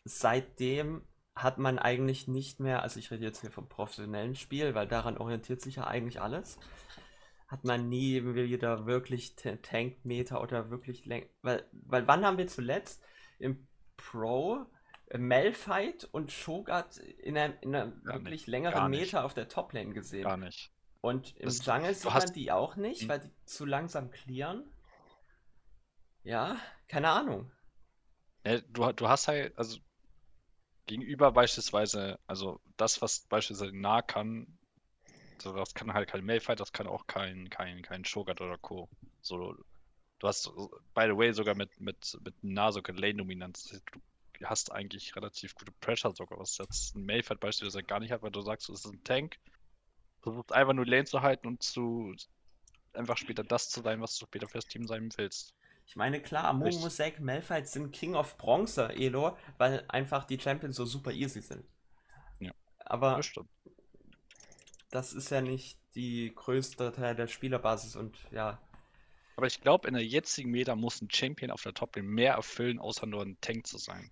seitdem 0.04 1.02
hat 1.34 1.58
man 1.58 1.78
eigentlich 1.78 2.28
nicht 2.28 2.60
mehr, 2.60 2.82
also 2.82 2.98
ich 2.98 3.10
rede 3.10 3.24
jetzt 3.24 3.40
hier 3.40 3.50
vom 3.50 3.68
professionellen 3.68 4.34
Spiel, 4.34 4.74
weil 4.74 4.86
daran 4.86 5.16
orientiert 5.16 5.60
sich 5.60 5.76
ja 5.76 5.86
eigentlich 5.86 6.20
alles, 6.20 6.58
hat 7.50 7.64
man 7.64 7.88
nie 7.88 8.22
wieder 8.24 8.86
wirklich 8.86 9.34
Tank-Meter 9.34 10.40
oder 10.40 10.70
wirklich 10.70 11.04
läng 11.04 11.28
weil, 11.42 11.64
weil 11.72 12.06
wann 12.06 12.24
haben 12.24 12.38
wir 12.38 12.46
zuletzt 12.46 13.02
im 13.38 13.66
Pro 13.96 14.66
äh, 15.08 15.18
Malphite 15.18 16.06
und 16.12 16.30
Shogat 16.30 16.96
in 16.98 17.36
einer, 17.36 17.60
in 17.62 17.74
einer 17.74 18.04
wirklich 18.04 18.42
nicht, 18.42 18.46
längeren. 18.46 18.90
Meter 18.90 19.24
auf 19.24 19.34
der 19.34 19.48
Toplane 19.48 19.92
gesehen? 19.92 20.22
Gar 20.22 20.36
nicht. 20.36 20.70
Und 21.00 21.36
im 21.38 21.46
Das- 21.46 21.64
Jungle 21.66 21.94
sieht 21.94 22.12
man 22.12 22.32
die 22.32 22.52
auch 22.52 22.76
nicht, 22.76 23.02
Hm. 23.02 23.08
weil 23.08 23.20
die 23.20 23.30
zu 23.46 23.64
langsam 23.66 24.10
clearen. 24.10 24.70
Ja, 26.22 26.56
keine 26.86 27.08
Ahnung. 27.08 27.50
Ja, 28.46 28.60
du, 28.60 28.92
du 28.92 29.08
hast 29.08 29.26
halt, 29.26 29.56
also 29.58 29.78
gegenüber 30.86 31.32
beispielsweise, 31.32 32.18
also 32.26 32.60
das, 32.76 33.02
was 33.02 33.26
beispielsweise 33.26 33.76
nah 33.76 34.02
kann, 34.02 34.58
so, 35.40 35.54
das 35.54 35.74
kann 35.74 35.92
halt 35.92 36.08
kein 36.08 36.24
Malphite, 36.24 36.56
das 36.56 36.72
kann 36.72 36.86
auch 36.86 37.06
kein, 37.06 37.48
kein, 37.50 37.82
kein 37.82 38.04
Shogat 38.04 38.40
oder 38.40 38.58
Co. 38.58 38.88
So, 39.22 39.54
du 40.18 40.28
hast, 40.28 40.50
by 40.94 41.06
the 41.06 41.16
way, 41.16 41.32
sogar 41.32 41.54
mit, 41.54 41.80
mit, 41.80 42.18
mit 42.22 42.34
sogar 42.72 42.96
Lane-Dominanz. 42.96 43.80
Du 43.92 44.46
hast 44.46 44.72
eigentlich 44.72 45.14
relativ 45.16 45.54
gute 45.54 45.72
Pressure 45.72 46.14
sogar, 46.14 46.38
was 46.38 46.58
jetzt 46.58 46.94
ein 46.94 47.04
Malphite 47.04 47.36
beispielsweise 47.36 47.82
gar 47.82 48.00
nicht 48.00 48.12
hat, 48.12 48.22
weil 48.22 48.30
du 48.30 48.40
sagst, 48.40 48.68
es 48.68 48.84
ist 48.84 48.92
ein 48.92 49.04
Tank. 49.04 49.36
Du 50.22 50.30
versuchst 50.30 50.52
einfach 50.52 50.72
nur 50.72 50.86
Lane 50.86 51.04
zu 51.04 51.22
halten 51.22 51.46
und 51.46 51.62
zu 51.62 52.14
einfach 52.92 53.16
später 53.16 53.44
das 53.44 53.68
zu 53.68 53.82
sein, 53.82 54.00
was 54.00 54.16
du 54.18 54.26
später 54.26 54.48
fürs 54.48 54.66
Team 54.66 54.86
sein 54.86 55.10
willst. 55.16 55.54
Ich 55.86 55.96
meine, 55.96 56.20
klar, 56.20 56.54
Richtig. 56.62 56.88
Zack, 56.92 57.20
Malphite 57.20 57.66
sind 57.66 57.92
King 57.92 58.14
of 58.14 58.36
Bronze, 58.36 58.90
Elo, 58.90 59.36
weil 59.58 59.84
einfach 59.88 60.24
die 60.24 60.38
Champions 60.38 60.76
so 60.76 60.84
super 60.84 61.10
easy 61.10 61.40
sind. 61.40 61.64
Ja. 62.38 62.52
Aber 62.78 63.20
Das 64.90 65.12
ist 65.12 65.30
ja 65.30 65.40
nicht 65.40 65.78
die 65.94 66.32
größte 66.34 66.92
Teil 66.92 67.14
der 67.14 67.26
Spielerbasis 67.26 67.96
und 67.96 68.16
ja, 68.30 68.58
Aber 69.36 69.46
ich 69.46 69.60
glaube, 69.60 69.88
in 69.88 69.94
der 69.94 70.04
jetzigen 70.04 70.50
Meta 70.50 70.74
muss 70.76 71.00
ein 71.00 71.10
Champion 71.10 71.50
auf 71.50 71.62
der 71.62 71.74
Top-Lane 71.74 72.08
mehr 72.08 72.34
erfüllen, 72.34 72.78
außer 72.78 73.06
nur 73.06 73.22
ein 73.22 73.40
Tank 73.40 73.66
zu 73.66 73.78
sein. 73.78 74.10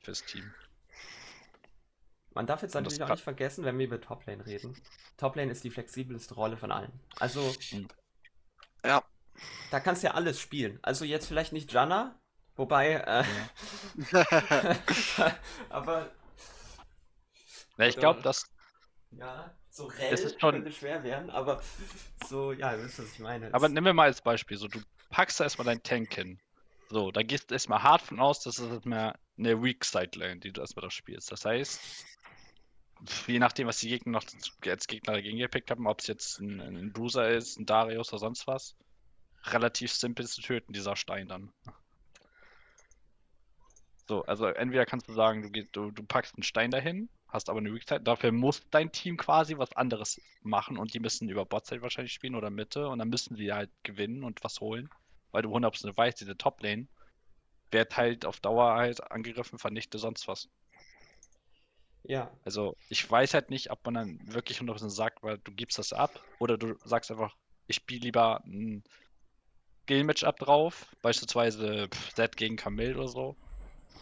Fürs 0.00 0.24
Team. 0.24 0.52
man 2.34 2.46
darf 2.46 2.62
jetzt 2.62 2.74
natürlich 2.74 3.02
auch 3.02 3.08
nicht 3.08 3.22
vergessen, 3.22 3.64
wenn 3.64 3.78
wir 3.78 3.86
über 3.86 4.00
Toplane 4.00 4.44
reden. 4.44 4.74
Toplane 5.16 5.52
ist 5.52 5.62
die 5.62 5.70
flexibelste 5.70 6.34
Rolle 6.34 6.56
von 6.56 6.72
allen. 6.72 6.92
Also, 7.20 7.54
Ja. 8.84 9.04
da 9.70 9.80
kannst 9.80 10.02
du 10.02 10.08
ja 10.08 10.14
alles 10.14 10.40
spielen. 10.40 10.78
Also 10.82 11.04
jetzt 11.04 11.26
vielleicht 11.26 11.52
nicht 11.52 11.72
Janna, 11.72 12.18
wobei, 12.56 12.94
äh, 12.94 13.24
aber 15.68 16.10
Ja, 17.76 17.86
ich 17.86 17.96
glaube, 17.96 18.22
dass 18.22 18.50
Ja, 19.12 19.54
so 19.74 19.90
Es 19.90 19.98
Rell 19.98 20.12
ist 20.12 20.40
schon- 20.40 20.52
könnte 20.54 20.70
schwer 20.72 21.02
werden, 21.02 21.30
aber 21.30 21.62
so, 22.28 22.52
ja, 22.52 22.74
ihr 22.74 22.84
wisst, 22.84 22.98
was 22.98 23.12
ich 23.14 23.18
meine. 23.18 23.52
Aber 23.54 23.66
Es- 23.66 23.72
nehmen 23.72 23.86
wir 23.86 23.94
mal 23.94 24.04
als 24.04 24.20
Beispiel, 24.20 24.58
so 24.58 24.68
du 24.68 24.80
packst 25.08 25.40
da 25.40 25.44
erstmal 25.44 25.64
deinen 25.64 25.82
Tank 25.82 26.14
hin. 26.14 26.38
So, 26.90 27.10
da 27.10 27.22
gehst 27.22 27.50
du 27.50 27.54
erstmal 27.54 27.82
hart 27.82 28.02
von 28.02 28.20
aus, 28.20 28.40
das 28.40 28.58
ist 28.58 28.70
erstmal 28.70 29.18
eine 29.38 29.62
Weak 29.62 29.82
Side 29.84 30.10
Lane, 30.18 30.40
die 30.40 30.52
du 30.52 30.60
erstmal 30.60 30.82
da 30.82 30.90
spielst. 30.90 31.32
Das 31.32 31.46
heißt, 31.46 31.80
je 33.26 33.38
nachdem, 33.38 33.66
was 33.66 33.78
die 33.78 33.88
Gegner 33.88 34.12
noch 34.12 34.24
als 34.66 34.86
Gegner 34.86 35.14
dagegen 35.14 35.38
gepickt 35.38 35.70
haben, 35.70 35.86
ob 35.86 36.00
es 36.00 36.06
jetzt 36.06 36.38
ein, 36.40 36.60
ein 36.60 36.92
Bruiser 36.92 37.30
ist, 37.30 37.58
ein 37.58 37.64
Darius 37.64 38.10
oder 38.12 38.18
sonst 38.20 38.46
was, 38.46 38.76
relativ 39.44 39.90
simpel 39.90 40.26
zu 40.26 40.42
töten, 40.42 40.74
dieser 40.74 40.96
Stein 40.96 41.28
dann. 41.28 41.50
So, 44.06 44.22
also 44.26 44.46
entweder 44.48 44.84
kannst 44.84 45.08
du 45.08 45.14
sagen, 45.14 45.42
du, 45.42 45.50
gehst, 45.50 45.68
du, 45.72 45.90
du 45.90 46.02
packst 46.02 46.34
einen 46.34 46.42
Stein 46.42 46.70
dahin, 46.70 47.08
hast 47.32 47.48
aber 47.48 47.60
eine 47.60 47.70
Side, 47.70 48.02
dafür 48.02 48.32
muss 48.32 48.62
dein 48.70 48.92
Team 48.92 49.16
quasi 49.16 49.56
was 49.58 49.72
anderes 49.72 50.20
machen 50.42 50.76
und 50.78 50.94
die 50.94 51.00
müssen 51.00 51.28
über 51.28 51.46
Botside 51.46 51.82
wahrscheinlich 51.82 52.12
spielen 52.12 52.34
oder 52.34 52.50
Mitte 52.50 52.88
und 52.88 52.98
dann 52.98 53.08
müssen 53.08 53.36
die 53.36 53.52
halt 53.52 53.70
gewinnen 53.82 54.22
und 54.22 54.44
was 54.44 54.60
holen, 54.60 54.88
weil 55.30 55.42
du 55.42 55.50
100% 55.50 55.96
weißt, 55.96 56.20
diese 56.20 56.36
Top-Lane 56.36 56.86
wird 57.70 57.96
halt 57.96 58.26
auf 58.26 58.40
Dauer 58.40 58.74
halt 58.74 59.10
angegriffen, 59.10 59.58
vernichte 59.58 59.98
sonst 59.98 60.28
was. 60.28 60.48
ja, 62.04 62.30
Also 62.44 62.76
ich 62.88 63.08
weiß 63.08 63.34
halt 63.34 63.50
nicht, 63.50 63.70
ob 63.70 63.84
man 63.84 63.94
dann 63.94 64.18
wirklich 64.34 64.60
100% 64.60 64.90
sagt, 64.90 65.22
weil 65.22 65.38
du 65.38 65.52
gibst 65.52 65.78
das 65.78 65.92
ab 65.92 66.20
oder 66.38 66.58
du 66.58 66.74
sagst 66.84 67.10
einfach, 67.10 67.34
ich 67.66 67.76
spiele 67.76 68.00
lieber 68.00 68.42
ein 68.44 68.82
Skill-Match-Up 69.84 70.38
drauf, 70.38 70.86
beispielsweise 71.02 71.88
Zed 72.14 72.36
gegen 72.36 72.56
Camille 72.56 72.96
oder 72.96 73.08
so 73.08 73.36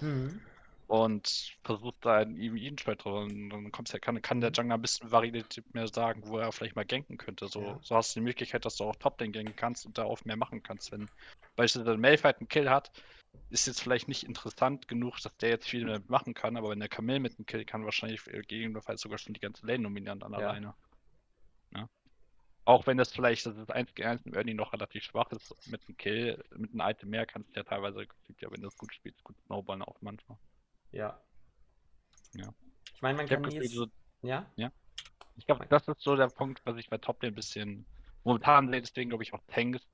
hm. 0.00 0.40
Und 0.90 1.56
versucht 1.62 1.98
da 2.00 2.16
einen 2.16 2.36
EV-Trade 2.36 3.04
und 3.08 3.50
dann 3.50 3.70
kommst 3.70 3.92
ja, 3.92 4.00
kann, 4.00 4.20
kann 4.22 4.40
der 4.40 4.50
Jungler 4.50 4.74
ein 4.74 4.82
bisschen 4.82 5.12
variativ 5.12 5.64
mehr 5.72 5.86
sagen, 5.86 6.20
wo 6.26 6.36
er 6.38 6.50
vielleicht 6.50 6.74
mal 6.74 6.84
ganken 6.84 7.16
könnte. 7.16 7.46
So, 7.46 7.62
Ja. 7.62 7.78
so 7.80 7.94
hast 7.94 8.16
du 8.16 8.18
die 8.18 8.24
Möglichkeit, 8.24 8.64
dass 8.64 8.74
du 8.76 8.82
auch 8.84 8.96
Top-Lane 8.96 9.30
ganken 9.30 9.54
kannst 9.54 9.86
und 9.86 9.96
darauf 9.96 10.24
mehr 10.24 10.36
machen 10.36 10.64
kannst. 10.64 10.90
Wenn 10.90 11.06
beispielsweise 11.54 11.92
ein 11.94 12.00
Malphite 12.00 12.38
einen 12.40 12.48
Kill 12.48 12.68
hat, 12.68 12.90
ist 13.50 13.68
jetzt 13.68 13.80
vielleicht 13.80 14.08
nicht 14.08 14.24
interessant 14.24 14.88
genug, 14.88 15.20
dass 15.20 15.36
der 15.36 15.50
jetzt 15.50 15.68
viel 15.68 15.86
damit 15.86 16.10
machen 16.10 16.34
kann, 16.34 16.56
aber 16.56 16.70
wenn 16.70 16.80
der 16.80 16.88
Camille 16.88 17.20
mit 17.20 17.38
einem 17.38 17.46
Kill 17.46 17.64
kann, 17.64 17.84
wahrscheinlich 17.84 18.24
gegebenenfalls 18.24 19.00
sogar 19.00 19.18
schon 19.18 19.34
die 19.34 19.40
ganze 19.40 19.66
Lane 19.66 19.84
dominieren 19.84 20.20
an 20.24 20.32
Ja. 20.32 20.38
alleine. 20.38 20.74
Ja. 21.72 21.88
Auch 22.64 22.88
wenn 22.88 22.96
das 22.96 23.12
vielleicht, 23.12 23.46
das 23.46 23.56
ist 23.56 23.70
1 23.70 23.94
gegen 23.94 24.08
1 24.08 24.26
im 24.26 24.34
Early 24.34 24.54
noch 24.54 24.72
relativ 24.72 25.04
schwach 25.04 25.30
ist, 25.30 25.54
mit 25.68 25.86
einem 25.86 25.96
Kill, 25.96 26.44
mit 26.56 26.72
einem 26.72 26.80
Item 26.80 27.10
mehr 27.10 27.26
kannst 27.26 27.50
du 27.50 27.60
ja 27.60 27.62
teilweise, 27.62 28.06
ja, 28.40 28.50
wenn 28.50 28.60
du 28.60 28.66
es 28.66 28.76
gut 28.76 28.92
spielst, 28.92 29.22
gut 29.22 29.36
snowballen 29.46 29.82
auch 29.82 30.00
manchmal. 30.00 30.36
Ja. 30.92 31.20
Ja. 32.34 32.54
Ich 32.94 33.02
meine, 33.02 33.16
man 33.16 33.26
Ich 33.26 33.30
kann 33.30 33.50
jetzt, 33.50 33.72
so 33.72 33.86
ja, 34.22 34.50
Ich 35.36 35.46
glaube, 35.46 35.66
das 35.68 35.88
ist 35.88 36.00
so 36.02 36.16
der 36.16 36.28
Punkt, 36.28 36.60
was 36.64 36.76
ich 36.76 36.90
bei 36.90 36.98
Toplane 36.98 37.32
ein 37.32 37.36
bisschen 37.36 37.86
momentan 38.24 38.68
sehe, 38.68 38.80
deswegen 38.82 39.10
glaube 39.10 39.24
ich 39.24 39.32
auch 39.32 39.40
Tanks 39.48 39.86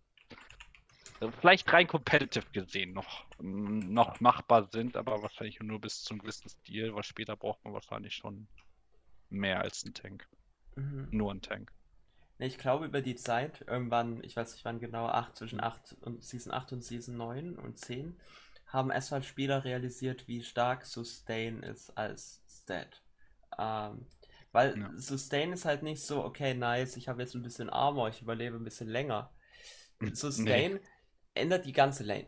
äh, 1.21 1.31
vielleicht 1.41 1.73
rein 1.73 1.87
competitive 1.87 2.47
gesehen 2.53 2.93
noch, 2.93 3.25
noch 3.41 4.21
machbar 4.21 4.69
sind, 4.71 4.97
aber 4.97 5.23
wahrscheinlich 5.23 5.61
nur 5.61 5.81
bis 5.81 6.03
zum 6.03 6.19
gewissen 6.19 6.49
Stil, 6.49 6.95
weil 6.95 7.03
später 7.03 7.37
braucht 7.37 7.65
man 7.65 7.73
wahrscheinlich 7.73 8.15
schon 8.15 8.49
mehr 9.31 9.61
als 9.61 9.85
ein 9.85 9.95
Tank. 9.95 10.29
mhm. 10.77 11.09
Nur 11.11 11.33
ein 11.33 11.43
Tank. 11.43 11.73
Ne, 12.39 12.47
Ich 12.47 12.59
glaube, 12.59 12.87
über 12.87 13.01
die 13.01 13.17
Zeit, 13.17 13.65
irgendwann, 13.67 14.23
ich 14.23 14.37
weiß 14.37 14.53
nicht 14.53 14.65
wann 14.65 14.79
genau, 14.79 15.07
8, 15.07 15.37
zwischen 15.37 15.61
8 15.61 15.97
und 16.03 16.23
Season 16.23 16.53
8 16.53 16.73
und 16.73 16.85
Season 16.85 17.17
9 17.17 17.57
und 17.57 17.79
10, 17.79 18.19
haben 18.67 18.91
erstmal 18.91 19.23
Spieler 19.23 19.65
realisiert, 19.65 20.27
wie 20.29 20.43
stark 20.43 20.85
Sustain 20.87 21.63
ist 21.63 21.97
als 21.97 22.43
Stat. 22.49 23.03
Ähm, 23.59 24.07
weil 24.53 24.79
Ja. 24.79 24.91
Sustain 24.97 25.53
ist 25.53 25.65
halt 25.65 25.83
nicht 25.83 26.03
so, 26.03 26.25
okay, 26.25 26.55
nice, 26.55 26.97
ich 26.97 27.09
habe 27.09 27.23
jetzt 27.23 27.35
ein 27.35 27.43
bisschen 27.43 27.71
Armor, 27.71 28.09
ich 28.09 28.23
überlebe 28.23 28.57
ein 28.57 28.65
bisschen 28.65 28.89
länger. 28.89 29.31
Hm, 30.01 30.15
Sustain 30.15 30.81
ändert 31.35 31.65
die 31.67 31.73
ganze 31.73 32.05
Lane. 32.05 32.27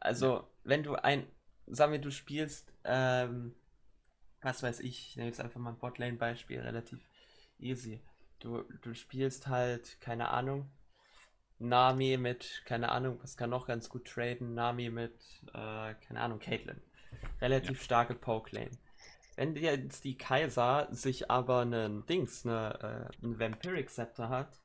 Also, 0.00 0.48
wenn 0.64 0.82
du 0.82 0.94
ein, 0.94 1.26
sagen 1.66 1.92
wir, 1.92 2.00
du 2.00 2.10
spielst, 2.10 2.72
ähm, 2.84 3.54
was 4.42 4.62
weiß 4.62 4.80
ich, 4.80 5.08
ich 5.08 5.16
nehme 5.16 5.28
jetzt 5.28 5.40
einfach 5.40 5.60
mal 5.60 5.70
ein 5.70 5.78
Botlane-Beispiel, 5.78 6.60
relativ 6.60 7.00
easy. 7.58 8.00
Du, 8.38 8.62
du 8.82 8.94
spielst 8.94 9.48
halt, 9.48 10.00
keine 10.00 10.28
Ahnung, 10.30 10.70
Nami 11.60 12.16
mit, 12.16 12.62
keine 12.64 12.90
Ahnung, 12.90 13.18
was 13.22 13.36
kann 13.36 13.50
noch 13.50 13.66
ganz 13.66 13.88
gut 13.88 14.06
traden, 14.06 14.54
Nami 14.54 14.90
mit, 14.90 15.14
äh, 15.48 15.94
keine 15.94 16.20
Ahnung, 16.20 16.38
Caitlyn. 16.38 16.80
Relativ 17.40 17.82
starke 17.82 18.14
Poke-Lane. 18.14 18.70
Wenn 19.36 19.54
jetzt 19.56 20.04
die 20.04 20.16
Kaiser 20.16 20.88
sich 20.90 21.30
aber 21.30 21.60
einen 21.60 22.06
Dings, 22.06 22.46
eine, 22.46 23.10
äh, 23.22 23.26
ein 23.26 23.38
Vampiric 23.38 23.90
Scepter 23.90 24.28
hat, 24.30 24.58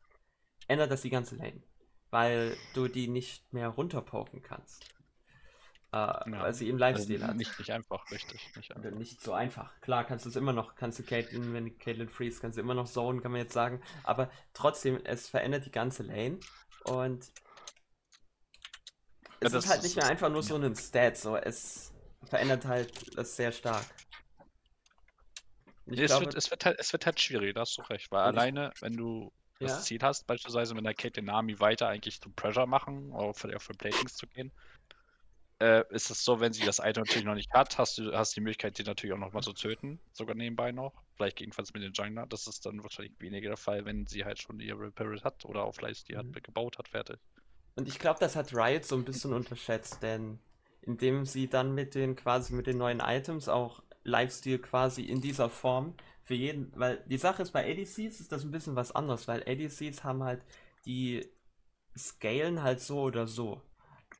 ändert 0.68 0.92
das 0.92 1.02
die 1.02 1.10
ganze 1.10 1.36
Lane. 1.36 1.62
Weil 2.12 2.56
du 2.74 2.88
die 2.88 3.08
nicht 3.08 3.52
mehr 3.54 3.68
runterpoken 3.68 4.42
kannst. 4.42 4.86
Äh, 5.92 5.98
weil 5.98 6.54
sie 6.54 6.68
eben 6.68 6.78
Lifesteal 6.78 7.22
Also 7.22 7.28
hat. 7.30 7.38
nicht, 7.38 7.58
nicht 7.60 7.72
einfach, 7.72 8.10
richtig. 8.12 8.52
Nicht 8.56 8.76
einfach. 8.76 8.92
nicht 8.92 9.22
so 9.22 9.34
einfach. 9.34 9.80
Klar, 9.82 10.04
kannst 10.04 10.26
du 10.26 10.30
es 10.30 10.36
immer 10.36 10.52
noch, 10.52 10.76
kannst 10.76 11.00
du 11.00 11.04
Caitlyn, 11.04 11.54
wenn 11.54 11.78
Caitlyn 11.78 12.10
freeze, 12.10 12.42
kannst 12.42 12.58
du 12.58 12.62
immer 12.62 12.74
noch 12.74 12.88
zonen, 12.88 13.22
kann 13.22 13.32
man 13.32 13.42
jetzt 13.42 13.54
sagen. 13.54 13.82
Aber 14.04 14.30
trotzdem, 14.54 15.00
es 15.06 15.30
verändert 15.30 15.66
die 15.66 15.72
ganze 15.72 16.04
Lane 16.04 16.40
und 16.86 17.32
Ja, 19.42 19.48
es 19.48 19.52
das 19.52 19.66
ist 19.66 19.70
halt 19.70 19.84
nicht 19.84 19.96
mehr 19.96 20.08
einfach 20.08 20.30
nur 20.30 20.44
so 20.44 20.56
ein 20.56 20.76
Stat, 20.76 21.18
so 21.18 21.36
es 21.36 21.92
verändert 22.30 22.66
halt 22.66 23.18
das 23.18 23.36
sehr 23.36 23.52
stark. 23.52 23.86
Nee, 25.88 26.02
es, 26.02 26.08
glaube, 26.08 26.26
wird, 26.26 26.36
es, 26.36 26.50
wird 26.50 26.66
halt, 26.66 26.80
es 26.80 26.92
wird 26.94 27.06
halt 27.06 27.20
schwierig, 27.20 27.54
da 27.54 27.62
hast 27.62 27.78
du 27.78 27.82
recht. 27.84 28.12
Weil 28.12 28.24
alleine, 28.24 28.72
wenn 28.82 28.98
du 28.98 29.32
das 29.60 29.72
ja, 29.72 29.80
Ziel 29.82 30.00
hast, 30.02 30.26
beispielsweise 30.26 30.74
mit 30.74 30.86
der 30.86 30.96
Kate 30.96 31.22
Nami 31.22 31.60
weiter 31.60 31.88
eigentlich 31.88 32.20
zu 32.20 32.30
Pressure 32.32 32.66
machen 32.66 33.12
oder 33.12 33.34
vielleicht 33.34 33.58
auch 33.58 33.62
für 33.62 33.74
Platings 33.74 34.16
zu 34.16 34.28
gehen, 34.28 34.52
äh, 35.62 35.84
ist 35.94 36.10
es 36.10 36.24
so, 36.24 36.40
wenn 36.40 36.54
sie 36.54 36.64
das 36.64 36.80
Item 36.80 37.04
natürlich 37.04 37.26
noch 37.26 37.36
nicht 37.36 37.52
hat, 37.54 37.78
hast 37.78 37.98
du 37.98 38.14
hast 38.14 38.36
die 38.36 38.42
Möglichkeit, 38.42 38.78
die 38.78 38.84
natürlich 38.84 39.14
auch 39.14 39.20
nochmal 39.20 39.44
zu 39.44 39.54
töten, 39.54 40.02
sogar 40.14 40.36
nebenbei 40.36 40.72
noch. 40.72 40.94
Vielleicht 41.16 41.38
gegenfalls 41.38 41.74
mit 41.74 41.84
den 41.84 41.94
Jungler. 41.94 42.28
Das 42.28 42.48
ist 42.48 42.66
dann 42.66 42.84
wahrscheinlich 42.84 43.14
weniger 43.20 43.50
der 43.50 43.58
Fall, 43.58 43.86
wenn 43.86 44.06
sie 44.08 44.26
halt 44.26 44.40
schon 44.40 44.60
ihre 44.60 44.80
Repair 44.80 45.22
hat 45.24 45.46
oder 45.46 45.64
auf 45.64 45.80
Lifesteal 45.82 46.24
Mhm. 46.24 46.34
hat, 46.34 46.44
gebaut 46.44 46.78
hat, 46.78 46.88
fertig. 46.90 47.20
und 47.76 47.88
ich 47.88 48.00
glaube, 48.00 48.20
das 48.20 48.36
hat 48.36 48.54
Riot 48.54 48.86
so 48.86 48.96
ein 48.96 49.06
bisschen 49.06 49.34
unterschätzt, 49.34 50.02
denn 50.04 50.40
indem 50.82 51.26
sie 51.26 51.50
dann 51.50 51.74
mit 51.74 51.96
den 51.96 52.16
quasi 52.16 52.54
mit 52.54 52.68
den 52.68 52.78
neuen 52.78 53.00
Items 53.00 53.50
auch 53.50 53.84
Lifesteal 54.04 54.60
quasi 54.60 55.04
in 55.04 55.20
dieser 55.22 55.50
Form 55.50 55.96
für 56.24 56.36
jeden, 56.36 56.72
weil 56.76 57.04
die 57.08 57.18
Sache 57.18 57.42
ist 57.44 57.52
bei 57.52 57.66
ADCs 57.70 58.20
ist 58.20 58.32
das 58.32 58.44
ein 58.44 58.52
bisschen 58.52 58.76
was 58.76 58.92
anderes, 58.92 59.28
weil 59.28 59.42
ADCs 59.48 60.04
haben 60.04 60.24
halt 60.24 60.46
die 60.86 61.28
scalen 61.98 62.64
halt 62.64 62.82
so 62.82 63.02
oder 63.02 63.28
so. 63.28 63.62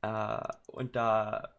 Äh, 0.06 0.48
und 0.66 0.94
da 0.96 1.56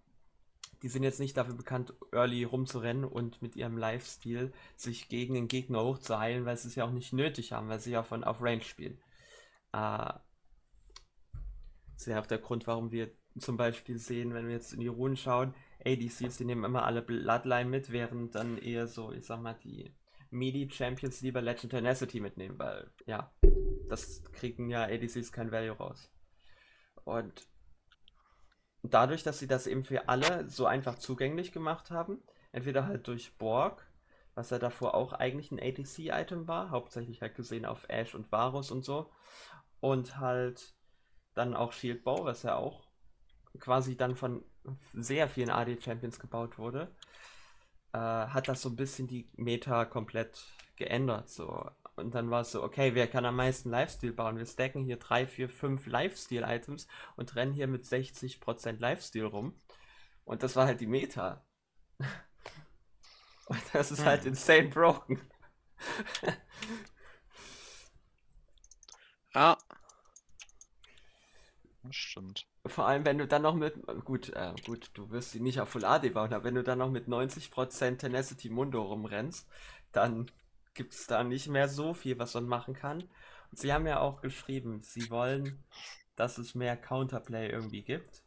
die 0.84 0.90
sind 0.90 1.04
jetzt 1.04 1.20
nicht 1.20 1.36
dafür 1.36 1.56
bekannt, 1.56 1.94
early 2.12 2.44
rumzurennen 2.44 3.04
und 3.04 3.42
mit 3.42 3.56
ihrem 3.56 3.78
Lifesteal 3.78 4.52
sich 4.76 5.10
gegen 5.10 5.34
den 5.34 5.48
Gegner 5.48 5.84
hochzuheilen, 5.84 6.46
weil 6.46 6.58
sie 6.58 6.68
es 6.68 6.76
ja 6.76 6.86
auch 6.86 6.92
nicht 6.92 7.14
nötig 7.14 7.52
haben, 7.52 7.68
weil 7.70 7.80
sie 7.80 7.92
ja 7.92 8.04
von 8.04 8.24
auf 8.24 8.42
Range 8.42 8.62
spielen. 8.62 9.00
Äh, 9.74 10.14
das 11.94 12.02
ist 12.02 12.08
ja 12.08 12.22
auch 12.22 12.28
der 12.28 12.38
Grund, 12.38 12.68
warum 12.68 12.92
wir 12.92 13.10
zum 13.40 13.58
Beispiel 13.58 13.98
sehen, 13.98 14.34
wenn 14.34 14.48
wir 14.48 14.54
jetzt 14.54 14.74
in 14.74 14.80
die 14.80 14.88
Runen 14.88 15.18
schauen, 15.18 15.56
ADCs, 15.84 16.38
die 16.38 16.46
nehmen 16.46 16.64
immer 16.64 16.86
alle 16.86 17.02
Bloodline 17.02 17.70
mit, 17.70 17.92
während 17.92 18.36
dann 18.36 18.58
eher 18.58 18.88
so, 18.88 19.12
ich 19.12 19.26
sag 19.26 19.42
mal, 19.42 19.58
die 19.64 19.92
Midi-Champions 20.30 21.22
lieber 21.22 21.42
Legend 21.42 21.72
Tenacity 21.72 22.20
mitnehmen, 22.20 22.60
weil, 22.60 22.92
ja, 23.06 23.32
das 23.90 24.24
kriegen 24.34 24.70
ja 24.70 24.84
ADCs 24.84 25.32
kein 25.32 25.52
Value 25.52 25.78
raus. 25.78 26.12
Und 27.04 27.48
dadurch, 28.94 29.24
dass 29.24 29.40
sie 29.40 29.48
das 29.48 29.68
eben 29.68 29.84
für 29.84 30.10
alle 30.10 30.48
so 30.48 30.66
einfach 30.66 30.98
zugänglich 30.98 31.52
gemacht 31.52 31.92
haben, 31.92 32.22
entweder 32.52 32.86
halt 32.86 33.08
durch 33.08 33.38
Borg, 33.38 33.86
was 34.36 34.50
ja 34.50 34.60
davor 34.60 34.94
auch 34.94 35.14
eigentlich 35.14 35.52
ein 35.52 35.60
ADC-Item 35.60 36.48
war, 36.48 36.70
hauptsächlich 36.70 37.22
halt 37.22 37.36
gesehen 37.36 37.66
auf 37.66 37.86
Ash 37.90 38.14
und 38.14 38.32
Varus 38.32 38.72
und 38.72 38.84
so, 38.84 39.12
und 39.80 40.18
halt 40.18 40.74
dann 41.34 41.56
auch 41.56 41.72
Shield 41.72 42.04
Bow, 42.04 42.26
was 42.26 42.44
ja 42.44 42.56
auch 42.56 42.88
quasi 43.60 43.96
dann 43.96 44.16
von 44.16 44.44
sehr 44.94 45.28
vielen 45.28 45.50
AD-Champions 45.50 46.20
gebaut 46.20 46.58
wurde, 46.58 46.92
äh, 47.94 47.98
hat 47.98 48.48
das 48.48 48.62
so 48.62 48.70
ein 48.70 48.76
bisschen 48.76 49.08
die 49.08 49.30
Meta 49.36 49.86
komplett 49.86 50.44
geändert. 50.76 51.30
So. 51.30 51.70
Und 51.98 52.16
dann 52.16 52.30
war 52.32 52.42
es 52.42 52.52
so, 52.52 52.64
okay, 52.64 52.96
wer 52.96 53.08
kann 53.08 53.26
am 53.26 53.36
meisten 53.36 53.70
Lifesteal 53.70 54.14
bauen? 54.14 54.38
Wir 54.38 54.46
stacken 54.46 54.86
hier 54.86 54.98
3, 54.98 55.28
4, 55.28 55.50
5 55.50 55.86
Lifesteal-Items 55.88 56.88
und 57.18 57.36
rennen 57.36 57.54
hier 57.54 57.68
mit 57.68 57.86
60% 57.86 58.80
Lifesteal 58.80 59.28
rum. 59.28 59.60
Und 60.26 60.44
das 60.44 60.56
war 60.56 60.68
halt 60.68 60.82
die 60.82 60.88
Meta. 60.88 61.44
Und 63.48 63.62
das 63.74 63.92
ist 63.92 64.06
halt 64.06 64.24
Hm. 64.24 64.30
insane 64.30 64.70
broken. 64.70 65.22
Ja, 69.34 69.58
Das 71.84 71.96
stimmt. 71.96 72.46
Vor 72.66 72.86
allem, 72.88 73.06
wenn 73.06 73.18
du 73.18 73.28
dann 73.28 73.42
noch 73.44 73.56
mit, 73.56 73.76
gut, 74.04 74.30
äh, 74.30 74.54
gut, 74.66 74.92
du 74.94 75.10
wirst 75.10 75.32
sie 75.32 75.40
nicht 75.40 75.60
auf 75.62 75.70
Full 75.70 75.86
AD 75.86 76.10
bauen, 76.10 76.34
aber 76.34 76.44
wenn 76.44 76.56
du 76.56 76.64
dann 76.64 76.80
noch 76.80 76.90
mit 76.92 77.08
90% 77.08 78.02
Tenacity 78.02 78.50
Mundo 78.50 78.82
rumrennst, 78.84 79.48
dann 79.92 80.30
gibt 80.78 80.94
es 80.94 81.08
da 81.08 81.24
nicht 81.26 81.48
mehr 81.48 81.68
so 81.68 81.94
viel, 81.94 82.18
was 82.20 82.34
man 82.36 82.48
machen 82.48 82.74
kann. 82.74 83.02
Und 83.52 83.60
sie 83.60 83.74
haben 83.74 83.86
ja 83.88 84.00
auch 84.00 84.22
geschrieben, 84.22 84.82
sie 84.84 85.10
wollen, 85.10 85.66
dass 86.16 86.38
es 86.38 86.56
mehr 86.56 86.78
Counterplay 86.78 87.50
irgendwie 87.50 87.82
gibt. 87.82 88.24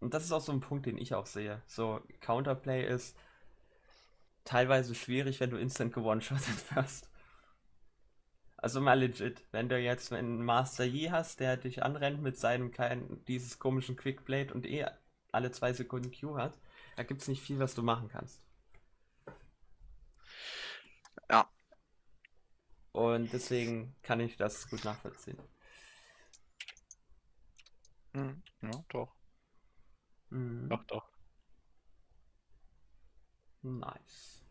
Und 0.00 0.12
das 0.12 0.24
ist 0.24 0.32
auch 0.32 0.40
so 0.42 0.52
ein 0.52 0.60
Punkt, 0.60 0.84
den 0.84 0.98
ich 0.98 1.14
auch 1.14 1.26
sehe. 1.26 1.62
So, 1.66 2.02
Counterplay 2.20 2.86
ist 2.86 3.16
teilweise 4.44 4.94
schwierig, 4.94 5.40
wenn 5.40 5.50
du 5.50 5.56
instant 5.56 5.94
gewone-shottet 5.94 6.76
wirst. 6.76 7.08
Also 8.56 8.80
mal 8.80 8.98
legit, 8.98 9.42
wenn 9.52 9.68
du 9.68 9.78
jetzt 9.78 10.12
einen 10.12 10.44
Master 10.44 10.84
Yi 10.84 11.08
hast, 11.10 11.40
der 11.40 11.56
dich 11.56 11.82
anrennt 11.82 12.22
mit 12.22 12.38
seinem 12.38 12.70
kein, 12.70 13.24
dieses 13.26 13.58
komischen 13.58 13.96
Quickblade 13.96 14.52
und 14.52 14.66
eh 14.66 14.86
alle 15.32 15.50
zwei 15.52 15.72
Sekunden 15.72 16.12
Q 16.12 16.36
hat, 16.36 16.58
da 16.96 17.02
gibt's 17.02 17.28
nicht 17.28 17.42
viel, 17.42 17.58
was 17.58 17.74
du 17.74 17.82
machen 17.82 18.08
kannst. 18.08 18.43
Ja. 21.30 21.48
Und 22.92 23.32
deswegen 23.32 23.96
kann 24.02 24.20
ich 24.20 24.36
das 24.36 24.68
gut 24.68 24.84
nachvollziehen. 24.84 25.38
Mhm. 28.12 28.42
Ja, 28.62 28.84
doch. 28.88 29.14
Mhm. 30.30 30.68
Doch, 30.68 30.84
doch. 30.84 31.08
Nice. 33.62 34.44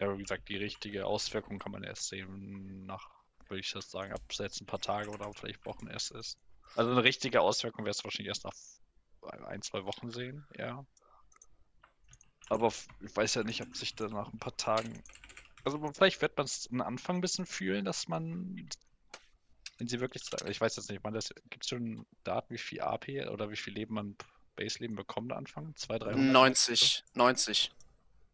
Ja, 0.00 0.06
aber 0.06 0.18
wie 0.18 0.22
gesagt, 0.22 0.48
die 0.48 0.56
richtige 0.56 1.06
Auswirkung 1.06 1.58
kann 1.58 1.72
man 1.72 1.84
erst 1.84 2.08
sehen 2.08 2.84
nach, 2.86 3.08
würde 3.48 3.60
ich 3.60 3.70
das 3.70 3.90
sagen, 3.90 4.12
ab 4.12 4.22
jetzt 4.38 4.60
ein 4.60 4.66
paar 4.66 4.80
Tage 4.80 5.10
oder 5.10 5.32
vielleicht 5.34 5.64
Wochen 5.66 5.86
erst 5.86 6.10
ist. 6.12 6.38
Also 6.74 6.90
eine 6.90 7.04
richtige 7.04 7.40
Auswirkung 7.40 7.84
wirst 7.84 8.00
du 8.00 8.04
wahrscheinlich 8.04 8.28
erst 8.28 8.44
nach 8.44 9.44
ein, 9.46 9.62
zwei 9.62 9.84
Wochen 9.84 10.10
sehen, 10.10 10.46
ja. 10.56 10.84
Aber 12.48 12.72
ich 13.00 13.16
weiß 13.16 13.34
ja 13.34 13.44
nicht, 13.44 13.62
ob 13.62 13.76
sich 13.76 13.94
dann 13.94 14.12
nach 14.12 14.32
ein 14.32 14.38
paar 14.38 14.56
Tagen. 14.56 15.02
Also 15.64 15.80
vielleicht 15.92 16.20
wird 16.20 16.36
man 16.36 16.46
es 16.46 16.68
am 16.70 16.82
Anfang 16.82 17.16
ein 17.16 17.20
bisschen 17.20 17.46
fühlen, 17.46 17.84
dass 17.84 18.06
man, 18.08 18.68
wenn 19.78 19.88
sie 19.88 20.00
wirklich 20.00 20.24
sagen, 20.24 20.50
ich 20.50 20.60
weiß 20.60 20.76
jetzt 20.76 20.90
nicht, 20.90 21.02
man 21.02 21.14
das 21.14 21.30
gibt 21.48 21.64
es 21.64 21.68
schon 21.70 22.06
Daten, 22.22 22.52
wie 22.52 22.58
viel 22.58 22.80
AP 22.80 23.08
oder 23.30 23.50
wie 23.50 23.56
viel 23.56 23.72
Leben 23.72 23.94
man 23.94 24.16
Base-Leben 24.56 24.94
bekommt 24.94 25.32
am 25.32 25.38
Anfang? 25.38 25.74
200, 25.74 26.14
300? 26.14 26.32
90, 26.32 27.04
90. 27.14 27.72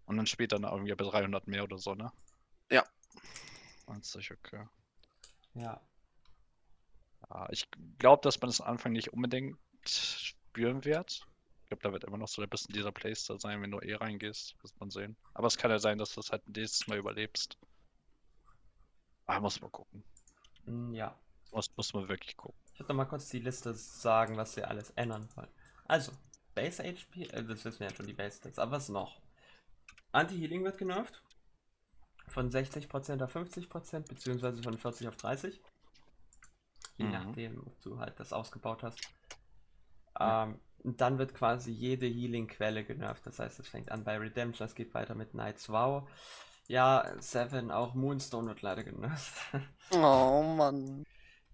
Und 0.06 0.16
dann 0.16 0.26
später 0.26 0.58
irgendwie 0.58 0.94
bei 0.94 1.04
300 1.04 1.46
mehr 1.46 1.64
oder 1.64 1.78
so, 1.78 1.94
ne? 1.94 2.12
Ja. 2.70 2.84
90, 3.86 4.32
okay. 4.32 4.66
Ja. 5.54 5.80
Ja, 7.28 7.48
ich 7.50 7.68
glaube, 7.98 8.22
dass 8.22 8.40
man 8.40 8.50
es 8.50 8.61
am 8.61 8.66
Anfang 8.66 8.92
nicht 8.92 9.12
unbedingt 9.12 9.58
spüren 9.86 10.84
wird. 10.84 11.26
Ich 11.73 11.79
glaube, 11.79 11.83
da 11.85 11.93
wird 11.93 12.05
immer 12.05 12.18
noch 12.18 12.27
so 12.27 12.43
ein 12.43 12.49
bisschen 12.49 12.73
dieser 12.75 12.91
Playster 12.91 13.39
sein, 13.39 13.62
wenn 13.62 13.71
du 13.71 13.79
eh 13.79 13.95
reingehst, 13.95 14.57
wird 14.61 14.75
man 14.81 14.91
sehen. 14.91 15.16
Aber 15.35 15.47
es 15.47 15.57
kann 15.57 15.71
ja 15.71 15.79
sein, 15.79 15.99
dass 15.99 16.12
du 16.12 16.21
es 16.21 16.31
halt 16.33 16.43
nächstes 16.49 16.89
Mal 16.89 16.99
überlebst. 16.99 17.57
Ah, 19.27 19.39
muss 19.39 19.61
man 19.61 19.71
gucken. 19.71 20.03
Mm, 20.66 20.93
Ja. 20.95 21.14
Muss, 21.53 21.71
muss 21.77 21.95
man 21.95 22.09
wirklich 22.09 22.37
gucken. 22.37 22.59
Ich 22.75 22.81
würde 22.81 22.93
mal 22.95 23.05
kurz 23.05 23.29
die 23.29 23.39
Liste 23.39 23.73
sagen, 23.75 24.37
was 24.37 24.57
wir 24.57 24.68
alles 24.68 24.91
ändern 24.91 25.29
wollen. 25.37 25.49
Also, 25.87 26.12
Base 26.57 26.83
HP, 26.83 27.23
äh, 27.27 27.45
das 27.45 27.64
wissen 27.64 27.81
wir 27.81 27.89
ja 27.89 27.95
schon, 27.95 28.07
die 28.07 28.14
Base 28.14 28.39
Stats, 28.39 28.59
aber 28.59 28.73
was 28.73 28.89
noch? 28.89 29.21
Anti-Healing 30.12 30.64
wird 30.64 30.79
genervt. 30.79 31.23
Von 32.27 32.51
60% 32.51 33.23
auf 33.23 33.33
50%, 33.33 34.09
beziehungsweise 34.09 34.61
von 34.62 34.77
40 34.77 35.07
auf 35.09 35.16
30. 35.16 35.61
Je 36.99 37.05
Mhm. 37.05 37.12
nachdem, 37.12 37.66
ob 37.66 37.81
du 37.83 37.99
halt 37.99 38.18
das 38.18 38.33
ausgebaut 38.33 38.83
hast. 38.83 39.01
Ähm, 40.21 40.61
und 40.83 41.01
dann 41.01 41.18
wird 41.18 41.35
quasi 41.35 41.71
jede 41.71 42.07
Healing-Quelle 42.07 42.85
genervt. 42.85 43.27
Das 43.27 43.39
heißt, 43.39 43.61
es 43.61 43.68
fängt 43.68 43.91
an 43.91 44.05
bei 44.05 44.16
Redemption, 44.16 44.66
es 44.66 44.75
geht 44.75 44.95
weiter 44.95 45.14
mit 45.14 45.35
Night's 45.35 45.68
Vow. 45.68 46.09
Ja, 46.68 47.05
Seven, 47.18 47.71
auch 47.71 47.95
Moonstone 47.95 48.49
wird 48.49 48.62
leider 48.62 48.85
genervt. 48.85 49.35
Oh 49.93 50.43
Mann. 50.57 51.05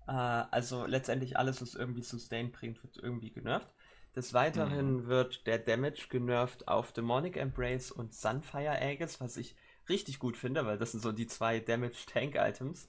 Äh, 0.07 0.12
also 0.12 0.85
letztendlich 0.85 1.39
alles, 1.39 1.62
was 1.62 1.75
irgendwie 1.75 2.03
Sustain 2.03 2.53
bringt, 2.53 2.83
wird 2.83 2.99
irgendwie 2.99 3.31
genervt. 3.31 3.69
Des 4.14 4.35
Weiteren 4.35 5.07
wird 5.07 5.47
der 5.47 5.59
Damage 5.59 6.09
genervt 6.09 6.69
auf 6.69 6.93
Demonic 6.93 7.37
Embrace 7.37 7.91
und 7.91 8.14
Sunfire 8.14 8.79
Aegis, 8.81 9.21
was 9.21 9.37
ich 9.37 9.57
richtig 9.89 10.19
gut 10.19 10.37
finde, 10.37 10.64
weil 10.67 10.79
das 10.79 10.93
sind 10.93 11.01
so 11.03 11.12
die 11.12 11.27
zwei 11.27 11.61
Damage 11.61 12.07
Tank 12.07 12.35
Items. 12.35 12.89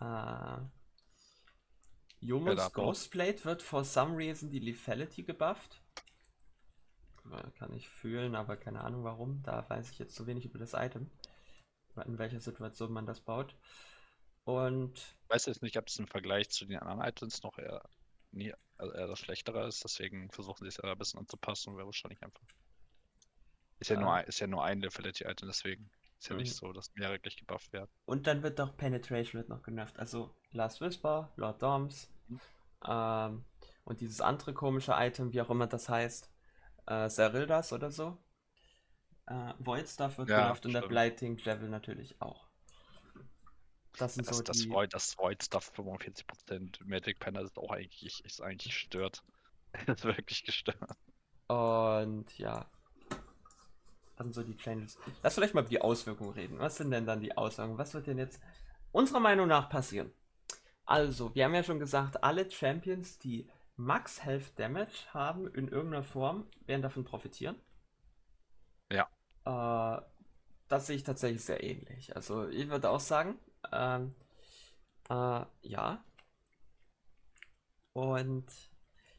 Äh, 0.00 0.58
Da- 2.28 2.68
Ghostblade 2.68 3.44
wird 3.44 3.62
for 3.62 3.84
some 3.84 4.16
reason 4.16 4.50
die 4.50 4.58
Lethality 4.60 5.22
gebufft. 5.22 5.80
kann 7.58 7.72
ich 7.72 7.88
fühlen, 7.88 8.36
aber 8.36 8.56
keine 8.56 8.82
Ahnung 8.82 9.02
warum. 9.02 9.42
Da 9.42 9.68
weiß 9.68 9.90
ich 9.90 9.98
jetzt 9.98 10.14
zu 10.14 10.26
wenig 10.26 10.44
über 10.44 10.58
das 10.60 10.74
Item. 10.74 11.10
In 12.04 12.18
welcher 12.18 12.38
Situation 12.40 12.92
man 12.92 13.06
das 13.06 13.20
baut. 13.20 13.56
Und 14.44 14.98
Ich 14.98 15.30
weiß 15.30 15.46
jetzt 15.46 15.62
nicht, 15.62 15.76
ob 15.76 15.88
es 15.88 15.98
im 15.98 16.06
Vergleich 16.06 16.50
zu 16.50 16.66
den 16.66 16.78
anderen 16.78 17.00
Items 17.08 17.42
noch 17.42 17.58
eher, 17.58 17.82
nie, 18.30 18.52
also 18.78 18.92
eher 18.92 19.08
das 19.08 19.18
Schlechtere 19.18 19.66
ist, 19.66 19.82
deswegen 19.82 20.30
versuchen 20.30 20.62
sie 20.64 20.68
es 20.68 20.78
ein 20.78 20.98
bisschen 20.98 21.18
anzupassen 21.18 21.70
und 21.70 21.76
wäre 21.78 21.86
wahrscheinlich 21.86 22.22
einfach. 22.22 22.42
Ist 23.80 23.90
ja, 23.90 23.96
Ja. 23.96 24.02
nur, 24.02 24.12
ein- 24.12 24.26
ist 24.26 24.38
ja 24.38 24.46
nur 24.46 24.62
ein 24.64 24.80
Levelity-Item, 24.80 25.48
deswegen 25.48 25.90
ist 26.20 26.28
ja 26.28 26.34
Mhm. 26.36 26.42
nicht 26.42 26.54
so, 26.54 26.72
dass 26.72 26.94
mehrere 26.94 27.18
gleich 27.18 27.36
gebufft 27.36 27.72
werden. 27.72 27.90
Und 28.04 28.26
dann 28.28 28.42
wird 28.44 28.58
doch 28.60 28.76
Penetration 28.76 29.40
wird 29.40 29.48
noch 29.48 29.62
genervt. 29.64 29.98
Also 29.98 30.32
Last 30.52 30.80
Whisper, 30.80 31.32
Lord 31.36 31.60
Doms 31.60 32.08
Mhm. 32.28 32.38
ähm, 32.86 33.44
und 33.84 34.00
dieses 34.00 34.20
andere 34.20 34.54
komische 34.54 34.92
Item, 34.96 35.32
wie 35.32 35.40
auch 35.42 35.50
immer 35.50 35.66
das 35.66 35.88
heißt, 35.88 36.30
äh, 36.86 37.08
Serildas 37.10 37.72
oder 37.72 37.90
so. 37.90 38.18
Äh, 39.28 39.52
Void 39.60 39.88
Stuff 39.88 40.18
wird 40.18 40.32
Ja, 40.32 40.34
genervt 40.34 40.66
und 40.66 40.72
der. 40.72 40.82
Blighting 40.82 41.36
Javel 41.38 41.68
natürlich 41.68 42.20
auch. 42.20 42.48
Das 43.98 44.14
sind 44.14 44.24
Das, 44.24 44.26
so 44.26 44.42
das 44.42 44.68
die. 44.68 44.68
Void, 44.68 44.92
das 44.92 45.16
Void 45.16 45.42
Stuff 45.42 45.70
45% 45.74 46.84
Magic 46.84 47.18
Pen 47.18 47.36
ist 47.36 47.56
auch 47.58 47.70
eigentlich, 47.70 48.22
ist 48.24 48.42
eigentlich 48.42 48.72
gestört. 48.72 49.22
ist 49.86 50.04
wirklich 50.04 50.44
gestört. 50.44 50.78
Und 51.48 52.38
ja. 52.38 52.70
Das 54.16 54.24
sind 54.26 54.32
so 54.34 54.42
die 54.42 54.56
Changes. 54.56 54.98
Lass 55.22 55.34
vielleicht 55.34 55.54
mal 55.54 55.60
über 55.60 55.68
die 55.70 55.80
Auswirkungen 55.80 56.30
reden. 56.32 56.58
Was 56.58 56.76
sind 56.76 56.90
denn 56.90 57.06
dann 57.06 57.20
die 57.20 57.36
Auswirkungen? 57.36 57.78
Was 57.78 57.94
wird 57.94 58.06
denn 58.06 58.18
jetzt 58.18 58.40
unserer 58.92 59.20
Meinung 59.20 59.46
nach 59.48 59.68
passieren? 59.68 60.12
Also, 60.86 61.34
wir 61.34 61.44
haben 61.44 61.54
ja 61.54 61.64
schon 61.64 61.80
gesagt, 61.80 62.22
alle 62.22 62.50
Champions, 62.50 63.18
die 63.18 63.50
Max 63.76 64.24
Health 64.24 64.58
Damage 64.58 65.12
haben 65.12 65.48
in 65.48 65.68
irgendeiner 65.68 66.04
Form, 66.04 66.46
werden 66.64 66.82
davon 66.82 67.04
profitieren. 67.04 67.56
Ja. 68.90 69.08
Äh, 69.44 70.02
das 70.68 70.86
sehe 70.86 70.96
ich 70.96 71.02
tatsächlich 71.02 71.44
sehr 71.44 71.62
ähnlich. 71.62 72.14
Also, 72.14 72.48
ich 72.48 72.68
würde 72.68 72.88
auch 72.90 73.00
sagen, 73.00 73.38
ähm, 73.72 74.14
äh, 75.10 75.44
ja. 75.62 76.04
Und 77.92 78.46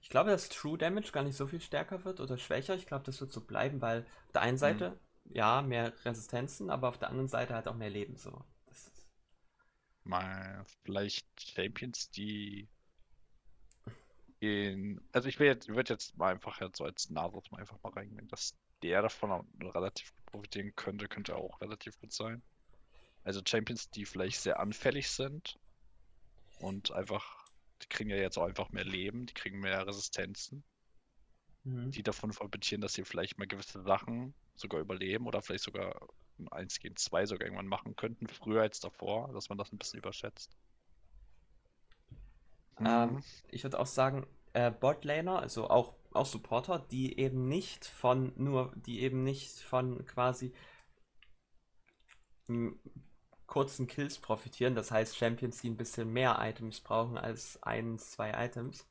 ich 0.02 0.10
glaube, 0.10 0.30
dass 0.30 0.50
True 0.50 0.78
Damage 0.78 1.12
gar 1.12 1.24
nicht 1.24 1.36
so 1.36 1.48
viel 1.48 1.60
stärker 1.62 2.06
wird 2.06 2.22
oder 2.22 2.38
schwächer. 2.38 2.76
Ich 2.76 2.86
glaube, 2.86 3.04
das 3.04 3.20
wird 3.20 3.32
so 3.32 3.42
bleiben, 3.42 3.82
weil 3.82 4.06
auf 4.28 4.32
der 4.34 4.42
einen 4.42 4.58
Seite, 4.58 4.98
ja, 5.26 5.62
mehr 5.62 5.94
Resistenzen, 6.06 6.70
aber 6.70 6.88
auf 6.88 6.98
der 6.98 7.10
anderen 7.10 7.28
Seite 7.28 7.54
halt 7.56 7.68
auch 7.68 7.76
mehr 7.76 7.90
Leben 7.90 8.16
so. 8.16 8.46
Mal 10.08 10.66
vielleicht 10.84 11.26
Champions, 11.40 12.10
die 12.10 12.68
in, 14.40 15.02
also 15.12 15.28
ich 15.28 15.40
will 15.40 15.48
jetzt, 15.48 15.68
würde 15.68 15.94
jetzt 15.94 16.18
mal 16.18 16.32
einfach 16.32 16.62
jetzt 16.62 16.78
so 16.78 16.86
als 16.86 17.10
Nasus 17.10 17.50
mal 17.52 17.60
einfach 17.60 17.82
mal 17.84 17.94
reingehen, 17.94 18.28
dass 18.28 18.56
der 18.84 19.02
davon 19.02 19.32
auch 19.32 19.46
relativ 19.74 20.14
gut 20.16 20.26
profitieren 20.28 20.76
könnte, 20.76 21.08
könnte 21.08 21.36
auch 21.36 21.60
relativ 21.62 22.00
gut 22.00 22.14
sein. 22.14 22.42
Also 23.24 23.42
Champions, 23.46 23.90
die 23.90 24.06
vielleicht 24.06 24.40
sehr 24.40 24.60
anfällig 24.60 25.10
sind 25.10 25.58
und 26.60 26.92
einfach, 26.92 27.46
die 27.82 27.88
kriegen 27.88 28.10
ja 28.10 28.18
jetzt 28.18 28.38
auch 28.38 28.46
einfach 28.46 28.70
mehr 28.70 28.86
Leben, 28.86 29.26
die 29.26 29.34
kriegen 29.34 29.60
mehr 29.60 29.86
Resistenzen, 29.86 30.64
mhm. 31.64 31.92
die 31.92 32.04
davon 32.04 32.30
profitieren, 32.30 32.82
dass 32.82 32.94
sie 32.94 33.04
vielleicht 33.04 33.38
mal 33.38 33.48
gewisse 33.48 33.82
Sachen 33.82 34.34
sogar 34.56 34.80
überleben 34.80 35.26
oder 35.26 35.42
vielleicht 35.42 35.64
sogar 35.64 36.08
1 36.52 36.80
gegen 36.80 36.96
2 36.96 37.26
sogar 37.26 37.46
irgendwann 37.48 37.68
machen 37.68 37.96
könnten, 37.96 38.28
früher 38.28 38.62
als 38.62 38.80
davor, 38.80 39.32
dass 39.34 39.50
man 39.50 39.58
das 39.58 39.72
ein 39.72 39.78
bisschen 39.80 40.00
überschätzt. 40.00 40.58
Ähm, 42.84 43.18
Mhm. 43.18 43.24
ich 43.50 43.64
würde 43.64 43.80
auch 43.80 43.86
sagen, 43.88 44.26
äh, 44.54 44.72
Botlaner, 44.72 45.40
also 45.40 45.70
auch, 45.70 45.96
auch 46.14 46.26
Supporter, 46.26 46.80
die 46.80 47.20
eben 47.20 47.48
nicht 47.48 47.86
von 47.86 48.34
nur, 48.36 48.72
die 48.76 49.02
eben 49.02 49.24
nicht 49.24 49.60
von 49.60 50.06
quasi 50.06 50.54
kurzen 53.48 53.88
Kills 53.88 54.20
profitieren. 54.20 54.76
Das 54.76 54.92
heißt, 54.92 55.18
Champions, 55.18 55.62
die 55.62 55.70
ein 55.70 55.78
bisschen 55.78 56.12
mehr 56.12 56.38
Items 56.40 56.82
brauchen 56.82 57.18
als 57.18 57.62
eins, 57.64 58.12
zwei 58.12 58.32
Items, 58.46 58.88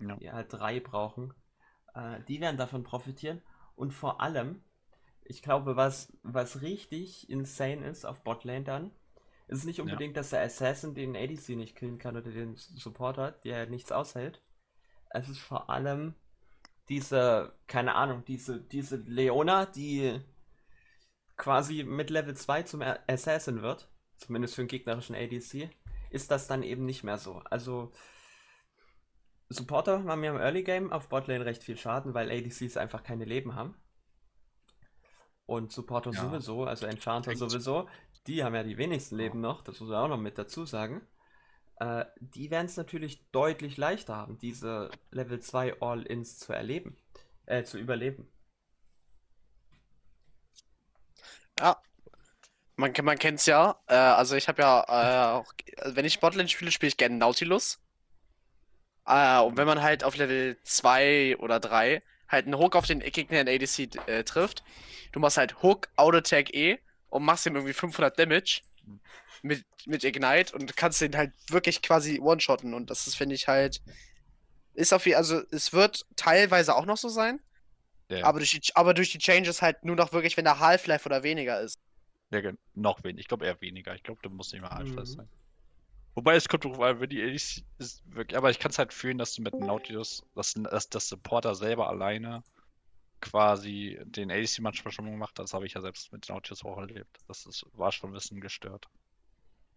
Ja. 0.00 0.20
die 0.20 0.32
halt 0.32 0.52
drei 0.52 0.80
brauchen, 0.80 1.34
äh, 1.94 2.20
die 2.28 2.40
werden 2.40 2.56
davon 2.58 2.82
profitieren. 2.84 3.42
Und 3.76 3.92
vor 3.92 4.20
allem, 4.20 4.64
ich 5.30 5.42
glaube, 5.42 5.76
was, 5.76 6.12
was 6.24 6.60
richtig 6.60 7.30
insane 7.30 7.86
ist 7.88 8.04
auf 8.04 8.24
Botlane 8.24 8.64
dann, 8.64 8.90
ist 9.46 9.64
nicht 9.64 9.80
unbedingt, 9.80 10.16
dass 10.16 10.30
der 10.30 10.42
Assassin 10.42 10.94
den 10.94 11.16
ADC 11.16 11.50
nicht 11.50 11.76
killen 11.76 11.98
kann 11.98 12.16
oder 12.16 12.30
den 12.30 12.56
Supporter, 12.56 13.30
der 13.44 13.66
nichts 13.66 13.92
aushält. 13.92 14.42
Es 15.08 15.28
ist 15.28 15.38
vor 15.38 15.70
allem 15.70 16.14
diese, 16.88 17.54
keine 17.68 17.94
Ahnung, 17.94 18.24
diese, 18.24 18.60
diese 18.60 18.96
Leona, 18.96 19.66
die 19.66 20.20
quasi 21.36 21.84
mit 21.84 22.10
Level 22.10 22.36
2 22.36 22.64
zum 22.64 22.82
Assassin 23.06 23.62
wird, 23.62 23.88
zumindest 24.16 24.56
für 24.56 24.62
den 24.62 24.68
gegnerischen 24.68 25.14
ADC, 25.14 25.70
ist 26.10 26.32
das 26.32 26.48
dann 26.48 26.64
eben 26.64 26.86
nicht 26.86 27.04
mehr 27.04 27.18
so. 27.18 27.38
Also 27.50 27.92
Supporter 29.48 30.00
machen 30.00 30.20
mir 30.20 30.30
im 30.30 30.40
Early 30.40 30.64
Game 30.64 30.92
auf 30.92 31.08
Botlane 31.08 31.44
recht 31.44 31.62
viel 31.62 31.76
Schaden, 31.76 32.14
weil 32.14 32.30
ADCs 32.30 32.76
einfach 32.76 33.04
keine 33.04 33.24
Leben 33.24 33.54
haben. 33.54 33.76
Und 35.50 35.72
Supporter 35.72 36.12
Ja. 36.12 36.20
sowieso, 36.20 36.62
also 36.62 36.86
Enchanter 36.86 37.34
sowieso, 37.34 37.88
die 38.28 38.44
haben 38.44 38.54
ja 38.54 38.62
die 38.62 38.78
wenigsten 38.78 39.16
Leben 39.16 39.40
noch, 39.40 39.62
das 39.62 39.80
muss 39.80 39.90
man 39.90 39.98
auch 39.98 40.06
noch 40.06 40.16
mit 40.16 40.38
dazu 40.38 40.64
sagen. 40.64 41.00
Äh, 41.80 42.04
die 42.20 42.52
werden 42.52 42.66
es 42.66 42.76
natürlich 42.76 43.28
deutlich 43.32 43.76
leichter 43.76 44.14
haben, 44.14 44.38
diese 44.38 44.92
Level 45.10 45.40
2 45.40 45.80
All-Ins 45.80 46.38
zu 46.38 46.52
erleben, 46.52 46.96
äh, 47.46 47.64
zu 47.64 47.78
überleben. 47.78 48.28
Ja. 51.58 51.82
Man, 52.76 52.92
man 53.02 53.18
kennt 53.18 53.40
es 53.40 53.46
ja. 53.46 53.74
Äh, 53.88 53.96
also 53.96 54.36
ich 54.36 54.46
habe 54.46 54.62
ja 54.62 54.84
äh, 54.86 55.32
auch, 55.40 55.52
also 55.78 55.96
wenn 55.96 56.04
ich 56.04 56.20
Botlane 56.20 56.48
spiele, 56.48 56.70
spiele 56.70 56.90
ich 56.90 56.96
gerne 56.96 57.16
Nautilus. 57.16 57.80
Äh, 59.04 59.40
und 59.40 59.56
wenn 59.56 59.66
man 59.66 59.82
halt 59.82 60.04
auf 60.04 60.16
Level 60.16 60.56
2 60.62 61.38
oder 61.40 61.58
3 61.58 62.04
halt 62.30 62.46
einen 62.46 62.58
Hook 62.58 62.76
auf 62.76 62.86
den 62.86 63.00
Gegner 63.00 63.40
in 63.40 63.48
ADC 63.48 63.96
äh, 64.08 64.22
trifft, 64.24 64.62
du 65.12 65.20
machst 65.20 65.36
halt 65.36 65.62
Hook, 65.62 65.88
Auto-Attack 65.96 66.54
E 66.54 66.78
und 67.08 67.24
machst 67.24 67.44
ihm 67.46 67.56
irgendwie 67.56 67.74
500 67.74 68.18
Damage 68.18 68.62
mit, 69.42 69.64
mit 69.86 70.04
Ignite 70.04 70.54
und 70.54 70.76
kannst 70.76 71.00
den 71.00 71.16
halt 71.16 71.32
wirklich 71.48 71.82
quasi 71.82 72.20
one-shotten 72.20 72.72
und 72.74 72.90
das 72.90 73.06
ist, 73.06 73.16
finde 73.16 73.34
ich 73.34 73.48
halt, 73.48 73.82
ist 74.74 74.92
auf 74.92 75.06
jeden 75.06 75.18
also 75.18 75.42
es 75.50 75.72
wird 75.72 76.06
teilweise 76.16 76.76
auch 76.76 76.86
noch 76.86 76.96
so 76.96 77.08
sein, 77.08 77.40
Ja, 78.08 78.24
aber 78.24 78.38
durch 78.38 78.50
die, 78.52 78.76
aber 78.76 78.94
durch 78.94 79.10
die 79.10 79.18
Changes 79.18 79.60
halt 79.62 79.84
nur 79.84 79.96
noch 79.96 80.12
wirklich, 80.12 80.36
wenn 80.36 80.44
der 80.44 80.60
Half-Life 80.60 81.06
oder 81.06 81.22
weniger 81.22 81.60
ist. 81.60 81.78
ja, 82.30 82.52
noch 82.74 83.02
weniger. 83.02 83.20
Ich 83.20 83.28
glaube 83.28 83.46
eher 83.46 83.60
weniger. 83.60 83.94
Ich 83.94 84.02
glaube, 84.04 84.20
du 84.22 84.30
musst 84.30 84.52
nicht 84.52 84.62
mehr 84.62 84.70
Half-Life 84.70 85.00
Mhm. 85.10 85.16
sein. 85.16 85.28
Wobei 86.20 86.36
es 86.36 86.50
kommt 86.50 86.66
drauf 86.66 86.78
an, 86.80 87.00
wenn 87.00 87.08
die 87.08 87.22
ADC 87.22 87.64
ist 87.78 88.02
wirklich. 88.04 88.36
Aber 88.36 88.50
ich 88.50 88.58
kann 88.58 88.70
es 88.70 88.78
halt 88.78 88.92
fühlen, 88.92 89.16
dass 89.16 89.34
du 89.34 89.40
mit 89.40 89.54
dem 89.54 89.60
Nautilus, 89.60 90.22
dass, 90.34 90.52
dass 90.52 90.90
das 90.90 91.08
Supporter 91.08 91.54
selber 91.54 91.88
alleine 91.88 92.42
quasi 93.22 93.98
den 94.04 94.30
ADC 94.30 94.58
manchmal 94.60 94.92
schon 94.92 95.16
macht. 95.16 95.38
Das 95.38 95.54
habe 95.54 95.64
ich 95.64 95.72
ja 95.72 95.80
selbst 95.80 96.12
mit 96.12 96.28
Nautilus 96.28 96.62
auch 96.62 96.76
erlebt. 96.76 97.08
Das 97.26 97.46
ist, 97.46 97.64
war 97.72 97.90
schon 97.90 98.10
ein 98.10 98.12
bisschen 98.12 98.42
gestört. 98.42 98.86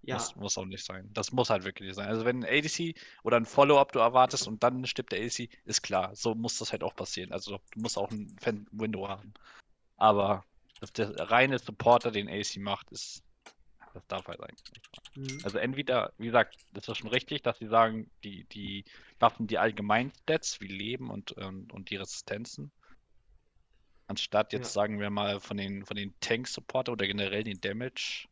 Ja, 0.02 0.16
Muss, 0.16 0.36
muss 0.36 0.58
auch 0.58 0.66
nicht 0.66 0.84
sein. 0.84 1.10
Das 1.14 1.32
muss 1.32 1.50
halt 1.50 1.64
wirklich 1.64 1.88
nicht 1.88 1.96
sein. 1.96 2.10
Also 2.10 2.26
wenn 2.26 2.44
ein 2.44 2.58
ADC 2.60 2.94
oder 3.24 3.38
ein 3.38 3.46
Follow-up 3.46 3.94
du 3.94 4.00
erwartest 4.00 4.46
und 4.46 4.62
dann 4.64 4.86
stirbt 4.86 5.14
der 5.14 5.22
ADC, 5.24 5.48
ist 5.64 5.82
klar. 5.82 6.14
So 6.14 6.36
muss 6.36 6.58
das 6.58 6.74
halt 6.74 6.84
auch 6.84 6.94
passieren. 6.94 7.32
Also 7.32 7.52
du 7.72 7.80
musst 7.80 7.98
auch 7.98 8.12
ein 8.12 8.36
Fan-Window 8.42 9.08
haben. 9.08 9.34
Aber 9.96 10.44
dass 10.82 10.92
der 10.92 11.18
reine 11.32 11.58
Supporter 11.58 12.12
den 12.12 12.28
ADC 12.28 12.58
macht, 12.58 12.92
ist. 12.92 13.24
Das 13.94 14.06
darf 14.08 14.28
halt 14.28 14.42
eigentlich 14.42 14.74
nicht. 14.74 14.93
Mhm. 15.16 15.40
Also 15.44 15.58
entweder, 15.58 16.14
wie 16.18 16.28
gesagt, 16.28 16.58
das 16.72 16.88
ist 16.88 16.98
schon 16.98 17.10
richtig, 17.10 17.42
dass 17.44 17.58
sie 17.60 17.68
sagen, 17.68 18.10
die, 18.24 18.46
die 18.46 18.86
buffen 19.20 19.48
die 19.48 19.58
allgemeinen 19.58 20.12
Stats 20.24 20.60
wie 20.62 20.68
Leben 20.68 21.10
und, 21.10 21.36
ähm, 21.38 21.68
und 21.72 21.90
die 21.90 21.96
Resistenzen. 21.98 22.72
Anstatt 24.08 24.54
jetzt, 24.54 24.76
Ja. 24.76 24.82
sagen 24.82 25.00
wir 25.00 25.10
mal, 25.10 25.40
von 25.40 25.58
den, 25.58 25.86
von 25.86 25.96
den 25.96 26.14
Tank-Supporter 26.20 26.92
oder 26.92 27.08
generell 27.08 27.44
den 27.44 27.60
Damage 27.62 28.28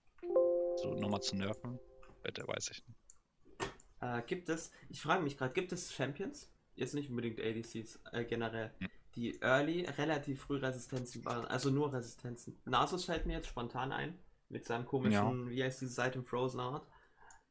so 0.75 0.93
nochmal 0.95 1.21
zu 1.21 1.35
nerven. 1.35 1.79
Bitte, 2.23 2.47
weiß 2.47 2.71
ich 2.71 2.83
nicht. 2.87 3.71
Äh, 4.01 4.21
gibt 4.23 4.49
es, 4.49 4.71
ich 4.89 5.01
frage 5.01 5.23
mich 5.23 5.37
gerade, 5.37 5.53
gibt 5.53 5.71
es 5.71 5.93
Champions, 5.93 6.51
jetzt 6.75 6.93
nicht 6.93 7.09
unbedingt 7.09 7.39
ADCs, 7.39 7.99
äh, 8.11 8.25
generell, 8.25 8.71
Hm. 8.79 8.87
die 9.15 9.39
early 9.41 9.85
relativ 9.85 10.41
früh 10.41 10.57
Resistenzen 10.57 11.23
waren, 11.25 11.45
also 11.45 11.69
nur 11.69 11.93
Resistenzen. 11.93 12.59
Nasus 12.65 13.05
fällt 13.05 13.25
mir 13.25 13.33
jetzt 13.33 13.47
spontan 13.47 13.91
ein, 13.91 14.17
mit 14.51 14.65
seinem 14.65 14.85
komischen, 14.85 15.49
wie 15.49 15.63
heißt 15.63 15.81
diese 15.81 15.93
Seite 15.93 16.19
im 16.19 16.25
Frozen 16.25 16.59
Art? 16.61 16.87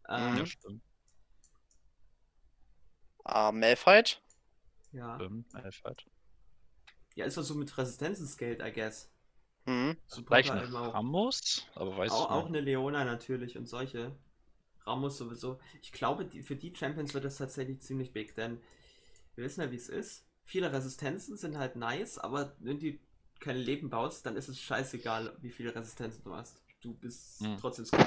Ähm, 0.09 0.35
Ja, 0.35 0.47
stimmt. 0.47 0.83
Ah, 3.25 3.51
Malphite? 3.51 4.19
ja. 4.93 5.23
Stimmt, 5.23 5.47
Malphite. 5.55 6.05
ja, 7.15 7.25
ist 7.25 7.37
doch 7.37 7.43
so 7.43 7.55
mit 7.55 7.77
Resistenzen 7.79 8.27
scaled, 8.27 8.61
I 8.63 8.73
guess. 8.73 9.11
Mhm. 9.67 9.97
Vielleicht 10.27 10.53
Supporter 10.53 10.61
ein. 10.61 10.77
Ramos, 10.93 11.67
aber 11.75 11.97
weiß 11.97 12.19
Auch, 12.19 12.25
ich 12.25 12.31
auch 12.31 12.47
nicht. 12.47 12.49
eine 12.49 12.61
Leona 12.61 13.05
natürlich 13.05 13.57
und 13.57 13.67
solche. 13.67 14.15
Ramos 14.87 15.19
sowieso. 15.19 15.61
Ich 15.83 15.93
glaube, 15.93 16.27
die, 16.27 16.43
für 16.43 16.57
die 16.57 16.75
Champions 16.75 17.15
wird 17.15 17.25
das 17.25 17.39
tatsächlich 17.39 17.81
ziemlich 17.83 18.13
big, 18.13 18.35
denn 18.37 18.61
wir 19.37 19.45
wissen 19.45 19.63
ja, 19.63 19.71
wie 19.73 19.77
es 19.77 19.89
ist. 19.91 20.27
viele 20.45 20.73
Resistenzen 20.73 21.37
sind 21.39 21.59
halt 21.59 21.77
nice, 21.77 22.19
aber 22.19 22.57
wenn 22.61 22.81
du 22.81 22.99
kein 23.41 23.57
Leben 23.59 23.91
baust, 23.91 24.27
dann 24.27 24.37
ist 24.37 24.49
es 24.49 24.61
scheißegal, 24.61 25.37
wie 25.43 25.51
viele 25.51 25.75
Resistenzen 25.75 26.25
du 26.25 26.35
hast. 26.35 26.63
Du 26.83 26.95
bist 26.95 27.41
Hm. 27.43 27.57
trotzdem 27.61 27.85
squishy. 27.85 28.07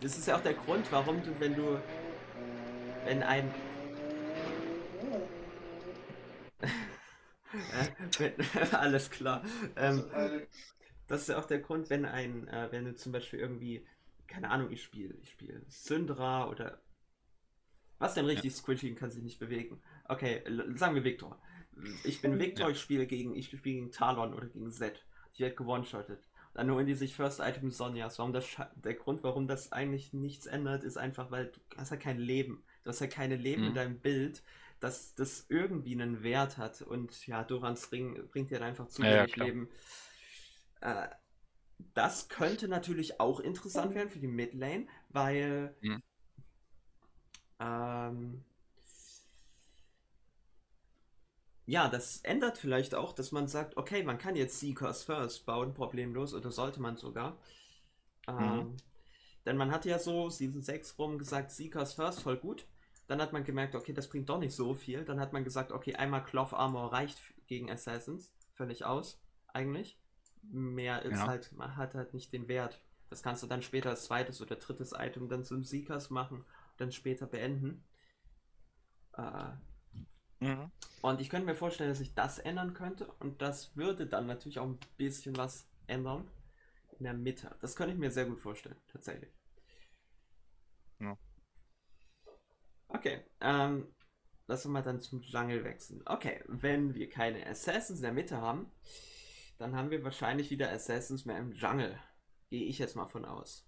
Das 0.00 0.16
ist 0.16 0.26
ja 0.28 0.36
auch 0.36 0.42
der 0.42 0.54
Grund, 0.54 0.90
warum 0.92 1.22
du, 1.22 1.38
wenn 1.40 1.54
du, 1.54 1.80
wenn 3.04 3.22
ein, 3.22 3.52
Äh, 8.20 8.32
alles 8.72 9.10
klar. 9.10 9.42
Ähm, 9.76 10.04
das 11.06 11.22
ist 11.22 11.28
ja 11.28 11.38
auch 11.38 11.46
der 11.46 11.60
Grund, 11.60 11.90
wenn 11.90 12.04
ein, 12.04 12.48
äh, 12.48 12.68
wenn 12.70 12.84
du 12.84 12.94
zum 12.94 13.12
Beispiel 13.12 13.38
irgendwie, 13.38 13.86
keine 14.26 14.50
Ahnung, 14.50 14.70
ich 14.70 14.82
spiele, 14.82 15.14
ich 15.22 15.30
spiele 15.30 15.62
Syndra 15.68 16.48
oder 16.48 16.80
was 17.98 18.14
denn 18.14 18.26
richtig 18.26 18.54
squishy 18.54 18.90
und 18.90 18.96
kann 18.96 19.10
sich 19.10 19.22
nicht 19.22 19.38
bewegen. 19.38 19.80
Okay, 20.04 20.42
sagen 20.74 20.94
wir 20.94 21.04
Victor. 21.04 21.40
Ich 22.04 22.20
bin 22.20 22.38
Victor, 22.38 22.66
Ja. 22.66 22.72
ich 22.72 22.80
spiele 22.80 23.06
gegen, 23.06 23.34
ich 23.34 23.46
spiele 23.46 23.62
gegen 23.62 23.90
Talon 23.92 24.34
oder 24.34 24.46
gegen 24.48 24.70
Zed. 24.70 25.04
Ich 25.32 25.40
werde 25.40 25.54
gewone-shottet. 25.54 26.20
Dann 26.56 26.70
holen 26.72 26.86
die 26.86 26.94
sich 26.96 27.14
First 27.16 27.40
Item 27.40 27.70
Sonjas. 27.70 28.18
Warum 28.18 28.32
das 28.34 28.46
der 28.76 28.94
Grund, 28.94 29.22
warum 29.24 29.46
das 29.48 29.72
eigentlich 29.72 30.12
nichts 30.14 30.46
ändert, 30.46 30.84
ist 30.84 30.98
einfach, 30.98 31.30
weil 31.30 31.46
du 31.52 31.60
hast 31.78 31.90
ja 31.90 31.98
kein 31.98 32.18
Leben. 32.18 32.64
Du 32.84 32.90
hast 32.90 33.00
ja 33.00 33.08
keine 33.08 33.36
Leben 33.36 33.66
in 33.66 33.74
Mhm. 33.74 33.74
deinem 33.74 34.00
Bild, 34.00 34.42
dass 34.80 35.14
das 35.14 35.46
irgendwie 35.50 35.94
einen 35.94 36.22
Wert 36.22 36.58
hat. 36.58 36.82
Und 36.82 37.26
ja, 37.26 37.44
Dorans 37.44 37.92
Ring 37.92 38.28
bringt 38.30 38.50
dir 38.50 38.58
dann 38.60 38.68
einfach 38.68 38.88
zu 38.88 39.06
Ja, 39.06 39.10
ja, 39.10 39.26
wenig 39.26 39.36
klar. 39.36 39.50
Leben. 39.50 39.68
Äh, 40.80 41.08
das 41.94 42.28
könnte 42.28 42.68
natürlich 42.68 43.20
auch 43.20 43.40
interessant 43.40 43.94
werden 43.94 44.10
für 44.10 44.20
die 44.20 44.28
Midlane, 44.28 44.86
weil 45.10 45.74
Mhm. 45.82 46.02
ähm, 47.60 48.44
ja, 51.66 51.88
das 51.88 52.20
ändert 52.22 52.58
vielleicht 52.58 52.94
auch, 52.94 53.12
dass 53.12 53.32
man 53.32 53.48
sagt, 53.48 53.76
okay, 53.76 54.02
man 54.04 54.18
kann 54.18 54.36
jetzt 54.36 54.60
Seekers 54.60 55.02
First 55.04 55.46
bauen, 55.46 55.74
problemlos, 55.74 56.34
oder 56.34 56.50
sollte 56.50 56.80
man 56.80 56.96
sogar. 56.96 57.38
Ähm, 58.28 58.82
Denn 59.46 59.56
man 59.56 59.70
hatte 59.72 59.88
ja 59.90 59.98
so 59.98 60.30
Season 60.30 60.62
6 60.62 60.98
rum 60.98 61.18
gesagt, 61.18 61.50
Seekers 61.52 61.94
First, 61.94 62.22
voll 62.22 62.36
gut. 62.38 62.66
Dann 63.08 63.20
hat 63.22 63.32
man 63.32 63.44
gemerkt, 63.44 63.74
okay, 63.76 63.92
das 63.92 64.08
bringt 64.08 64.28
doch 64.28 64.38
nicht 64.38 64.54
so 64.54 64.74
viel. 64.74 65.04
Dann 65.04 65.20
hat 65.20 65.32
man 65.32 65.44
gesagt, 65.44 65.72
okay, 65.72 65.96
einmal 65.96 66.24
Cloth 66.24 66.52
Armor 66.54 66.92
reicht 66.92 67.18
gegen 67.46 67.70
Assassins. 67.70 68.32
Völlig 68.54 68.84
aus, 68.84 69.20
eigentlich. 69.48 69.98
Mehr 70.42 71.02
ist 71.02 71.14
Ja. 71.14 71.26
halt, 71.26 71.52
man 71.52 71.76
hat 71.76 71.94
halt 71.94 72.14
nicht 72.14 72.32
den 72.32 72.48
Wert. 72.48 72.82
Das 73.10 73.22
kannst 73.22 73.42
du 73.42 73.46
dann 73.48 73.62
später 73.62 73.90
als 73.90 74.04
zweites 74.04 74.40
oder 74.42 74.56
drittes 74.56 74.92
Item 74.96 75.28
dann 75.28 75.44
zum 75.44 75.64
Seekers 75.64 76.10
machen, 76.10 76.44
dann 76.78 76.92
später 76.92 77.26
beenden. 77.26 77.84
Äh, 79.16 79.56
Mhm. 80.40 80.70
und 81.02 81.20
ich 81.20 81.30
könnte 81.30 81.46
mir 81.46 81.54
vorstellen, 81.54 81.90
dass 81.90 81.98
sich 81.98 82.14
das 82.14 82.38
ändern 82.38 82.74
könnte. 82.74 83.06
Und 83.20 83.40
das 83.42 83.76
würde 83.76 84.06
dann 84.06 84.26
natürlich 84.26 84.58
auch 84.58 84.66
ein 84.66 84.78
bisschen 84.96 85.36
was 85.36 85.66
ändern 85.86 86.30
in 86.98 87.04
der 87.04 87.14
Mitte. 87.14 87.56
Das 87.60 87.76
könnte 87.76 87.92
ich 87.94 87.98
mir 87.98 88.10
sehr 88.10 88.26
gut 88.26 88.40
vorstellen, 88.40 88.76
tatsächlich. 88.88 89.32
Ja. 91.00 91.16
Okay, 92.88 93.24
ähm, 93.40 93.94
lassen 94.46 94.68
wir 94.68 94.72
mal 94.74 94.82
dann 94.82 95.00
zum 95.00 95.20
Jungle 95.22 95.64
wechseln. 95.64 96.02
Okay, 96.06 96.42
wenn 96.46 96.94
wir 96.94 97.08
keine 97.10 97.46
Assassins 97.46 97.98
in 97.98 98.02
der 98.04 98.12
Mitte 98.12 98.40
haben, 98.40 98.70
dann 99.58 99.74
haben 99.76 99.90
wir 99.90 100.04
wahrscheinlich 100.04 100.50
wieder 100.50 100.70
Assassins 100.70 101.24
mehr 101.24 101.38
im 101.38 101.52
Jungle. 101.52 101.98
Gehe 102.50 102.64
ich 102.64 102.78
jetzt 102.78 102.96
mal 102.96 103.06
von 103.06 103.24
aus. 103.24 103.66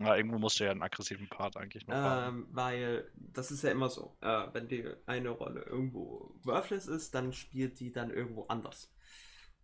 Ja, 0.00 0.16
irgendwo 0.16 0.38
musst 0.38 0.60
du 0.60 0.64
ja 0.64 0.70
einen 0.70 0.82
aggressiven 0.82 1.28
Part 1.28 1.56
eigentlich 1.56 1.86
noch 1.86 1.96
haben. 1.96 2.38
Ähm, 2.38 2.46
weil 2.52 3.10
das 3.16 3.50
ist 3.50 3.62
ja 3.62 3.70
immer 3.70 3.88
so. 3.88 4.16
Äh, 4.20 4.46
wenn 4.52 4.68
die 4.68 4.84
eine 5.06 5.30
Rolle 5.30 5.62
irgendwo 5.62 6.34
worthless 6.44 6.86
ist, 6.86 7.14
dann 7.14 7.32
spielt 7.32 7.80
die 7.80 7.90
dann 7.90 8.10
irgendwo 8.10 8.44
anders. 8.46 8.92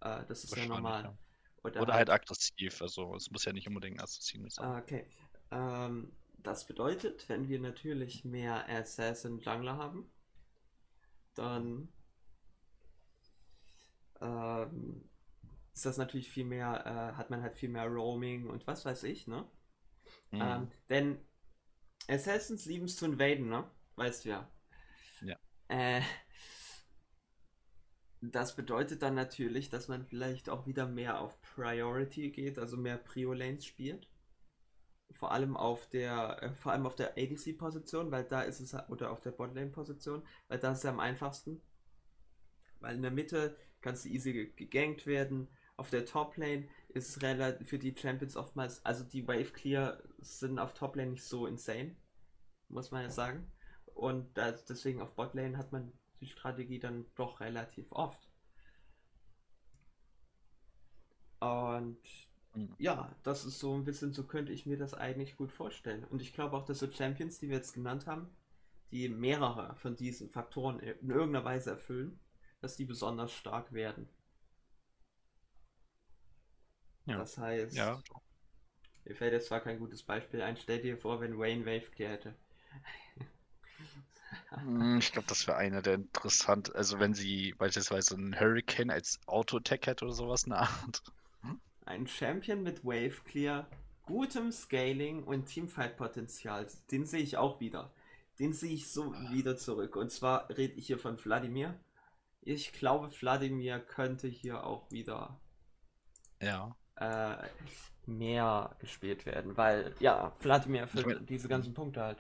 Äh, 0.01 0.25
das 0.27 0.45
ist 0.45 0.57
ja 0.57 0.67
normal. 0.67 1.05
ja. 1.05 1.15
Oder, 1.63 1.81
Oder 1.83 1.95
halt 1.95 2.11
aggressiv, 2.11 2.83
also 2.83 3.15
es 3.15 3.31
muss 3.31 3.45
ja 3.45 3.53
nicht 3.53 3.67
unbedingt 3.67 4.01
Assassin 4.03 4.49
sein. 4.51 4.67
Ah, 4.67 4.79
Okay. 4.79 5.07
Ähm, 5.51 6.13
das 6.43 6.67
bedeutet, 6.67 7.27
wenn 7.29 7.49
wir 7.49 7.59
natürlich 7.59 8.25
mehr 8.25 8.69
Assassin 8.69 9.39
Jungler 9.39 9.79
haben, 9.79 10.11
dann 11.35 11.89
ähm, 14.21 15.09
ist 15.75 15.87
das 15.87 15.97
natürlich 15.97 16.29
viel 16.29 16.45
mehr, 16.45 16.85
äh, 16.87 17.17
hat 17.17 17.31
man 17.31 17.43
halt 17.43 17.55
viel 17.55 17.69
mehr 17.69 17.87
Roaming 17.87 18.49
und 18.49 18.67
was 18.67 18.85
weiß 18.85 19.05
ich, 19.05 19.27
ne? 19.27 19.45
Mhm. 20.35 20.41
Ähm, 20.43 20.71
denn 20.89 21.19
Assassins 22.09 22.67
lieben 22.67 22.87
es 22.87 22.97
zu 22.97 23.07
invaden, 23.07 23.49
ne? 23.49 23.65
Weißt 23.97 24.25
du 24.25 24.31
ja. 24.31 24.49
Ja. 25.21 25.39
Äh, 25.69 26.03
das 28.23 28.57
bedeutet 28.57 29.03
dann 29.03 29.15
natürlich, 29.15 29.71
dass 29.71 29.87
man 29.87 30.05
vielleicht 30.05 30.49
auch 30.49 30.67
wieder 30.67 30.85
mehr 30.89 31.21
auf 31.21 31.41
Priority 31.43 32.31
geht, 32.33 32.59
also 32.59 32.77
mehr 32.77 32.99
Prio-Lanes 32.99 33.65
spielt. 33.67 34.09
Vor 35.13 35.33
allem 35.33 35.57
auf 35.57 35.89
der, 35.89 36.43
äh, 36.43 36.55
vor 36.55 36.73
allem 36.73 36.85
auf 36.85 36.95
der 36.95 37.13
ADC-Position, 37.17 38.11
weil 38.11 38.25
da 38.25 38.43
ist 38.43 38.61
es, 38.61 38.75
oder 38.91 39.13
auf 39.13 39.21
der 39.23 39.31
Botlane-Position, 39.31 40.23
weil 40.49 40.59
da 40.59 40.73
ist 40.73 40.79
es 40.79 40.85
ja 40.85 40.91
am 40.91 41.01
einfachsten. 41.01 41.63
Weil 42.81 42.95
in 42.97 43.03
der 43.03 43.11
Mitte 43.11 43.57
kannst 43.81 44.05
du 44.05 44.09
easy 44.11 44.33
ge- 44.33 44.53
gegankt 44.55 45.07
werden. 45.07 45.49
Auf 45.77 45.91
der 45.91 46.07
Top-Lane 46.07 46.69
ist 46.95 47.23
relativ 47.23 47.69
für 47.69 47.79
die 47.79 47.95
Champions 47.97 48.37
oftmals, 48.37 48.85
also 48.85 49.05
die 49.05 49.27
Wave 49.29 49.53
Clear 49.53 50.03
sind 50.19 50.59
auf 50.59 50.75
Top-Lane 50.75 51.13
nicht 51.13 51.25
so 51.25 51.47
insane, 51.47 51.97
muss 52.69 52.91
man 52.91 53.03
ja 53.05 53.11
sagen. 53.11 53.51
Und 53.95 54.37
da, 54.39 54.53
deswegen 54.53 55.01
auf 55.03 55.15
Bot-Lane 55.17 55.57
hat 55.59 55.73
man 55.73 55.93
die 56.21 56.27
Strategie 56.29 56.81
dann 56.81 57.07
doch 57.17 57.41
relativ 57.41 57.93
oft. 57.93 58.29
Und 61.41 61.99
Mhm. 62.55 62.77
ja, 62.79 63.15
das 63.25 63.45
ist 63.45 63.59
so 63.61 63.75
ein 63.75 63.85
bisschen, 63.85 64.13
so 64.13 64.25
könnte 64.27 64.53
ich 64.53 64.67
mir 64.67 64.79
das 64.79 64.95
eigentlich 64.95 65.37
gut 65.37 65.53
vorstellen. 65.53 66.05
Und 66.05 66.23
ich 66.23 66.35
glaube 66.35 66.57
auch, 66.57 66.65
dass 66.65 66.79
so 66.81 66.91
Champions, 66.91 67.39
die 67.39 67.49
wir 67.49 67.57
jetzt 67.57 67.75
genannt 67.75 68.07
haben, 68.07 68.29
die 68.93 69.09
mehrere 69.09 69.77
von 69.77 69.97
diesen 69.97 70.31
Faktoren 70.31 70.81
in 70.81 71.11
irgendeiner 71.11 71.45
Weise 71.45 71.71
erfüllen, 71.73 72.21
dass 72.61 72.77
die 72.77 72.85
besonders 72.87 73.33
stark 73.33 73.73
werden. 73.73 74.09
Ja. 77.07 77.19
Das 77.19 77.39
heißt, 77.39 77.77
Ja, 77.77 78.03
mir 79.07 79.15
fällt 79.15 79.33
jetzt 79.33 79.47
zwar 79.47 79.61
kein 79.61 79.79
gutes 79.79 80.03
Beispiel 80.03 80.43
ein, 80.43 80.59
stell 80.59 80.81
dir 80.83 80.99
vor, 80.99 81.19
wenn 81.21 81.39
Wayne 81.39 81.65
Wave 81.65 81.91
Clear 81.93 82.13
hätte. 82.13 82.35
Mm, 84.57 84.99
Ich 84.99 85.13
glaube, 85.13 85.29
das 85.29 85.47
wäre 85.47 85.59
einer 85.59 85.83
der 85.83 85.95
interessant. 85.95 86.75
Also 86.75 86.99
wenn 86.99 87.15
sie 87.15 87.55
beispielsweise 87.59 88.15
einen 88.15 88.39
Hurricane 88.39 88.91
als 88.91 89.21
Auto-Attack 89.27 89.87
hätte 89.87 90.05
oder 90.07 90.15
sowas 90.15 90.45
in 90.45 90.51
der 90.51 90.61
Art. 90.61 91.03
Ein 91.87 92.07
Champion 92.07 92.63
mit 92.63 92.85
Wave 92.85 93.23
Clear, 93.25 93.67
gutem 94.03 94.53
Scaling 94.53 95.23
und 95.25 95.47
Teamfight-Potenzial, 95.47 96.67
den 96.91 97.07
sehe 97.07 97.23
ich 97.23 97.39
auch 97.39 97.59
wieder. 97.61 97.91
Den 98.39 98.53
sehe 98.53 98.75
ich 98.75 98.91
so 98.91 99.15
wieder 99.31 99.57
zurück. 99.57 99.97
Und 99.97 100.11
zwar 100.11 100.49
rede 100.51 100.75
ich 100.75 100.87
hier 100.89 100.99
von 100.99 101.19
Wladimir. 101.25 101.79
Ich 102.43 102.73
glaube, 102.73 103.11
Wladimir 103.21 103.81
könnte 103.81 104.29
hier 104.29 104.65
auch 104.65 104.91
wieder 104.93 105.41
Ja. 106.41 106.77
Äh, 106.97 107.37
mehr 108.07 108.75
gespielt 108.81 109.27
werden, 109.27 109.57
weil 109.57 109.95
ja, 110.01 110.33
erfüllt 110.43 110.67
Ich 110.95 111.07
mein- 111.07 111.27
diese 111.27 111.49
ganzen 111.49 111.75
Punkte 111.75 112.03
halt. 112.03 112.19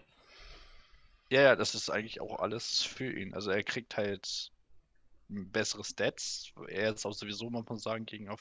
Ja, 1.31 1.41
ja, 1.43 1.57
das 1.57 1.75
ist 1.75 1.91
eigentlich 1.91 2.20
auch 2.20 2.39
alles 2.39 2.83
für 2.83 3.11
ihn. 3.12 3.35
Also 3.35 3.51
er 3.51 3.62
kriegt 3.62 3.97
halt 3.97 4.53
bessere 5.29 5.85
Stats. 5.85 6.53
Er 6.68 6.95
ist 6.95 7.07
auch 7.07 7.12
sowieso, 7.12 7.51
muss 7.51 7.66
man 7.68 7.79
sagen, 7.79 8.07
gegen 8.07 8.29
auf. 8.29 8.41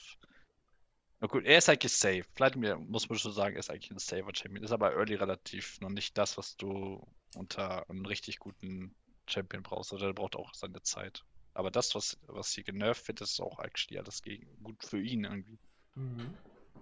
Na 1.20 1.28
gut, 1.28 1.46
er 1.46 1.58
ist 1.58 1.70
eigentlich 1.70 1.94
safe. 1.94 2.26
Vladimir 2.36 2.78
muss 2.78 3.08
man 3.08 3.18
schon 3.18 3.32
sagen, 3.32 3.56
ist 3.56 3.70
eigentlich 3.70 3.92
ein 3.92 4.00
safer 4.00 4.36
Champion. 4.36 4.64
Ist 4.64 4.72
aber 4.72 4.94
early 4.94 5.16
relativ 5.16 5.80
noch 5.80 5.90
nicht 5.90 6.18
das, 6.18 6.38
was 6.38 6.58
du 6.58 7.06
unter 7.36 7.90
einem 7.90 8.06
richtig 8.06 8.40
guten 8.40 8.94
Champion 9.28 9.64
brauchst. 9.64 9.94
Oder 9.94 10.08
der 10.08 10.14
braucht 10.14 10.36
auch 10.36 10.54
seine 10.54 10.82
Zeit. 10.82 11.24
Aber 11.54 11.72
das, 11.72 11.96
was, 11.96 12.18
was 12.28 12.52
hier 12.52 12.64
genervt 12.64 13.08
wird, 13.08 13.22
ist 13.22 13.40
auch 13.40 13.60
actually 13.60 13.98
alles 13.98 14.22
gegen, 14.22 14.48
gut 14.64 14.84
für 14.84 15.00
ihn 15.00 15.24
irgendwie. 15.24 15.58
Mhm. 15.96 16.34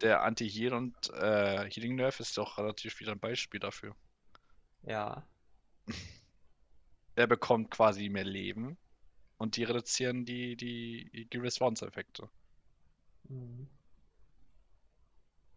Der 0.01 0.23
Anti-Heal 0.23 0.73
und 0.73 0.95
äh, 1.11 1.69
Healing 1.69 1.95
Nerf 1.95 2.19
ist 2.19 2.37
auch 2.39 2.57
relativ 2.57 2.99
wieder 2.99 3.11
ein 3.11 3.19
Beispiel 3.19 3.59
dafür. 3.59 3.95
Ja, 4.83 5.25
Er 7.15 7.27
bekommt 7.27 7.69
quasi 7.71 8.07
mehr 8.09 8.23
Leben 8.23 8.77
und 9.37 9.57
die 9.57 9.63
reduzieren 9.65 10.25
die, 10.25 10.55
die, 10.55 11.27
die 11.31 11.37
Response-Effekte. 11.37 12.29
mhm. 13.29 13.67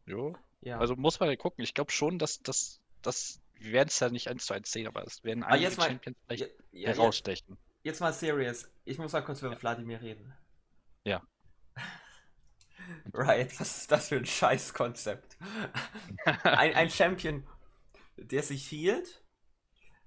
Jo. 0.07 0.37
ja. 0.61 0.79
Also 0.79 0.97
muss 0.97 1.19
man 1.21 1.31
ja 1.31 1.37
gucken. 1.37 1.63
Ich 1.65 1.73
glaube 1.73 1.91
schon, 1.93 2.19
dass 2.19 2.43
das, 2.43 2.81
das, 3.01 3.41
wir 3.55 3.73
werden 3.73 3.89
es 3.89 3.99
ja 4.01 4.11
nicht 4.11 4.29
eins 4.29 4.45
zu 4.47 4.53
eins 4.53 4.71
sehen, 4.71 4.87
aber 4.87 5.03
es 5.07 5.25
werden 5.25 5.43
Aber 5.43 5.53
einige 5.53 5.69
jetzt 5.69 5.79
mal- 5.79 5.89
Champions 5.89 6.19
vielleicht 6.27 6.43
Ja, 6.43 6.49
ja, 6.73 6.89
jetzt, 6.89 6.99
herausstechen. 6.99 7.57
jetzt 7.85 8.01
mal 8.01 8.13
serious. 8.13 8.69
Ich 8.85 8.99
muss 8.99 9.13
mal 9.13 9.23
kurz 9.23 9.41
über 9.41 9.59
Wladimir 9.63 10.03
reden. 10.03 10.35
Ja. 11.05 11.23
Right, 13.13 13.59
was 13.61 13.79
ist 13.79 13.91
das 13.93 14.09
für 14.09 14.17
ein 14.17 14.27
Scheißkonzept? 14.27 15.37
ein, 16.45 16.75
ein 16.75 16.91
Champion, 16.91 17.47
der 18.17 18.43
sich 18.43 18.71
healt, 18.71 19.23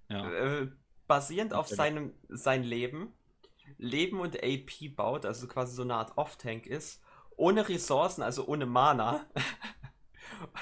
Ja. 0.09 0.29
äh, 0.31 0.71
basierend 1.07 1.53
auf 1.53 1.67
seinem 1.67 2.13
sein 2.29 2.63
Leben, 2.63 3.13
Leben 3.77 4.19
und 4.19 4.37
AP 4.43 4.95
baut, 4.95 5.25
also 5.25 5.47
quasi 5.47 5.75
so 5.75 5.83
eine 5.83 5.95
Art 5.95 6.17
Off-Tank 6.17 6.65
ist, 6.67 7.01
ohne 7.35 7.67
Ressourcen, 7.69 8.23
also 8.23 8.47
ohne 8.47 8.65
Mana. 8.65 9.25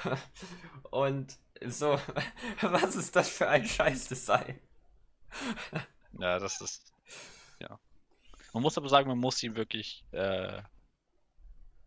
Und 0.90 1.36
so, 1.64 1.98
was 2.60 2.96
ist 2.96 3.16
das 3.16 3.28
für 3.28 3.48
ein 3.48 3.64
Scheiß-Design? 3.64 4.60
Ja, 6.18 6.38
das 6.38 6.60
ist. 6.60 6.92
Ja. 7.60 7.78
Man 8.52 8.62
muss 8.62 8.76
aber 8.78 8.88
sagen, 8.88 9.08
man 9.08 9.18
muss 9.18 9.42
ihn 9.42 9.56
wirklich 9.56 10.04
äh, 10.12 10.62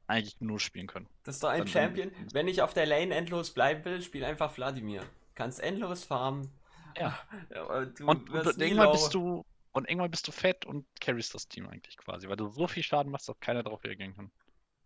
eigentlich 0.10 0.40
nur 0.42 0.60
spielen 0.60 0.88
können. 0.88 1.08
Das 1.24 1.36
ist 1.36 1.44
doch 1.44 1.50
ein 1.50 1.60
Dann- 1.60 1.68
Champion. 1.68 2.12
Wenn 2.34 2.48
ich 2.48 2.62
auf 2.62 2.74
der 2.74 2.86
Lane 2.86 3.14
endlos 3.16 3.54
bleiben 3.54 3.86
will, 3.86 4.02
spiel 4.02 4.26
einfach 4.26 4.56
Wladimir. 4.58 5.04
Kannst 5.36 5.60
endlos 5.62 6.04
farmen. 6.04 6.52
Ja. 6.98 7.18
Du 7.96 8.06
Und, 8.08 8.30
und 8.30 8.58
nie 8.58 8.64
irgendwann 8.66 8.88
low. 8.88 8.92
bist 8.94 9.14
du. 9.14 9.46
Und 9.72 9.88
irgendwann 9.88 10.10
bist 10.12 10.28
du 10.28 10.32
fett 10.32 10.66
und 10.66 10.86
carries 11.00 11.30
das 11.30 11.48
Team 11.48 11.68
eigentlich 11.70 11.96
quasi, 11.98 12.28
weil 12.28 12.36
du 12.36 12.50
so 12.50 12.68
viel 12.68 12.82
Schaden 12.84 13.12
machst, 13.12 13.30
dass 13.30 13.40
keiner 13.40 13.62
darauf 13.62 13.84
reagieren 13.84 14.16
kann. 14.16 14.32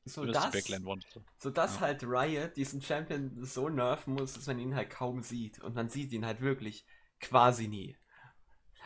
so 0.03 0.25
Du 0.25 0.31
das, 0.33 0.51
die 0.51 0.57
Backline 0.57 0.85
One. 0.85 1.01
So. 1.13 1.23
so 1.37 1.49
dass 1.49 1.75
Ja. 1.75 1.81
halt 1.81 2.03
Riot 2.03 2.57
diesen 2.57 2.81
Champion 2.81 3.31
so 3.45 3.69
nerven 3.69 4.13
muss, 4.15 4.33
dass 4.33 4.45
man 4.47 4.59
ihn 4.59 4.75
halt 4.75 4.89
kaum 4.89 5.21
sieht. 5.21 5.59
Und 5.59 5.73
man 5.75 5.87
sieht 5.87 6.11
ihn 6.11 6.25
halt 6.25 6.41
wirklich 6.41 6.85
quasi 7.21 7.69
nie. 7.69 7.95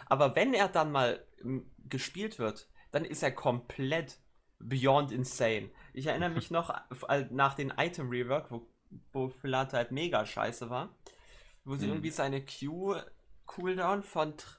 Aber 0.05 0.35
wenn 0.35 0.53
er 0.53 0.69
dann 0.69 0.91
mal 0.91 1.25
ähm, 1.43 1.71
gespielt 1.89 2.37
wird, 2.37 2.69
dann 2.91 3.03
ist 3.03 3.23
er 3.23 3.31
komplett 3.31 4.19
beyond 4.59 5.11
insane. 5.11 5.69
Ich 5.93 6.07
erinnere 6.07 6.29
mich 6.29 6.51
noch 6.51 6.69
äh, 7.09 7.25
nach 7.31 7.53
den 7.55 7.71
Item 7.77 8.09
Rework, 8.09 8.51
wo, 8.51 8.67
wo 9.11 9.29
Philat 9.29 9.73
halt 9.73 9.91
mega 9.91 10.25
scheiße 10.25 10.69
war, 10.69 10.95
wo 11.65 11.75
sie 11.75 11.87
Mhm. 11.87 11.91
irgendwie 11.93 12.11
seine 12.11 12.43
Q 12.45 12.95
Cooldown 13.45 14.03
von, 14.03 14.33
tr- 14.35 14.57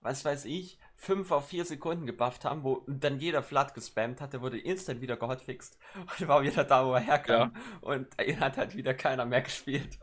was 0.00 0.24
weiß 0.24 0.44
ich, 0.46 0.78
5 0.96 1.30
auf 1.32 1.48
4 1.48 1.64
Sekunden 1.64 2.06
gebufft 2.06 2.44
haben, 2.44 2.64
wo 2.64 2.84
dann 2.88 3.18
jeder 3.20 3.42
Flat 3.42 3.74
gespammt 3.74 4.20
hat, 4.20 4.32
der 4.32 4.42
wurde 4.42 4.58
instant 4.58 5.00
wieder 5.00 5.16
gehotfixt 5.16 5.78
und 6.20 6.28
war 6.28 6.42
wieder 6.42 6.64
da, 6.64 6.86
wo 6.86 6.94
er 6.94 7.00
herkam. 7.00 7.54
Und 7.80 8.08
ihn 8.22 8.40
hat 8.40 8.56
halt 8.58 8.76
wieder 8.76 8.94
keiner 8.94 9.24
mehr 9.26 9.42
gespielt. 9.42 9.98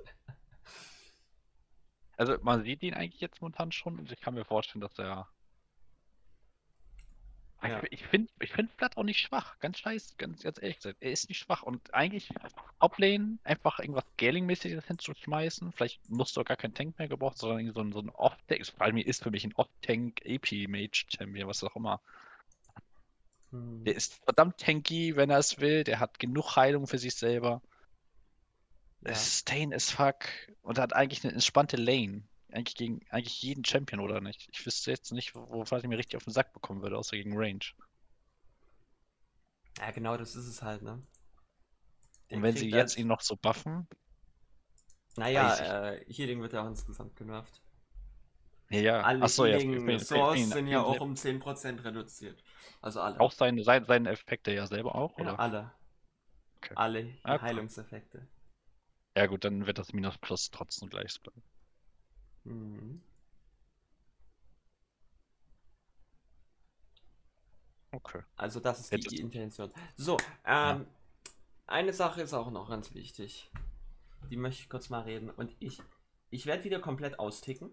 Also 2.16 2.38
man 2.42 2.64
sieht 2.64 2.84
ihn 2.84 2.94
eigentlich 2.94 3.20
jetzt 3.20 3.42
momentan 3.42 3.74
schon 3.74 4.00
und 4.00 4.10
ich 4.14 4.22
kann 4.22 4.34
mir 4.34 4.46
vorstellen, 4.46 4.80
dass 4.82 4.98
er. 4.98 5.28
Ja. 7.64 7.82
Ich, 7.84 7.92
ich 7.92 8.08
finde 8.08 8.32
ich 8.40 8.52
find 8.52 8.72
Vlad 8.72 8.98
auch 8.98 9.04
nicht 9.04 9.20
schwach, 9.20 9.60
ganz 9.60 9.78
scheiße, 9.80 10.16
ganz, 10.18 10.42
ganz 10.42 10.60
ehrlich 10.62 10.78
gesagt. 10.78 10.98
Er 11.00 11.12
ist 11.12 11.30
nicht 11.30 11.38
schwach 11.38 11.62
und 11.62 11.94
eigentlich 11.94 12.30
Toplane 12.80 13.38
einfach 13.44 13.80
irgendwas 13.80 14.06
Scaling-mäßiges 14.18 14.88
hinzuschmeißen. 14.88 15.72
Vielleicht 15.72 16.10
musst 16.10 16.36
du 16.36 16.42
auch 16.42 16.46
gar 16.46 16.58
keinen 16.58 16.74
Tank 16.74 16.98
mehr 16.98 17.08
gebraucht, 17.08 17.38
sondern 17.38 17.60
irgendwie 17.60 17.76
so 17.76 17.82
ein, 17.82 17.92
so 17.92 18.00
ein 18.00 18.10
Off-Tank. 18.10 18.66
Vor 18.66 18.82
allem 18.82 18.98
ist 18.98 19.24
für 19.24 19.30
mich 19.30 19.44
ein 19.44 19.54
Off-Tank 19.54 20.22
AP-Mage-Champion, 20.26 21.48
was 21.48 21.64
auch 21.64 21.76
immer. 21.76 22.02
Hm. 23.52 23.84
Der 23.84 23.96
ist 23.96 24.24
verdammt 24.24 24.58
tanky, 24.58 25.16
wenn 25.16 25.30
er 25.30 25.38
es 25.38 25.60
will. 25.60 25.84
Der 25.84 26.00
hat 26.00 26.18
genug 26.18 26.56
Heilung 26.56 26.88
für 26.88 26.98
sich 26.98 27.14
selber. 27.14 27.62
Ja. 29.06 29.14
Stain 29.16 29.74
as 29.74 29.92
fuck 29.92 30.26
und 30.64 30.80
hat 30.80 30.94
eigentlich 30.94 31.24
eine 31.24 31.34
entspannte 31.34 31.78
Lane. 31.78 32.24
Eigentlich 32.52 32.76
gegen 32.76 33.02
eigentlich 33.10 33.42
jeden 33.42 33.66
Champion, 33.66 34.00
oder 34.02 34.22
nicht? 34.22 34.48
Ich 34.52 34.66
wüsste 34.66 34.92
jetzt 34.92 35.12
nicht, 35.12 35.36
wo 35.36 35.48
wo 35.50 35.66
Vladimir 35.66 35.98
richtig 35.98 36.18
auf 36.18 36.24
den 36.26 36.34
Sack 36.34 36.54
bekommen 36.54 36.82
würde, 36.82 36.98
außer 36.98 37.18
gegen 37.18 37.38
Range. 37.38 37.60
Ja, 39.78 39.92
genau, 39.92 40.16
das 40.18 40.36
ist 40.38 40.48
es 40.48 40.62
halt, 40.62 40.82
ne? 40.82 41.02
Der 42.32 42.38
Und 42.38 42.42
wenn 42.42 42.56
sie 42.56 42.72
jetzt 42.72 42.98
ihn 42.98 43.06
noch 43.08 43.22
so 43.22 43.36
buffen, 43.38 43.88
Naja, 45.16 45.56
äh, 45.94 46.06
Healing 46.14 46.42
wird 46.42 46.52
ja 46.54 46.64
auch 46.64 46.68
insgesamt 46.68 47.16
genervt. 47.16 47.62
ja, 48.70 48.80
ja. 48.80 49.02
Alle 49.02 49.24
Achso, 49.24 49.46
ja, 49.46 49.58
Healing 49.58 50.00
Source 50.00 50.50
sind 50.50 50.68
ja 50.68 50.82
auch 50.82 51.00
um 51.02 51.16
10% 51.16 51.84
reduziert. 51.84 52.44
Also 52.82 53.02
alle. 53.02 53.20
Auch 53.20 53.32
seine, 53.32 53.64
seine, 53.64 53.86
seine 53.86 54.10
Effekte 54.10 54.52
ja 54.54 54.68
selber 54.68 54.96
auch, 54.96 55.18
ja, 55.18 55.24
oder? 55.24 55.40
alle. 55.40 55.72
Okay. 56.58 56.76
Alle 56.76 57.18
Ah. 57.24 57.40
Heilungseffekte. 57.42 58.28
Ja 59.16 59.26
gut, 59.28 59.46
dann 59.46 59.66
wird 59.68 59.78
das 59.78 59.94
Minus 59.94 60.18
Plus 60.18 60.52
trotzdem 60.52 60.90
gleich 60.90 61.18
bleiben. 61.22 61.42
Mhm. 62.44 63.02
Okay. 67.92 68.22
Also 68.38 68.60
das 68.60 68.80
ist 68.80 68.92
Hättest 68.92 69.12
die 69.12 69.18
du- 69.18 69.24
Intention. 69.24 69.72
So, 69.96 70.18
ähm, 70.46 70.88
eine 71.68 71.94
Sache 71.94 72.22
ist 72.22 72.34
auch 72.34 72.52
noch 72.52 72.70
ganz 72.70 72.94
wichtig. 72.94 73.52
Die 74.30 74.38
möchte 74.38 74.62
ich 74.62 74.70
kurz 74.70 74.90
mal 74.90 75.02
reden. 75.02 75.30
Und 75.30 75.54
ich, 75.60 75.82
ich 76.30 76.46
werde 76.46 76.64
wieder 76.64 76.80
komplett 76.80 77.20
austicken. 77.20 77.72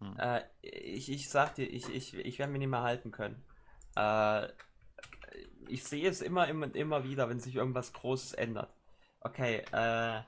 Hm. 0.00 0.16
Äh, 0.18 0.42
ich, 0.62 1.10
ich 1.10 1.28
sag 1.30 1.54
dir, 1.54 1.66
ich, 1.66 1.88
ich, 1.88 2.14
ich 2.14 2.38
werde 2.38 2.52
mich 2.52 2.58
nicht 2.60 2.68
mehr 2.70 2.82
halten 2.82 3.12
können. 3.12 3.42
Äh, 3.96 4.48
ich 5.68 5.84
sehe 5.84 6.08
es 6.08 6.22
immer, 6.22 6.48
immer 6.48 6.66
und 6.66 6.74
immer 6.76 7.04
wieder, 7.04 7.28
wenn 7.28 7.38
sich 7.38 7.54
irgendwas 7.54 7.92
Großes 7.92 8.32
ändert. 8.32 8.74
Okay, 9.20 9.62
äh, 9.72 10.22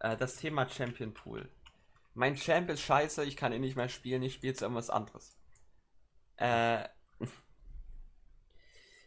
äh, 0.00 0.16
das 0.16 0.36
Thema 0.36 0.68
Champion 0.68 1.14
Pool. 1.14 1.48
Mein 2.14 2.36
Champ 2.36 2.68
ist 2.70 2.80
scheiße, 2.80 3.24
ich 3.24 3.36
kann 3.36 3.52
ihn 3.52 3.60
nicht 3.60 3.76
mehr 3.76 3.88
spielen, 3.88 4.22
ich 4.22 4.34
spiele 4.34 4.52
jetzt 4.52 4.62
irgendwas 4.62 4.90
anderes. 4.90 5.36
Äh, 6.36 6.88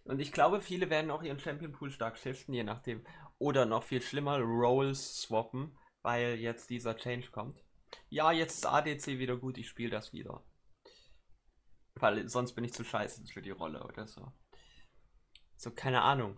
und 0.05 0.19
ich 0.19 0.31
glaube, 0.31 0.61
viele 0.61 0.89
werden 0.89 1.11
auch 1.11 1.23
ihren 1.23 1.39
Champion 1.39 1.71
Pool 1.71 1.91
stark 1.91 2.17
shiften, 2.17 2.53
je 2.53 2.63
nachdem. 2.63 3.05
Oder 3.37 3.65
noch 3.65 3.83
viel 3.83 4.01
schlimmer, 4.01 4.39
Roles 4.39 5.21
swappen, 5.21 5.77
weil 6.01 6.35
jetzt 6.35 6.69
dieser 6.69 6.95
Change 6.95 7.31
kommt. 7.31 7.63
Ja, 8.09 8.31
jetzt 8.31 8.55
ist 8.55 8.65
ADC 8.65 9.19
wieder 9.19 9.37
gut, 9.37 9.57
ich 9.57 9.67
spiele 9.67 9.91
das 9.91 10.13
wieder. 10.13 10.43
Weil 11.95 12.27
sonst 12.29 12.53
bin 12.53 12.63
ich 12.63 12.73
zu 12.73 12.83
scheiße 12.83 13.25
für 13.27 13.41
die 13.41 13.51
Rolle 13.51 13.83
oder 13.83 14.07
so. 14.07 14.31
So, 15.57 15.71
keine 15.71 16.01
Ahnung. 16.01 16.37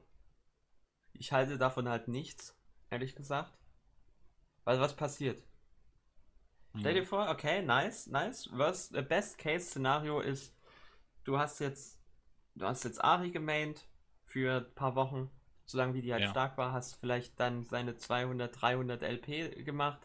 Ich 1.14 1.32
halte 1.32 1.58
davon 1.58 1.88
halt 1.88 2.08
nichts, 2.08 2.58
ehrlich 2.90 3.16
gesagt. 3.16 3.54
Weil 4.64 4.80
was 4.80 4.96
passiert? 4.96 5.44
Stell 6.80 6.96
dir 6.96 7.06
vor, 7.06 7.30
okay, 7.30 7.62
nice, 7.62 8.08
nice. 8.08 8.50
Was, 8.52 8.92
äh, 8.92 9.02
Best 9.02 9.38
Case 9.38 9.66
Szenario 9.68 10.20
ist, 10.20 10.54
du 11.24 11.38
hast 11.38 11.60
jetzt, 11.60 12.00
du 12.56 12.66
hast 12.66 12.84
jetzt 12.84 13.04
Ari 13.04 13.32
gemaint 13.32 13.88
für 14.26 14.66
ein 14.66 14.76
paar 14.76 14.96
Wochen, 14.96 15.30
solange 15.66 15.94
wie 15.94 16.02
die 16.02 16.12
halt 16.14 16.24
Ja. 16.24 16.32
stark 16.32 16.58
war, 16.58 16.74
hast 16.74 16.96
vielleicht 16.96 17.40
dann 17.40 17.64
seine 17.64 17.96
200, 17.96 18.62
300 18.62 19.04
LP 19.04 19.64
gemacht. 19.64 20.00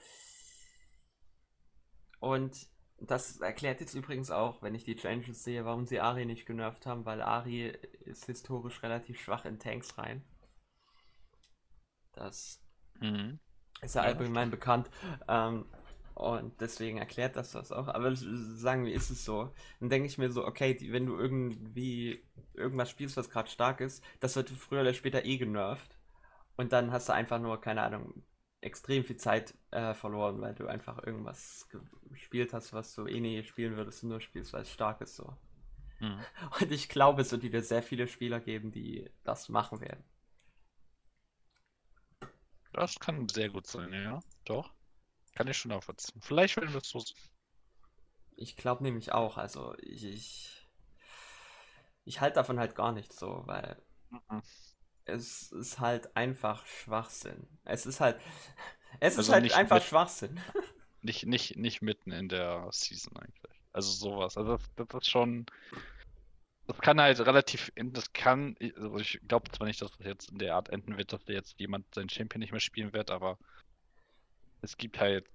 Und 2.20 2.68
das 3.00 3.40
erklärt 3.40 3.80
jetzt 3.80 3.94
übrigens 3.94 4.30
auch, 4.30 4.62
wenn 4.62 4.74
ich 4.74 4.84
die 4.84 4.96
Changes 4.96 5.44
sehe, 5.44 5.64
warum 5.64 5.86
sie 5.86 6.00
Ari 6.00 6.26
nicht 6.26 6.46
genervt 6.46 6.86
haben, 6.86 7.04
weil 7.06 7.22
Ari 7.22 7.68
ist 8.04 8.26
historisch 8.26 8.82
relativ 8.82 9.20
schwach 9.20 9.44
in 9.44 9.58
Tanks 9.58 9.98
rein. 9.98 10.22
Das 12.12 12.60
Mhm. 13.00 13.38
Ist 13.82 13.94
ja 13.94 14.02
allgemein 14.02 14.50
bekannt. 14.50 14.90
Ähm, 15.28 15.64
und 16.14 16.60
deswegen 16.60 16.98
erklärt 16.98 17.36
das 17.36 17.52
das 17.52 17.70
auch. 17.70 17.86
Aber 17.86 18.10
sagen 18.16 18.84
wir, 18.84 18.92
ist 18.92 19.10
es 19.10 19.24
so. 19.24 19.52
Dann 19.78 19.88
denke 19.88 20.08
ich 20.08 20.18
mir 20.18 20.30
so, 20.30 20.44
okay, 20.44 20.74
die, 20.74 20.92
wenn 20.92 21.06
du 21.06 21.16
irgendwie 21.16 22.24
irgendwas 22.54 22.90
spielst, 22.90 23.16
was 23.16 23.30
gerade 23.30 23.48
stark 23.48 23.80
ist, 23.80 24.02
das 24.18 24.34
wird 24.34 24.50
früher 24.50 24.80
oder 24.80 24.94
später 24.94 25.24
eh 25.24 25.36
genervt. 25.36 25.96
Und 26.56 26.72
dann 26.72 26.90
hast 26.90 27.08
du 27.08 27.12
einfach 27.12 27.38
nur, 27.38 27.60
keine 27.60 27.82
Ahnung, 27.82 28.24
extrem 28.60 29.04
viel 29.04 29.16
Zeit 29.16 29.54
äh, 29.70 29.94
verloren, 29.94 30.40
weil 30.40 30.54
du 30.54 30.66
einfach 30.66 31.04
irgendwas 31.06 31.68
gespielt 32.10 32.52
hast, 32.52 32.72
was 32.72 32.94
du 32.96 33.06
eh 33.06 33.20
nie 33.20 33.44
spielen 33.44 33.76
würdest 33.76 34.02
und 34.02 34.08
nur 34.08 34.20
spielst, 34.20 34.52
weil 34.52 34.62
es 34.62 34.72
stark 34.72 35.00
ist 35.00 35.14
so. 35.14 35.36
Mhm. 36.00 36.18
Und 36.60 36.72
ich 36.72 36.88
glaube, 36.88 37.22
es 37.22 37.32
wird 37.32 37.42
wieder 37.42 37.62
sehr 37.62 37.82
viele 37.82 38.08
Spieler 38.08 38.40
geben, 38.40 38.72
die 38.72 39.10
das 39.24 39.48
machen 39.48 39.80
werden. 39.80 40.02
Das 42.78 42.98
kann 43.00 43.28
sehr 43.28 43.48
gut 43.50 43.66
sein, 43.66 43.92
ja. 43.92 44.20
Doch. 44.44 44.72
Kann 45.34 45.48
ich 45.48 45.56
schon 45.56 45.70
nachvollziehen. 45.70 46.20
Vielleicht 46.22 46.56
werden 46.56 46.72
wir 46.72 46.80
es 46.80 46.88
so. 46.88 47.02
Ich 48.36 48.56
glaube 48.56 48.82
nämlich 48.84 49.12
auch, 49.12 49.36
also 49.36 49.74
ich, 49.78 50.04
ich, 50.04 50.68
ich 52.04 52.20
halte 52.20 52.36
davon 52.36 52.58
halt 52.58 52.74
gar 52.74 52.92
nichts 52.92 53.18
so, 53.18 53.42
weil 53.46 53.80
Mhm. 54.10 54.42
es 55.04 55.52
ist 55.52 55.80
halt 55.80 56.16
einfach 56.16 56.64
Schwachsinn. 56.66 57.46
Es 57.64 57.84
ist 57.84 58.00
halt, 58.00 58.20
es 59.00 59.14
ist 59.14 59.18
Also 59.18 59.32
halt 59.34 59.42
nicht 59.44 59.54
einfach 59.56 59.76
mit- 59.76 59.84
Schwachsinn. 59.84 60.40
Nicht, 61.00 61.26
nicht, 61.26 61.56
nicht 61.56 61.80
mitten 61.80 62.10
in 62.10 62.28
der 62.28 62.68
Season 62.72 63.16
eigentlich. 63.18 63.62
Also 63.72 63.92
sowas. 63.92 64.36
Also 64.36 64.56
das, 64.56 64.88
das 64.88 65.02
ist 65.02 65.08
schon. 65.08 65.46
Das 66.68 66.78
kann 66.78 67.00
halt 67.00 67.18
relativ. 67.20 67.72
Das 67.76 68.12
kann. 68.12 68.54
Also 68.76 68.98
ich 68.98 69.20
glaube 69.26 69.50
zwar 69.50 69.66
nicht, 69.66 69.80
dass 69.80 69.90
das 69.96 70.06
jetzt 70.06 70.30
in 70.30 70.38
der 70.38 70.54
Art 70.54 70.68
enden 70.68 70.98
wird, 70.98 71.12
dass 71.14 71.22
jetzt 71.26 71.58
jemand 71.58 71.92
seinen 71.94 72.10
Champion 72.10 72.40
nicht 72.40 72.52
mehr 72.52 72.60
spielen 72.60 72.92
wird, 72.92 73.10
aber 73.10 73.38
es 74.60 74.76
gibt 74.76 75.00
halt, 75.00 75.26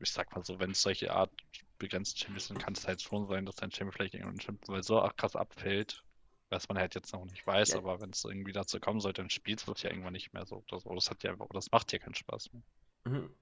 ich 0.00 0.12
sag 0.12 0.34
mal 0.36 0.44
so, 0.44 0.58
wenn 0.60 0.72
es 0.72 0.82
solche 0.82 1.12
Art 1.12 1.32
begrenzte 1.78 2.18
Champions 2.20 2.48
sind, 2.48 2.58
kann 2.58 2.74
es 2.74 2.86
halt 2.86 3.00
schon 3.00 3.26
sein, 3.26 3.46
dass 3.46 3.56
dein 3.56 3.70
Champion 3.70 3.92
vielleicht 3.92 4.68
weil 4.68 4.82
so 4.82 5.00
krass 5.16 5.34
abfällt, 5.34 6.04
was 6.50 6.68
man 6.68 6.76
halt 6.76 6.94
jetzt 6.94 7.12
noch 7.14 7.24
nicht 7.24 7.46
weiß, 7.46 7.70
Ja. 7.70 7.78
aber 7.78 8.00
wenn 8.02 8.10
es 8.10 8.24
irgendwie 8.24 8.52
dazu 8.52 8.78
kommen 8.78 9.00
sollte, 9.00 9.22
dann 9.22 9.30
spielst 9.30 9.66
du 9.66 9.72
das 9.72 9.82
ja 9.82 9.88
irgendwann 9.90 10.12
nicht 10.12 10.34
mehr 10.34 10.44
so 10.44 10.62
so. 10.68 10.94
Das 10.94 11.08
hat 11.10 11.22
ja 11.22 11.30
einfach, 11.32 11.48
das 11.54 11.70
macht 11.72 11.90
ja 11.92 11.98
keinen 12.00 12.14
Spaß 12.14 12.52
mehr. 12.52 12.62
Mhm. 13.04 13.34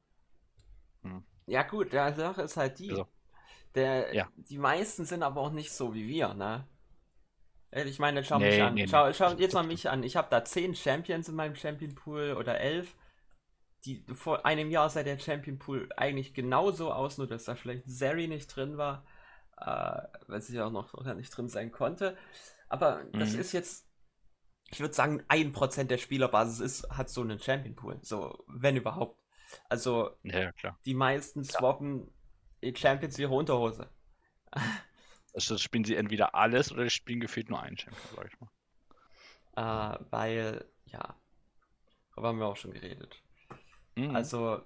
Hm. 1.03 1.25
Ja 1.47 1.65
gut, 1.65 1.93
der 1.93 2.15
Sache 2.15 2.43
ist 2.43 2.57
halt 2.57 2.79
die, 2.79 2.91
Also. 2.91 3.09
Der, 3.75 4.15
Ja. 4.15 4.29
Die 4.37 4.59
meisten 4.59 5.05
sind 5.05 5.25
aber 5.25 5.41
auch 5.41 5.51
nicht 5.51 5.73
so 5.73 5.95
wie 5.95 6.07
wir, 6.07 6.33
ne? 6.35 6.65
Äh, 7.71 7.85
Ich 7.85 7.99
meine, 7.99 8.25
schau 8.25 8.41
mich 8.41 8.61
Nee, 8.61 8.61
an. 8.63 8.75
nee, 8.75 8.87
schau, 8.87 9.13
nee. 9.13 9.13
schau 9.13 9.33
jetzt 9.35 9.55
mal 9.55 9.63
mich 9.65 9.89
an. 9.89 10.03
Ich 10.03 10.17
habe 10.17 10.29
da 10.31 10.45
10 10.45 10.75
Champions 10.75 11.29
in 11.29 11.35
meinem 11.37 11.55
Champion 11.55 11.95
Pool 11.95 12.35
oder 12.39 12.61
11. 12.61 12.95
Die, 13.87 14.05
vor 14.15 14.47
einem 14.47 14.71
Jahr 14.71 14.91
sah 14.91 15.03
der 15.03 15.19
Champion 15.19 15.59
Pool 15.59 15.89
eigentlich 15.97 16.35
genauso 16.35 16.93
aus, 16.93 17.19
nur 17.19 17.27
dass 17.29 17.45
da 17.45 17.55
vielleicht 17.57 17.89
Zeri 17.89 18.29
nicht 18.29 18.49
drin 18.55 18.79
war, 18.79 19.07
äh, 19.59 20.03
weil 20.29 20.43
sie 20.43 20.57
ja 20.57 20.67
auch 20.67 20.73
noch 20.73 20.95
noch 20.95 21.15
nicht 21.15 21.31
drin 21.37 21.49
sein 21.49 21.73
konnte. 21.73 22.17
Aber 22.69 23.05
das 23.17 23.35
Mhm. 23.35 23.37
ist 23.37 23.53
jetzt, 23.53 23.87
ich 24.71 24.81
würde 24.81 24.95
sagen, 24.95 25.25
1% 25.29 25.91
der 25.91 25.99
Spielerbasis 25.99 26.61
ist, 26.61 26.91
hat 26.91 27.11
so 27.11 27.23
einen 27.23 27.41
Champion 27.41 27.77
Pool. 27.77 27.99
So, 28.03 28.45
wenn 28.49 28.77
überhaupt. 28.77 29.21
Also, 29.71 30.11
Ja, 30.23 30.41
ja, 30.41 30.53
klar. 30.53 30.79
die 30.87 30.95
meisten 30.95 31.45
swappen 31.45 32.11
die 32.63 32.75
Champions 32.77 33.19
wie 33.19 33.23
ihre 33.23 33.35
Unterhose. 33.35 33.91
Also 35.35 35.59
spielen 35.59 35.85
sie 35.85 35.97
entweder 35.97 36.35
alles 36.35 36.73
oder 36.73 36.89
spielen 36.91 37.21
gefühlt 37.21 37.51
nur 37.51 37.63
einen 37.63 37.79
Champion, 37.79 38.17
sag 38.17 38.27
ich 38.27 38.41
mal. 38.41 38.51
Äh, 39.57 39.99
weil, 40.11 40.65
ja, 40.87 41.17
darüber 42.11 42.29
haben 42.29 42.39
wir 42.39 42.47
auch 42.47 42.57
schon 42.57 42.73
geredet. 42.73 43.23
Mhm. 43.97 44.15
Also, 44.15 44.63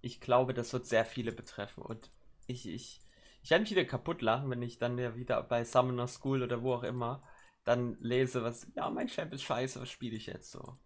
ich 0.00 0.20
glaube, 0.20 0.54
das 0.54 0.72
wird 0.72 0.86
sehr 0.86 1.04
viele 1.04 1.32
betreffen. 1.32 1.82
Und 1.82 2.10
ich, 2.46 2.66
ich, 2.68 3.00
ich 3.42 3.50
werde 3.50 3.62
mich 3.62 3.70
wieder 3.70 3.84
kaputt 3.84 4.22
lachen, 4.22 4.50
wenn 4.50 4.62
ich 4.62 4.78
dann 4.78 4.98
ja 4.98 5.16
wieder 5.16 5.42
bei 5.42 5.64
Summoner 5.64 6.06
School 6.06 6.42
oder 6.42 6.62
wo 6.62 6.74
auch 6.74 6.82
immer 6.84 7.20
dann 7.64 7.96
lese, 7.96 8.42
was, 8.42 8.66
ja, 8.74 8.88
mein 8.88 9.08
Champ 9.08 9.32
ist 9.34 9.42
scheiße, 9.42 9.80
was 9.80 9.90
spiele 9.90 10.16
ich 10.16 10.26
jetzt 10.26 10.50
so? 10.50 10.78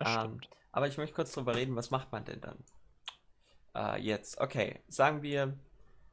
ähm, 0.00 0.06
stimmt. 0.06 0.50
Aber 0.72 0.88
ich 0.88 0.98
möchte 0.98 1.14
kurz 1.14 1.32
drüber 1.32 1.54
reden, 1.54 1.76
was 1.76 1.90
macht 1.90 2.12
man 2.12 2.24
denn 2.24 2.40
dann? 2.40 2.64
Äh, 3.74 4.00
jetzt, 4.02 4.38
okay, 4.40 4.82
sagen 4.88 5.22
wir, 5.22 5.58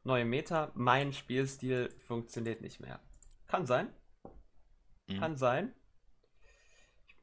neue 0.03 0.25
Meta, 0.25 0.71
mein 0.75 1.13
Spielstil 1.13 1.89
funktioniert 1.99 2.61
nicht 2.61 2.79
mehr. 2.79 2.99
Kann 3.47 3.65
sein, 3.65 3.89
Mhm. 5.07 5.19
kann 5.19 5.37
sein. 5.37 5.73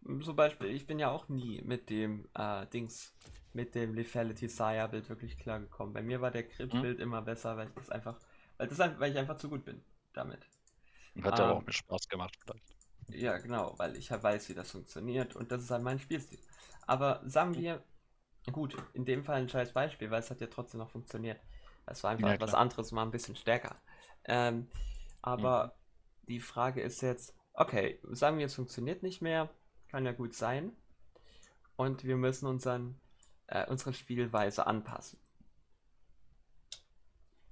Ich- 0.02 0.24
Zum 0.24 0.36
Beispiel, 0.36 0.68
ich 0.70 0.86
bin 0.86 0.98
ja 0.98 1.10
auch 1.10 1.28
nie 1.28 1.60
mit 1.62 1.90
dem 1.90 2.28
äh, 2.34 2.66
Dings, 2.66 3.12
mit 3.52 3.74
dem 3.74 3.94
Lethality 3.94 4.48
Sire 4.48 4.88
Bild 4.88 5.08
wirklich 5.08 5.38
klargekommen. 5.38 5.92
Bei 5.94 6.02
mir 6.02 6.20
war 6.20 6.30
der 6.30 6.44
Crit 6.48 6.72
Mhm. 6.72 6.84
Immer 7.00 7.22
besser, 7.22 7.56
weil 7.56 7.68
ich 7.68 7.74
das 7.74 7.90
einfach, 7.90 8.18
weil 8.56 8.68
das 8.68 8.78
weil 8.78 9.12
ich 9.12 9.18
einfach 9.18 9.36
zu 9.36 9.48
gut 9.48 9.64
bin 9.64 9.82
damit. 10.14 10.40
Hat 11.22 11.38
aber 11.38 11.52
ähm, 11.52 11.58
auch 11.58 11.66
mir 11.66 11.72
Spaß 11.72 12.08
gemacht, 12.08 12.34
vielleicht. 12.40 12.74
Ja, 13.08 13.38
genau, 13.38 13.74
weil 13.78 13.96
ich 13.96 14.10
halt 14.10 14.22
weiß, 14.22 14.48
wie 14.48 14.54
das 14.54 14.70
funktioniert 14.70 15.34
und 15.36 15.50
das 15.50 15.62
ist 15.62 15.70
halt 15.70 15.82
mein 15.82 15.98
Spielstil. 15.98 16.38
Aber 16.86 17.22
sagen 17.24 17.56
wir, 17.56 17.82
gut, 18.52 18.76
in 18.94 19.04
dem 19.06 19.24
Fall 19.24 19.36
ein 19.42 19.48
scheiß 19.48 19.72
Beispiel, 19.72 20.10
weil 20.10 20.20
es 20.20 20.30
hat 20.30 20.40
ja 20.40 20.48
trotzdem 20.48 20.80
noch 20.80 20.90
funktioniert. 20.90 21.40
Es 21.90 22.04
war 22.04 22.10
einfach 22.10 22.28
Ja, 22.28 22.34
etwas 22.34 22.54
anderes, 22.54 22.92
mal 22.92 23.02
ein 23.02 23.10
bisschen 23.10 23.36
stärker. 23.36 23.76
Ähm, 24.24 24.68
aber 25.22 25.74
die 26.28 26.40
Frage 26.40 26.82
ist 26.82 27.00
jetzt, 27.02 27.34
okay, 27.54 28.00
sagen 28.04 28.38
wir, 28.38 28.46
es 28.46 28.54
funktioniert 28.54 29.02
nicht 29.02 29.22
mehr, 29.22 29.50
kann 29.88 30.04
ja 30.04 30.12
gut 30.12 30.34
sein. 30.34 30.72
Und 31.76 32.04
wir 32.04 32.16
müssen 32.18 32.46
unseren, 32.46 33.00
äh, 33.46 33.66
unsere 33.70 33.94
Spielweise 33.94 34.66
anpassen. 34.66 35.18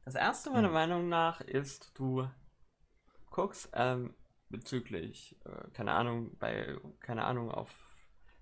Das 0.07 0.15
erste 0.15 0.51
meiner 0.51 0.69
Hm. 0.69 0.71
Meinung 0.71 1.09
nach 1.11 1.41
ist, 1.43 1.91
du 1.99 2.27
guckst 3.31 3.69
ähm, 3.73 4.15
bezüglich, 4.49 5.37
äh, 5.45 5.71
keine 5.73 5.93
Ahnung, 5.93 6.37
bei, 6.39 6.77
keine 7.01 7.25
Ahnung, 7.25 7.51
auf, 7.51 7.71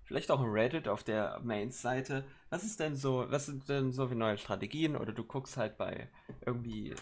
vielleicht 0.05 0.31
auch 0.31 0.41
im 0.41 0.51
Reddit, 0.51 0.87
auf 0.87 1.03
der 1.03 1.39
Main-Seite, 1.43 2.25
was 2.49 2.63
ist 2.63 2.79
denn 2.79 2.95
so, 2.95 3.25
was 3.29 3.47
sind 3.47 3.67
denn 3.67 3.91
so 3.91 4.09
wie 4.09 4.15
neue 4.15 4.37
Strategien 4.37 4.95
oder 4.95 5.11
du 5.11 5.23
guckst 5.23 5.57
halt 5.57 5.77
bei 5.77 6.09
irgendwie, 6.45 6.95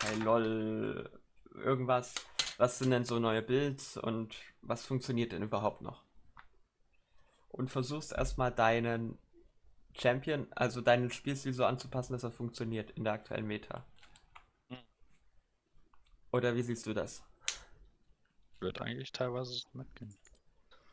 bei 0.00 0.14
LOL 0.14 1.10
irgendwas, 1.54 2.14
was 2.56 2.78
sind 2.78 2.90
denn 2.90 3.04
so 3.04 3.18
neue 3.18 3.42
Builds 3.42 3.96
und 3.96 4.34
was 4.62 4.84
funktioniert 4.84 5.32
denn 5.32 5.42
überhaupt 5.42 5.82
noch? 5.82 6.02
Und 7.48 7.70
versuchst 7.70 8.12
erstmal 8.12 8.52
deinen 8.52 9.18
Champion, 9.94 10.46
also 10.52 10.80
deinen 10.80 11.10
Spielstil 11.10 11.52
so 11.52 11.64
anzupassen, 11.64 12.12
dass 12.12 12.22
er 12.22 12.32
funktioniert 12.32 12.90
in 12.92 13.04
der 13.04 13.14
aktuellen 13.14 13.46
Meta. 13.46 13.84
Hm. 14.68 14.78
Oder 16.32 16.54
wie 16.54 16.62
siehst 16.62 16.86
du 16.86 16.92
das? 16.92 17.22
Wird 18.60 18.80
eigentlich 18.80 19.12
teilweise 19.12 19.54
so 19.54 19.68
mitgehen. 19.72 20.14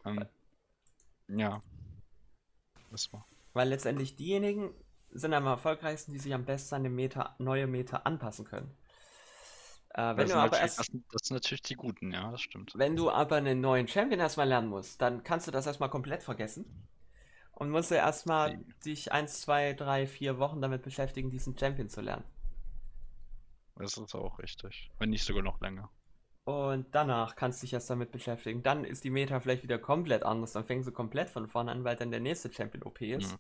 Ähm, 0.06 0.26
ja. 1.28 1.62
Das 2.92 3.12
war. 3.12 3.28
Weil 3.54 3.70
letztendlich 3.70 4.16
diejenigen 4.16 4.76
sind 5.12 5.34
am 5.34 5.46
erfolgreichsten, 5.48 6.12
die 6.14 6.20
sich 6.20 6.34
am 6.34 6.46
besten 6.46 6.76
an 6.76 6.84
die 6.84 6.90
Meta, 6.90 7.36
neue 7.40 7.66
Meta 7.68 7.98
anpassen 7.98 8.46
können. 8.46 8.76
Äh, 9.94 10.16
wenn 10.18 10.18
Das 10.18 10.30
du 10.30 10.36
aber 10.36 10.60
erst, 10.60 10.80
das, 10.80 10.88
sind- 10.88 11.06
das 11.12 11.28
sind 11.28 11.36
natürlich 11.36 11.62
die 11.62 11.76
Guten, 11.76 12.12
ja, 12.12 12.32
das 12.32 12.42
stimmt. 12.42 12.78
wenn 12.78 12.96
du 12.96 13.10
aber 13.12 13.38
einen 13.38 13.62
neuen 13.62 13.88
Champion 13.88 14.20
erstmal 14.20 14.48
lernen 14.48 14.68
musst, 14.70 15.02
dann 15.02 15.24
kannst 15.24 15.48
du 15.48 15.52
das 15.52 15.66
erstmal 15.68 15.90
komplett 15.90 16.24
vergessen. 16.24 16.66
Und 17.54 17.70
musst 17.72 17.92
du 17.92 17.96
erstmal 17.96 18.60
dich 18.86 19.12
eins, 19.12 19.42
zwei, 19.42 19.74
drei, 19.74 20.08
vier 20.08 20.40
Wochen 20.40 20.62
damit 20.62 20.84
beschäftigen, 20.84 21.32
diesen 21.32 21.58
Champion 21.58 21.90
zu 21.90 22.02
lernen. 22.02 22.26
Das 23.76 23.98
ist 23.98 24.16
auch 24.16 24.40
richtig. 24.40 24.90
Wenn 24.98 25.12
nicht 25.12 25.24
sogar 25.26 25.44
noch 25.44 25.62
länger. 25.62 25.92
Und 26.46 26.88
danach 26.92 27.36
kannst 27.36 27.62
du 27.62 27.66
dich 27.66 27.74
erst 27.74 27.90
damit 27.90 28.12
beschäftigen. 28.12 28.64
Dann 28.64 28.84
ist 28.84 29.04
die 29.04 29.10
Meta 29.10 29.40
vielleicht 29.40 29.64
wieder 29.64 29.80
komplett 29.80 30.24
anders. 30.24 30.52
Dann 30.52 30.66
fängst 30.66 30.88
du 30.88 30.92
komplett 30.92 31.30
von 31.30 31.48
vorne 31.48 31.72
an, 31.72 31.84
weil 31.84 31.96
dann 31.96 32.12
der 32.12 32.20
nächste 32.20 32.52
Champion 32.52 32.84
OP 32.84 33.02
ist. 33.02 33.32
Mhm. 33.32 33.40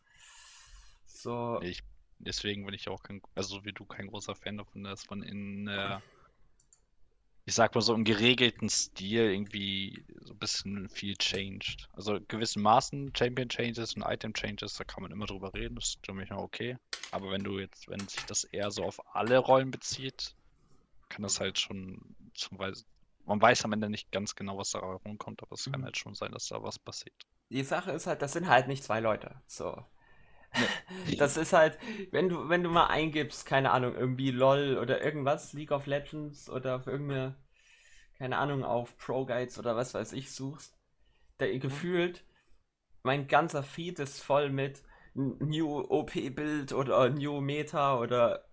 So, 1.05 1.59
Ich, 1.61 1.83
deswegen 2.19 2.65
bin 2.65 2.73
ich 2.73 2.87
auch 2.87 3.03
kein, 3.03 3.21
also 3.35 3.55
so 3.55 3.65
wie 3.65 3.73
du, 3.73 3.85
kein 3.85 4.07
großer 4.07 4.35
Fan 4.35 4.57
davon, 4.57 4.83
dass 4.83 5.09
man 5.09 5.21
in, 5.21 5.67
äh, 5.67 5.99
ich 7.45 7.53
sag 7.53 7.75
mal 7.75 7.81
so 7.81 7.93
im 7.93 8.05
geregelten 8.05 8.69
Stil 8.69 9.31
irgendwie 9.31 10.05
so 10.21 10.33
ein 10.33 10.39
bisschen 10.39 10.87
viel 10.89 11.15
changed. 11.17 11.89
Also 11.93 12.19
gewissen 12.29 12.61
Maßen 12.61 13.13
Champion 13.15 13.49
Changes 13.49 13.95
und 13.95 14.03
Item 14.03 14.33
Changes, 14.33 14.75
da 14.75 14.85
kann 14.85 15.03
man 15.03 15.11
immer 15.11 15.25
drüber 15.25 15.53
reden, 15.53 15.75
das 15.75 15.89
ist 15.89 16.05
für 16.05 16.13
mich 16.13 16.29
noch 16.29 16.39
okay. 16.41 16.77
Aber 17.11 17.31
wenn 17.31 17.43
du 17.43 17.59
jetzt, 17.59 17.89
wenn 17.89 18.07
sich 18.07 18.23
das 18.25 18.45
eher 18.45 18.71
so 18.71 18.83
auf 18.83 19.15
alle 19.15 19.37
Rollen 19.37 19.71
bezieht, 19.71 20.35
kann 21.09 21.23
das 21.23 21.39
halt 21.39 21.59
schon 21.59 22.01
zum 22.33 22.57
Weise, 22.57 22.85
man 23.25 23.41
weiß 23.41 23.65
am 23.65 23.73
Ende 23.73 23.89
nicht 23.89 24.11
ganz 24.11 24.35
genau, 24.35 24.57
was 24.57 24.71
da 24.71 24.79
rumkommt, 24.79 25.41
aber 25.43 25.53
es 25.53 25.69
kann 25.71 25.81
Mhm. 25.81 25.85
halt 25.85 25.97
schon 25.97 26.15
sein, 26.15 26.31
dass 26.31 26.47
da 26.47 26.61
was 26.63 26.79
passiert. 26.79 27.15
die 27.49 27.63
Sache 27.63 27.91
ist 27.91 28.05
halt, 28.07 28.21
das 28.21 28.33
sind 28.33 28.49
halt 28.49 28.67
nicht 28.67 28.83
zwei 28.83 28.99
Leute. 28.99 29.41
So. 29.47 29.85
Das 31.17 31.37
ist 31.37 31.53
halt, 31.53 31.77
wenn 32.11 32.29
du, 32.29 32.49
wenn 32.49 32.63
du 32.63 32.69
mal 32.69 32.87
eingibst, 32.87 33.45
keine 33.45 33.71
Ahnung, 33.71 33.95
irgendwie 33.95 34.31
LOL 34.31 34.77
oder 34.77 35.01
irgendwas, 35.03 35.53
League 35.53 35.71
of 35.71 35.85
Legends 35.85 36.49
oder 36.49 36.75
auf 36.77 36.87
irgendeine, 36.87 37.35
keine 38.17 38.37
Ahnung, 38.37 38.63
auf 38.63 38.97
Pro 38.97 39.25
Guides 39.25 39.59
oder 39.59 39.75
was 39.75 39.93
weiß 39.93 40.13
ich 40.13 40.31
suchst, 40.31 40.77
da 41.39 41.47
gefühlt, 41.57 42.23
mein 43.03 43.27
ganzer 43.27 43.63
Feed 43.63 43.99
ist 43.99 44.21
voll 44.23 44.49
mit 44.51 44.83
New 45.15 45.79
OP-Bild 45.81 46.73
oder 46.73 47.09
New 47.09 47.41
Meta 47.41 47.97
oder 47.99 48.45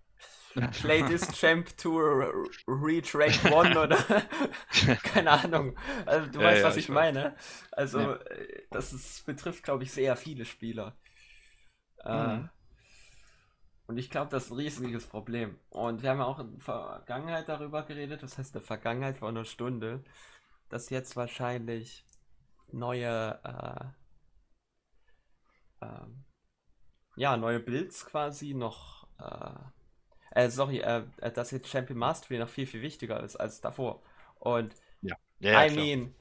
Play 0.71 1.03
this 1.03 1.31
Champ 1.31 1.75
to 1.77 1.97
r- 1.99 2.33
reach 2.67 3.13
Rank 3.15 3.45
1 3.45 3.75
oder 3.77 3.97
keine 5.03 5.31
Ahnung. 5.31 5.75
Also, 6.05 6.27
du 6.31 6.41
Ja, 6.41 6.43
weißt, 6.43 6.63
ja, 6.63 6.63
was 6.63 6.77
ich 6.77 6.89
ich 6.89 6.89
meine. 6.89 7.35
Also, 7.71 7.99
Ja. 7.99 8.15
äh, 8.15 8.63
das 8.71 8.93
ist, 8.93 9.25
betrifft, 9.25 9.63
glaube 9.63 9.83
ich, 9.83 9.91
sehr 9.91 10.15
viele 10.15 10.45
Spieler. 10.45 10.95
Äh, 12.03 12.09
Mhm. 12.11 12.49
Und 13.87 13.97
ich 13.97 14.09
glaube, 14.09 14.31
das 14.31 14.45
ist 14.45 14.51
ein 14.51 14.57
riesiges 14.57 15.05
Problem. 15.07 15.59
Und 15.69 16.01
wir 16.01 16.09
haben 16.11 16.19
ja 16.19 16.25
auch 16.25 16.39
in 16.39 16.51
der 16.53 16.61
Vergangenheit 16.61 17.47
darüber 17.49 17.83
geredet, 17.83 18.23
das 18.23 18.37
heißt, 18.37 18.49
in 18.51 18.59
der 18.59 18.61
Vergangenheit 18.67 19.17
vor 19.17 19.29
einer 19.29 19.45
Stunde, 19.45 20.03
dass 20.69 20.89
jetzt 20.91 21.15
wahrscheinlich 21.17 22.05
neue, 22.71 23.39
äh, 23.43 23.85
ähm, 25.85 26.23
ja, 27.17 27.37
neue 27.37 27.59
Builds 27.59 28.05
quasi 28.05 28.53
noch, 28.53 29.07
äh, 30.31 30.49
sorry, 30.49 30.79
äh, 30.79 31.03
äh, 31.21 31.31
dass 31.31 31.51
jetzt 31.51 31.69
Champion 31.69 31.99
Mastery 31.99 32.39
noch 32.39 32.49
viel, 32.49 32.67
viel 32.67 32.81
wichtiger 32.81 33.23
ist 33.23 33.35
als 33.37 33.61
davor. 33.61 34.01
Und 34.39 34.75
Ja, 35.01 35.15
ja, 35.39 35.65
I 35.65 35.69
klar. 35.69 35.91
mean, 35.91 36.15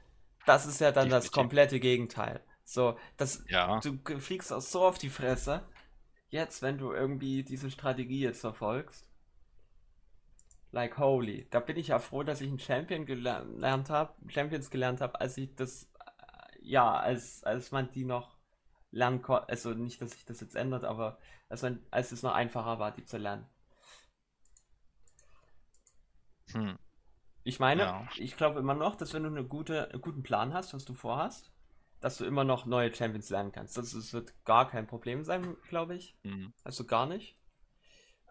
das 0.47 0.67
ist 0.67 0.81
ja 0.81 0.93
dann 0.93 1.11
das 1.11 1.33
Definitiv. 1.33 1.33
komplette 1.33 1.81
Gegenteil. 1.81 2.43
So, 2.65 2.99
das, 3.17 3.45
Ja, 3.49 3.83
du 3.83 3.99
fliegst 4.21 4.53
auch 4.53 4.61
so 4.63 4.85
auf 4.87 4.99
die 4.99 5.11
Fresse. 5.11 5.63
Jetzt, 6.31 6.63
wenn 6.63 6.79
du 6.79 6.93
irgendwie 6.93 7.45
diese 7.45 7.71
Strategie 7.71 8.21
jetzt 8.23 8.41
verfolgst. 8.43 9.07
Like 10.73 10.99
holy. 10.99 11.47
Da 11.51 11.61
bin 11.61 11.77
ich 11.77 11.89
ja 11.89 11.99
froh, 11.99 12.23
dass 12.23 12.41
ich 12.41 12.49
einen 12.49 12.59
Champion 12.61 13.05
gelernt 13.07 13.91
habe, 13.91 14.15
Champions 14.31 14.71
gelernt 14.71 15.01
habe, 15.01 15.21
als 15.21 15.37
ich 15.37 15.55
das, 15.57 15.85
äh, 15.85 16.59
ja, 16.63 16.95
als, 16.95 17.43
als 17.45 17.73
man 17.73 17.91
die 17.93 18.05
noch 18.05 18.37
lernen 18.93 19.23
konnte. 19.23 19.49
Also 19.49 19.71
nicht, 19.75 20.01
dass 20.03 20.13
sich 20.13 20.25
das 20.25 20.41
jetzt 20.41 20.55
ändert, 20.57 20.85
aber 20.85 21.19
als, 21.49 21.63
man, 21.63 21.81
als 21.91 22.13
es 22.13 22.23
noch 22.23 22.35
einfacher 22.35 22.79
war, 22.79 22.93
die 22.93 23.05
zu 23.05 23.19
lernen. 23.19 23.47
Hm. 26.55 26.77
Ich 27.43 27.59
meine, 27.61 27.83
Ja. 27.83 28.09
ich 28.17 28.37
glaube 28.37 28.61
immer 28.61 28.75
noch, 28.75 28.97
dass 28.97 29.13
wenn 29.15 29.23
du 29.25 29.29
eine 29.31 29.45
gute, 29.45 29.91
einen 29.91 30.01
guten 30.03 30.23
Plan 30.23 30.53
hast, 30.55 30.75
was 30.75 30.85
du 30.85 30.95
vorhast, 30.95 31.53
dass 32.01 32.17
du 32.19 32.25
immer 32.25 32.45
noch 32.45 32.67
neue 32.67 32.95
Champions 32.95 33.29
lernen 33.31 33.53
kannst. 33.53 33.77
Das, 33.77 33.93
das 33.93 34.13
wird 34.13 34.33
gar 34.45 34.69
kein 34.69 34.87
Problem 34.87 35.25
sein, 35.25 35.57
glaube 35.69 35.97
ich. 35.97 36.17
Hm. 36.25 36.53
Also 36.65 36.85
gar 36.87 37.07
nicht. 37.07 37.37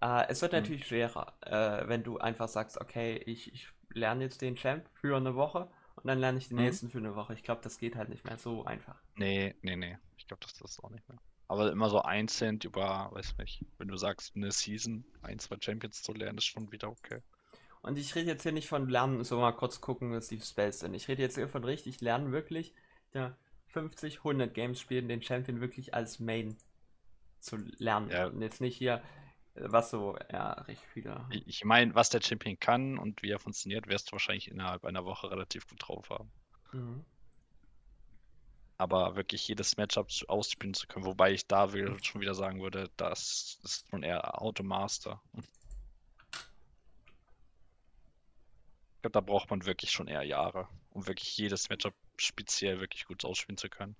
Äh, 0.01 0.27
es 0.29 0.41
wird 0.41 0.53
Hm. 0.53 0.61
natürlich 0.63 0.87
schwerer, 0.87 1.33
äh, 1.41 1.87
wenn 1.87 2.03
du 2.03 2.17
einfach 2.19 2.47
sagst, 2.49 2.79
okay, 2.79 3.17
ich, 3.25 3.53
ich 3.53 3.69
lerne 3.89 4.23
jetzt 4.25 4.41
den 4.41 4.55
Champ 4.55 4.89
für 4.93 5.17
eine 5.17 5.35
Woche 5.35 5.69
und 5.95 6.07
dann 6.07 6.19
lerne 6.19 6.37
ich 6.37 6.49
den 6.49 6.57
Mhm. 6.57 6.63
nächsten 6.63 6.89
für 6.89 6.99
eine 6.99 7.15
Woche. 7.15 7.33
Ich 7.33 7.43
glaube, 7.43 7.61
das 7.63 7.77
geht 7.77 7.95
halt 7.95 8.09
nicht 8.09 8.25
mehr 8.25 8.37
so 8.37 8.65
einfach. 8.65 9.01
Nee, 9.15 9.55
nee, 9.61 9.75
nee. 9.75 9.97
Ich 10.17 10.27
glaube, 10.27 10.41
das 10.41 10.59
ist 10.61 10.83
auch 10.83 10.89
nicht 10.89 11.07
mehr. 11.07 11.19
Aber 11.47 11.71
immer 11.71 11.89
so 11.89 12.01
einzeln 12.01 12.59
über, 12.63 13.09
weiß 13.11 13.37
nicht, 13.37 13.65
wenn 13.77 13.87
du 13.87 13.97
sagst, 13.97 14.35
eine 14.35 14.51
Season, 14.51 15.03
ein, 15.21 15.39
zwei 15.39 15.57
Champions 15.59 16.01
zu 16.01 16.13
lernen, 16.13 16.37
ist 16.37 16.45
schon 16.45 16.71
wieder 16.71 16.89
okay. 16.89 17.21
Und 17.81 17.97
ich 17.97 18.13
rede 18.15 18.27
jetzt 18.27 18.43
hier 18.43 18.51
nicht 18.51 18.67
von 18.67 18.89
Lernen, 18.89 19.23
so 19.23 19.39
mal 19.39 19.53
kurz 19.53 19.79
gucken, 19.79 20.11
was 20.11 20.27
die 20.27 20.41
Spells 20.41 20.79
sind. 20.79 20.93
Ich 20.93 21.07
rede 21.07 21.21
jetzt 21.21 21.35
hier 21.35 21.47
von 21.47 21.63
richtig 21.63 22.01
Lernen, 22.01 22.31
wirklich 22.31 22.73
ja, 23.13 23.37
50, 23.67 24.17
100 24.17 24.53
Games 24.53 24.79
spielen, 24.79 25.07
den 25.07 25.21
Champion 25.21 25.61
wirklich 25.61 25.93
als 25.93 26.19
Main 26.19 26.57
zu 27.39 27.57
lernen. 27.77 28.09
Ja. 28.09 28.27
Und 28.27 28.41
jetzt 28.41 28.59
nicht 28.59 28.75
hier, 28.75 29.01
was 29.55 29.91
so, 29.91 30.17
ja, 30.31 30.53
recht 30.53 30.83
viele. 30.93 31.25
Ich, 31.45 31.63
meine, 31.63 31.95
was 31.95 32.09
der 32.09 32.21
Champion 32.21 32.59
kann 32.59 32.97
und 32.97 33.21
wie 33.23 33.31
er 33.31 33.39
funktioniert, 33.39 33.87
wirst 33.87 34.09
du 34.09 34.13
wahrscheinlich 34.13 34.49
innerhalb 34.49 34.85
einer 34.85 35.05
Woche 35.05 35.31
relativ 35.31 35.67
gut 35.67 35.87
drauf 35.87 36.09
haben. 36.09 36.31
Mhm. 36.73 37.05
Aber 38.77 39.15
wirklich 39.15 39.47
jedes 39.47 39.77
Matchup 39.77 40.09
ausspielen 40.27 40.73
zu 40.73 40.87
können, 40.87 41.05
wobei 41.05 41.33
ich 41.33 41.47
da 41.47 41.73
will, 41.73 41.97
schon 42.01 42.21
wieder 42.21 42.33
sagen 42.33 42.61
würde, 42.61 42.89
das 42.95 43.59
ist 43.63 43.89
schon 43.89 44.03
eher 44.03 44.41
Automaster. 44.41 45.21
Ich 48.99 49.01
glaube, 49.01 49.13
da 49.13 49.21
braucht 49.21 49.49
man 49.49 49.65
wirklich 49.65 49.89
schon 49.91 50.07
eher 50.07 50.21
Jahre, 50.23 50.67
um 50.91 51.07
wirklich 51.07 51.35
jedes 51.37 51.69
Matchup 51.69 51.95
speziell 52.17 52.79
wirklich 52.81 53.05
gut 53.07 53.25
ausspielen 53.25 53.57
zu 53.57 53.67
können. 53.67 53.95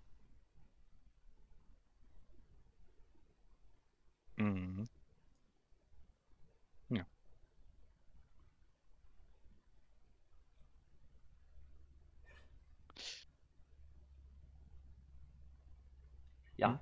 Mhm. 4.38 4.86
Ja, 16.58 16.80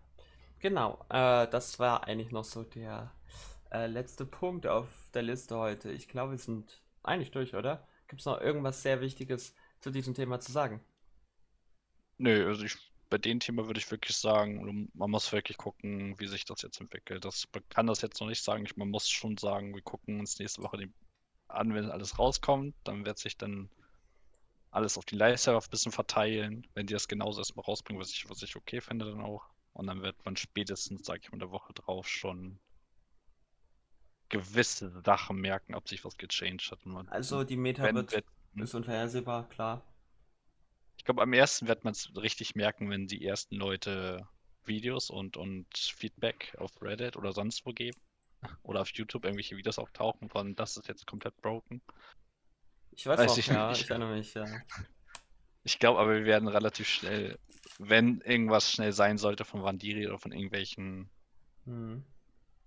genau. 0.60 1.00
Äh, 1.10 1.48
das 1.50 1.80
war 1.80 2.06
eigentlich 2.08 2.32
noch 2.32 2.44
so 2.46 2.64
der 2.64 3.12
äh, 3.72 3.88
letzte 3.88 4.26
Punkt 4.26 4.68
auf 4.68 4.88
der 5.14 5.24
Liste 5.24 5.58
heute. 5.58 5.92
Ich 5.92 6.08
glaube, 6.10 6.32
wir 6.34 6.40
sind 6.40 6.82
eigentlich 7.04 7.32
durch, 7.32 7.56
oder? 7.56 7.88
Gibt 8.08 8.22
es 8.22 8.26
noch 8.26 8.40
irgendwas 8.40 8.82
sehr 8.82 9.02
Wichtiges 9.02 9.54
zu 9.80 9.92
diesem 9.92 10.14
Thema 10.14 10.40
zu 10.40 10.52
sagen? 10.52 10.82
Nö, 12.18 12.48
also 12.48 12.64
ich, 12.64 12.76
bei 13.10 13.18
dem 13.18 13.40
Thema 13.40 13.68
würde 13.68 13.80
ich 13.80 13.92
wirklich 13.92 14.18
sagen, 14.18 14.90
man 14.94 15.12
muss 15.12 15.32
wirklich 15.32 15.58
gucken, 15.58 16.20
wie 16.20 16.28
sich 16.28 16.46
das 16.46 16.62
jetzt 16.62 16.80
entwickelt. 16.82 17.26
Das, 17.26 17.48
man 17.54 17.68
kann 17.70 17.88
das 17.88 18.02
jetzt 18.02 18.20
noch 18.20 18.28
nicht 18.28 18.44
sagen. 18.44 18.66
Ich, 18.66 18.76
man 18.78 18.90
muss 18.90 19.10
schon 19.10 19.38
sagen, 19.38 19.74
wir 19.76 19.82
gucken 19.82 20.20
uns 20.20 20.40
nächste 20.40 20.64
Woche 20.64 20.78
die, 20.78 20.94
an, 21.48 21.74
wenn 21.74 21.92
alles 21.92 22.18
rauskommt. 22.18 22.76
Dann 22.84 23.06
wird 23.06 23.20
sich 23.20 23.38
dann 23.38 23.70
alles 24.72 24.98
auf 24.98 25.06
die 25.06 25.16
Live-Server 25.16 25.64
ein 25.64 25.70
bisschen 25.70 25.92
verteilen. 25.92 26.66
Wenn 26.74 26.88
die 26.88 26.94
das 26.94 27.08
genauso 27.08 27.40
erstmal 27.42 27.66
rausbringen, 27.66 28.02
was 28.02 28.12
ich, 28.12 28.30
was 28.30 28.42
ich 28.42 28.56
okay 28.56 28.82
finde, 28.82 29.06
dann 29.06 29.22
auch. 29.22 29.46
Und 29.74 29.88
dann 29.88 30.02
wird 30.02 30.16
man 30.26 30.36
spätestens, 30.36 31.06
sag 31.06 31.22
ich 31.22 31.30
mal, 31.30 31.36
in 31.36 31.40
der 31.40 31.52
Woche 31.52 31.74
drauf 31.74 32.08
schon 32.08 32.60
gewisse 34.30 34.90
Sachen 35.06 35.38
merken, 35.38 35.76
ob 35.76 35.88
sich 35.90 36.04
was 36.06 36.18
gechanged 36.18 36.72
hat. 36.72 36.86
Man, 36.86 37.08
Also 37.08 37.44
die 37.44 37.58
Meta 37.58 37.84
wenn, 37.84 37.96
wird, 37.96 38.12
wird, 38.12 38.26
ist 38.56 38.74
unvorhersehbar, 38.74 39.50
klar. 39.50 39.84
Ich 40.98 41.06
glaube, 41.06 41.22
am 41.22 41.34
ersten 41.34 41.68
wird 41.68 41.84
man 41.84 41.94
es 41.94 42.16
richtig 42.16 42.56
merken, 42.56 42.90
wenn 42.90 43.08
die 43.08 43.26
ersten 43.26 43.56
Leute 43.56 44.28
Videos 44.66 45.10
und, 45.10 45.38
und 45.38 45.66
Feedback 45.76 46.54
auf 46.58 46.72
Reddit 46.82 47.16
oder 47.16 47.32
sonst 47.32 47.66
wo 47.66 47.72
geben. 47.72 47.98
Oder 48.64 48.82
auf 48.82 48.90
YouTube 48.92 49.26
irgendwelche 49.26 49.58
Videos 49.58 49.80
auftauchen 49.80 50.30
von, 50.30 50.56
das 50.56 50.78
ist 50.78 50.88
jetzt 50.88 51.08
komplett 51.08 51.36
broken. 51.42 51.82
Ich 52.92 53.06
weiß 53.06 53.20
Weiß 53.20 53.32
noch, 53.32 53.38
ich 53.38 53.48
ja, 53.48 53.70
nicht. 53.70 53.82
ich 53.82 53.90
erinnere 53.90 54.16
mich, 54.16 54.34
ja. 54.34 54.46
Ich 55.64 55.78
glaube 55.78 56.00
aber, 56.00 56.16
wir 56.16 56.26
werden 56.26 56.48
relativ 56.48 56.88
schnell, 56.88 57.38
wenn 57.78 58.22
irgendwas 58.22 58.72
schnell 58.72 58.92
sein 58.92 59.20
sollte 59.20 59.46
von 59.46 59.62
Vandiri 59.62 60.08
oder 60.08 60.18
von 60.18 60.32
irgendwelchen 60.32 61.12
Hm. 61.66 62.04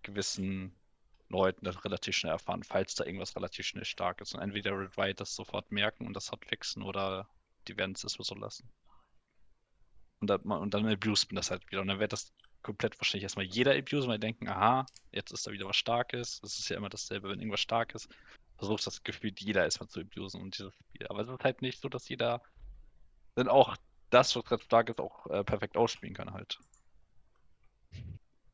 gewissen 0.03 0.75
Leuten, 1.31 1.65
das 1.65 1.85
relativ 1.85 2.17
schnell 2.17 2.33
erfahren, 2.33 2.65
falls 2.65 2.95
da 2.95 3.05
irgendwas 3.05 3.35
relativ 3.37 3.67
schnell 3.67 3.85
stark 3.85 4.21
ist. 4.21 4.35
Und 4.35 4.43
entweder 4.43 4.77
Red 4.77 4.97
White 4.97 5.15
das 5.15 5.35
sofort 5.35 5.71
merken 5.73 6.07
und 6.07 6.15
das 6.15 6.31
hotfixen 6.31 6.83
oder 6.83 7.29
die 7.69 7.77
werden 7.77 7.95
es 7.95 8.03
so 8.03 8.35
lassen. 8.35 8.69
Und 10.21 10.29
dann, 10.29 10.43
und 10.43 10.75
dann 10.75 10.87
abuse 10.87 11.27
man 11.29 11.37
das 11.37 11.51
halt 11.51 11.71
wieder. 11.71 11.81
Und 11.81 11.89
dann 11.89 12.01
wird 12.01 12.13
das 12.13 12.33
komplett 12.63 12.99
wahrscheinlich 13.01 13.23
erstmal 13.23 13.47
jeder 13.47 13.75
abuse, 13.77 14.07
weil 14.07 14.19
die 14.19 14.27
denken, 14.27 14.49
aha, 14.49 14.85
jetzt 15.13 15.33
ist 15.33 15.47
da 15.47 15.53
wieder 15.53 15.67
was 15.67 15.77
Starkes. 15.77 16.41
Das 16.41 16.59
ist 16.59 16.69
ja 16.69 16.77
immer 16.77 16.91
dasselbe, 16.91 17.29
wenn 17.29 17.39
irgendwas 17.39 17.61
stark 17.61 17.95
ist. 17.95 18.09
Versucht 18.59 18.87
das 18.87 19.03
gefühlt 19.03 19.41
jeder 19.41 19.65
erstmal 19.65 19.89
zu 19.89 20.01
abusen 20.01 20.43
und 20.43 20.59
dieses 20.59 20.75
Spiel. 20.75 21.07
Aber 21.07 21.21
es 21.21 21.29
ist 21.29 21.45
halt 21.45 21.63
nicht 21.63 21.81
so, 21.81 21.89
dass 21.89 22.09
jeder 22.09 22.43
dann 23.35 23.49
auch 23.49 23.77
das, 24.11 24.35
was 24.37 24.45
gerade 24.45 24.63
stark 24.63 24.91
ist, 24.91 25.01
auch 25.01 25.27
äh, 25.29 25.45
perfekt 25.45 25.77
ausspielen 25.77 26.15
kann 26.15 26.33
halt. 26.33 26.59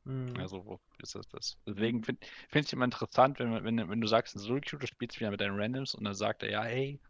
Hm. 0.07 0.35
Also, 0.39 0.65
wo 0.65 0.81
ist 1.03 1.15
das? 1.15 1.29
das? 1.29 1.59
Deswegen 1.67 2.03
finde 2.05 2.27
find 2.49 2.67
ich 2.67 2.73
immer 2.73 2.85
interessant, 2.85 3.39
wenn, 3.41 3.53
wenn, 3.65 3.89
wenn 3.91 4.01
du 4.01 4.07
sagst, 4.07 4.35
in 4.35 4.41
Solo 4.41 4.61
Queue, 4.61 4.79
du 4.79 4.87
spielst 4.87 5.19
wieder 5.19 5.31
mit 5.31 5.41
deinen 5.41 5.61
Randoms 5.61 5.95
und 5.95 6.05
dann 6.05 6.15
sagt 6.15 6.43
er, 6.45 6.51
ja, 6.51 6.63
hey, 6.63 7.01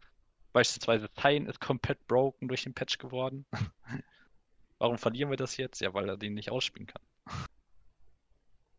beispielsweise 0.51 1.07
Tine 1.13 1.47
ist 1.49 1.61
komplett 1.61 2.05
broken 2.07 2.47
durch 2.47 2.63
den 2.63 2.73
Patch 2.73 2.97
geworden. 2.97 3.45
Warum 4.79 4.97
verlieren 4.97 5.29
wir 5.29 5.37
das 5.37 5.57
jetzt? 5.57 5.79
Ja, 5.79 5.93
weil 5.93 6.09
er 6.09 6.17
den 6.17 6.33
nicht 6.33 6.51
ausspielen 6.51 6.87
kann. 6.87 7.01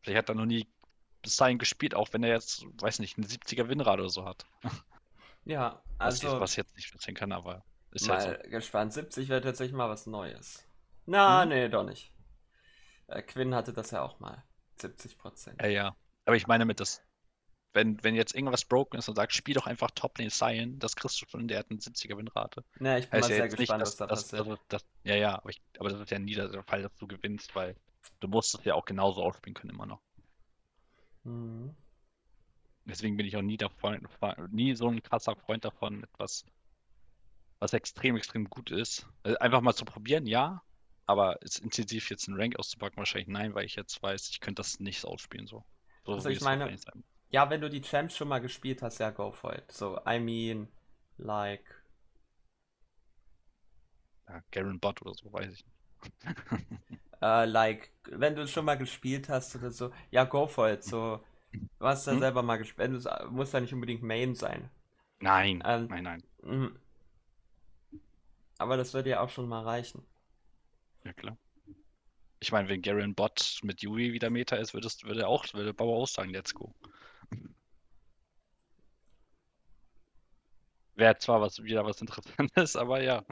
Vielleicht 0.03 0.19
hat 0.19 0.29
er 0.29 0.35
noch 0.35 0.47
nie 0.47 0.67
bis 1.23 1.37
dahin 1.37 1.59
gespielt, 1.59 1.95
auch 1.95 2.13
wenn 2.13 2.23
er 2.23 2.31
jetzt, 2.31 2.65
weiß 2.81 2.99
nicht, 3.01 3.19
einen 3.19 3.27
70er 3.27 3.69
Winrad 3.69 3.99
oder 3.99 4.09
so 4.09 4.25
hat. 4.25 4.47
Ja, 5.45 5.83
Was, 5.99 6.23
also 6.23 6.35
ich, 6.35 6.41
was 6.41 6.51
ich 6.53 6.57
jetzt 6.59 6.77
nicht 6.77 6.93
erzählen 6.93 7.17
kann, 7.17 7.33
aber 7.33 7.65
ist 7.93 8.09
halt 8.09 8.27
mal 8.27 8.43
so. 8.45 8.51
gespannt. 8.51 8.93
70 8.93 9.29
wäre 9.29 9.41
tatsächlich 9.41 9.77
mal 9.77 9.89
was 9.89 10.07
Neues. 10.07 10.65
Na, 11.07 11.45
Mhm. 11.45 11.51
nee, 11.51 11.69
doch 11.69 11.85
nicht. 11.85 12.13
Äh, 13.09 13.23
Quinn 13.23 13.55
hatte 13.55 13.73
das 13.73 13.91
ja 13.91 14.03
auch 14.03 14.21
mal. 14.21 14.45
70 14.81 15.19
Prozent. 15.19 15.61
Ja, 15.61 15.69
ja. 15.69 15.97
Aber 16.25 16.37
ich 16.37 16.47
meine 16.47 16.65
mit 16.65 16.79
das, 16.81 17.03
wenn, 17.73 18.03
wenn 18.05 18.15
jetzt 18.15 18.35
irgendwas 18.35 18.65
broken 18.65 18.99
ist 18.99 19.09
und 19.09 19.17
sagt, 19.17 19.33
spiel 19.33 19.55
doch 19.55 19.67
einfach 19.67 19.91
Top 19.91 20.19
Lane 20.19 20.31
Cyan, 20.31 20.79
das 20.79 20.95
kriegst 20.95 21.21
du 21.21 21.27
schon, 21.27 21.49
der 21.49 21.61
hat 21.61 21.71
eine 21.71 21.81
70er 21.81 22.17
Winrate. 22.17 22.65
Na, 22.79 22.99
ich 22.99 23.11
bin 23.11 23.19
Heißt 23.19 23.29
mal 23.29 23.31
ja 23.31 23.37
sehr 23.37 23.45
jetzt 23.45 23.59
nicht, 23.59 23.71
gespannt, 23.71 23.83
dass, 23.83 23.91
was 23.91 23.97
da 23.97 24.07
passiert. 24.07 24.41
also, 24.41 24.59
das, 24.69 24.85
ja, 25.05 25.17
ja, 25.17 25.37
aber, 25.39 25.51
ich, 25.51 25.63
aber 25.79 25.89
das 25.91 26.01
ist 26.01 26.11
ja 26.11 26.19
nie 26.19 26.35
der 26.35 26.63
Fall, 26.65 26.83
dass 26.83 26.97
du 26.97 27.07
gewinnst, 27.07 27.55
weil 27.55 27.77
du 28.21 28.29
musst 28.29 28.55
es 28.55 28.65
ja 28.65 28.75
auch 28.75 28.85
genauso 28.85 29.23
ausspielen 29.23 29.55
können 29.55 29.75
immer 29.75 29.87
noch. 29.87 30.01
Mhm. 31.25 31.75
Deswegen 32.85 33.17
bin 33.17 33.27
ich 33.27 33.37
auch 33.37 33.43
nie, 33.43 33.59
davon, 33.59 34.09
nie 34.51 34.75
so 34.75 34.89
ein 34.89 35.03
krasser 35.03 35.37
Freund 35.37 35.65
davon, 35.65 36.05
etwas, 36.05 36.45
was 37.59 37.75
extrem, 37.75 38.17
extrem 38.17 38.49
gut 38.49 38.71
ist. 38.71 39.07
Also 39.23 39.39
einfach 39.39 39.61
mal 39.61 39.75
zu 39.75 39.85
probieren, 39.85 40.27
ja, 40.27 40.63
aber 41.09 41.39
es 41.43 41.59
intensiv 41.59 42.11
jetzt 42.11 42.29
einen 42.29 42.41
Rank 42.41 42.57
auszupacken, 42.59 42.99
wahrscheinlich 42.99 43.29
nein, 43.29 43.55
weil 43.55 43.65
ich 43.67 43.77
jetzt 43.77 44.03
weiß, 44.03 44.31
ich 44.31 44.41
könnte 44.41 44.61
das 44.61 44.79
nicht 44.81 45.05
ausspielen 45.05 45.49
so. 45.49 45.65
so 46.07 46.13
Also 46.13 46.29
ich 46.29 46.41
meine- 46.41 46.79
Ja, 47.31 47.51
wenn 47.51 47.61
du 47.61 47.69
die 47.71 47.83
Champs 47.83 48.17
schon 48.17 48.29
mal 48.29 48.41
gespielt 48.41 48.83
hast, 48.83 48.99
ja, 49.01 49.11
go 49.11 49.33
for 49.33 49.55
it. 49.55 49.73
So, 49.73 49.99
I 50.07 50.19
mean, 50.21 50.69
like, 51.19 51.65
ja, 54.29 54.43
Garen 54.51 54.79
Bot 54.81 55.03
oder 55.03 55.15
so, 55.15 55.33
weiß 55.33 55.53
ich 55.53 55.65
nicht. 55.65 55.77
äh, 57.23 57.45
like, 57.47 57.91
wenn 58.11 58.35
du 58.35 58.43
es 58.43 58.51
schon 58.51 58.65
mal 58.65 58.77
gespielt 58.79 59.29
hast 59.29 59.57
oder 59.57 59.71
so, 59.71 59.93
ja, 60.11 60.25
go 60.25 60.47
for 60.47 60.71
it. 60.71 60.85
So, 60.85 61.23
du 61.81 61.87
hast 61.87 62.07
ja 62.07 62.15
Hm? 62.15 62.21
selber 62.21 62.43
mal 62.43 62.57
gespielt. 62.59 62.93
Du 63.05 63.31
musst 63.31 63.55
ja 63.55 63.61
nicht 63.61 63.75
unbedingt 63.75 64.03
Main 64.03 64.35
sein. 64.35 64.71
Nein, 65.21 65.63
Ähm, 65.65 65.89
nein, 65.89 66.03
nein. 66.05 66.23
Mhm. 66.43 66.77
Aber 68.59 68.77
das 68.77 68.95
würde 68.95 69.11
ja 69.11 69.21
auch 69.21 69.31
schon 69.31 69.49
mal 69.49 69.63
reichen. 69.65 70.07
Ja, 71.09 71.15
klar. 71.15 71.39
Ich 72.41 72.53
meine, 72.53 72.69
wenn 72.69 72.83
Garen 72.83 73.15
Bot 73.15 73.61
mit 73.63 73.81
Yui 73.83 74.13
wieder 74.13 74.29
Meta 74.31 74.57
ist, 74.57 74.75
würdest, 74.75 75.05
würde 75.05 75.23
er 75.23 75.29
auch, 75.29 75.47
würde 75.55 75.73
Bauer 75.73 75.97
auch 76.03 76.07
sagen, 76.07 76.31
let's 76.31 76.53
go. 76.53 76.75
Wäre 80.97 81.17
zwar 81.19 81.41
was, 81.41 81.63
wieder 81.63 81.85
was 81.87 82.01
Interessantes, 82.03 82.77
aber 82.77 83.03
ja. 83.03 83.25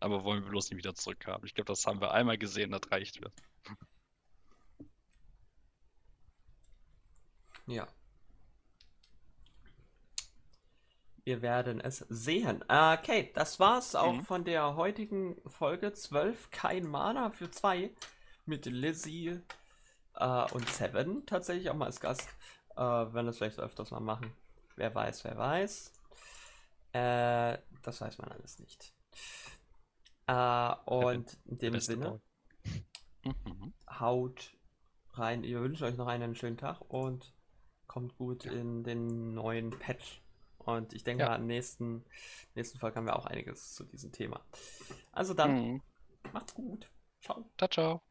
Aber 0.00 0.24
wollen 0.24 0.42
wir 0.42 0.48
bloß 0.50 0.70
nicht 0.70 0.78
wieder 0.78 0.94
zurückhaben. 0.94 1.44
Ich 1.46 1.54
glaube, 1.54 1.66
das 1.68 1.86
haben 1.86 2.00
wir 2.00 2.12
einmal 2.12 2.38
gesehen, 2.38 2.70
das 2.70 2.90
reicht 2.90 3.20
mir. 3.20 3.30
Ja. 7.66 7.95
Wir 11.26 11.42
werden 11.42 11.80
es 11.80 11.98
sehen. 12.08 12.62
Okay, 12.68 13.32
das 13.34 13.58
war's 13.58 13.96
auch 13.96 14.12
Mhm. 14.12 14.24
von 14.24 14.44
der 14.44 14.76
heutigen 14.76 15.36
Folge 15.44 15.92
12. 15.92 16.52
Kein 16.52 16.86
Mana 16.86 17.30
für 17.30 17.50
zwei 17.50 17.90
mit 18.44 18.64
Lizzie 18.66 19.40
äh, 20.14 20.52
und 20.52 20.68
Seven 20.68 21.26
tatsächlich 21.26 21.68
auch 21.68 21.74
mal 21.74 21.86
als 21.86 21.98
Gast. 21.98 22.28
Äh, 22.76 22.80
werden 22.80 23.26
das 23.26 23.38
vielleicht 23.38 23.58
öfters 23.58 23.90
mal 23.90 23.98
machen. 23.98 24.32
Wer 24.76 24.94
weiß, 24.94 25.24
wer 25.24 25.36
weiß. 25.36 25.92
Äh, 26.92 27.58
das 27.82 28.00
weiß 28.00 28.18
man 28.18 28.30
alles 28.30 28.60
nicht. 28.60 28.92
Äh, 30.28 30.74
und 30.84 31.36
in 31.46 31.58
dem 31.58 31.80
Sinne. 31.80 32.20
Mhm. 33.24 33.74
haut 33.98 34.54
rein. 35.14 35.42
Wir 35.42 35.60
wünschen 35.60 35.82
euch 35.88 35.96
noch 35.96 36.06
einen 36.06 36.36
schönen 36.36 36.56
Tag 36.56 36.82
und 36.82 37.34
kommt 37.88 38.16
gut 38.16 38.44
in 38.44 38.84
den 38.84 39.34
neuen 39.34 39.70
Patch. 39.70 40.22
Und 40.66 40.94
ich 40.94 41.04
denke 41.04 41.22
Ja. 41.22 41.28
mal, 41.28 41.36
im 41.36 41.46
nächsten, 41.48 42.04
nächsten 42.56 42.78
Folge 42.78 42.96
haben 42.98 43.06
wir 43.06 43.16
auch 43.16 43.26
einiges 43.26 43.74
zu 43.74 43.84
diesem 43.84 44.12
Thema. 44.12 44.46
Also 45.12 45.34
dann, 45.34 45.52
Mhm. 45.52 45.82
macht's 46.32 46.54
gut. 46.54 46.90
Ciao. 47.22 47.50
Ciao, 47.58 47.68
ciao. 47.68 48.02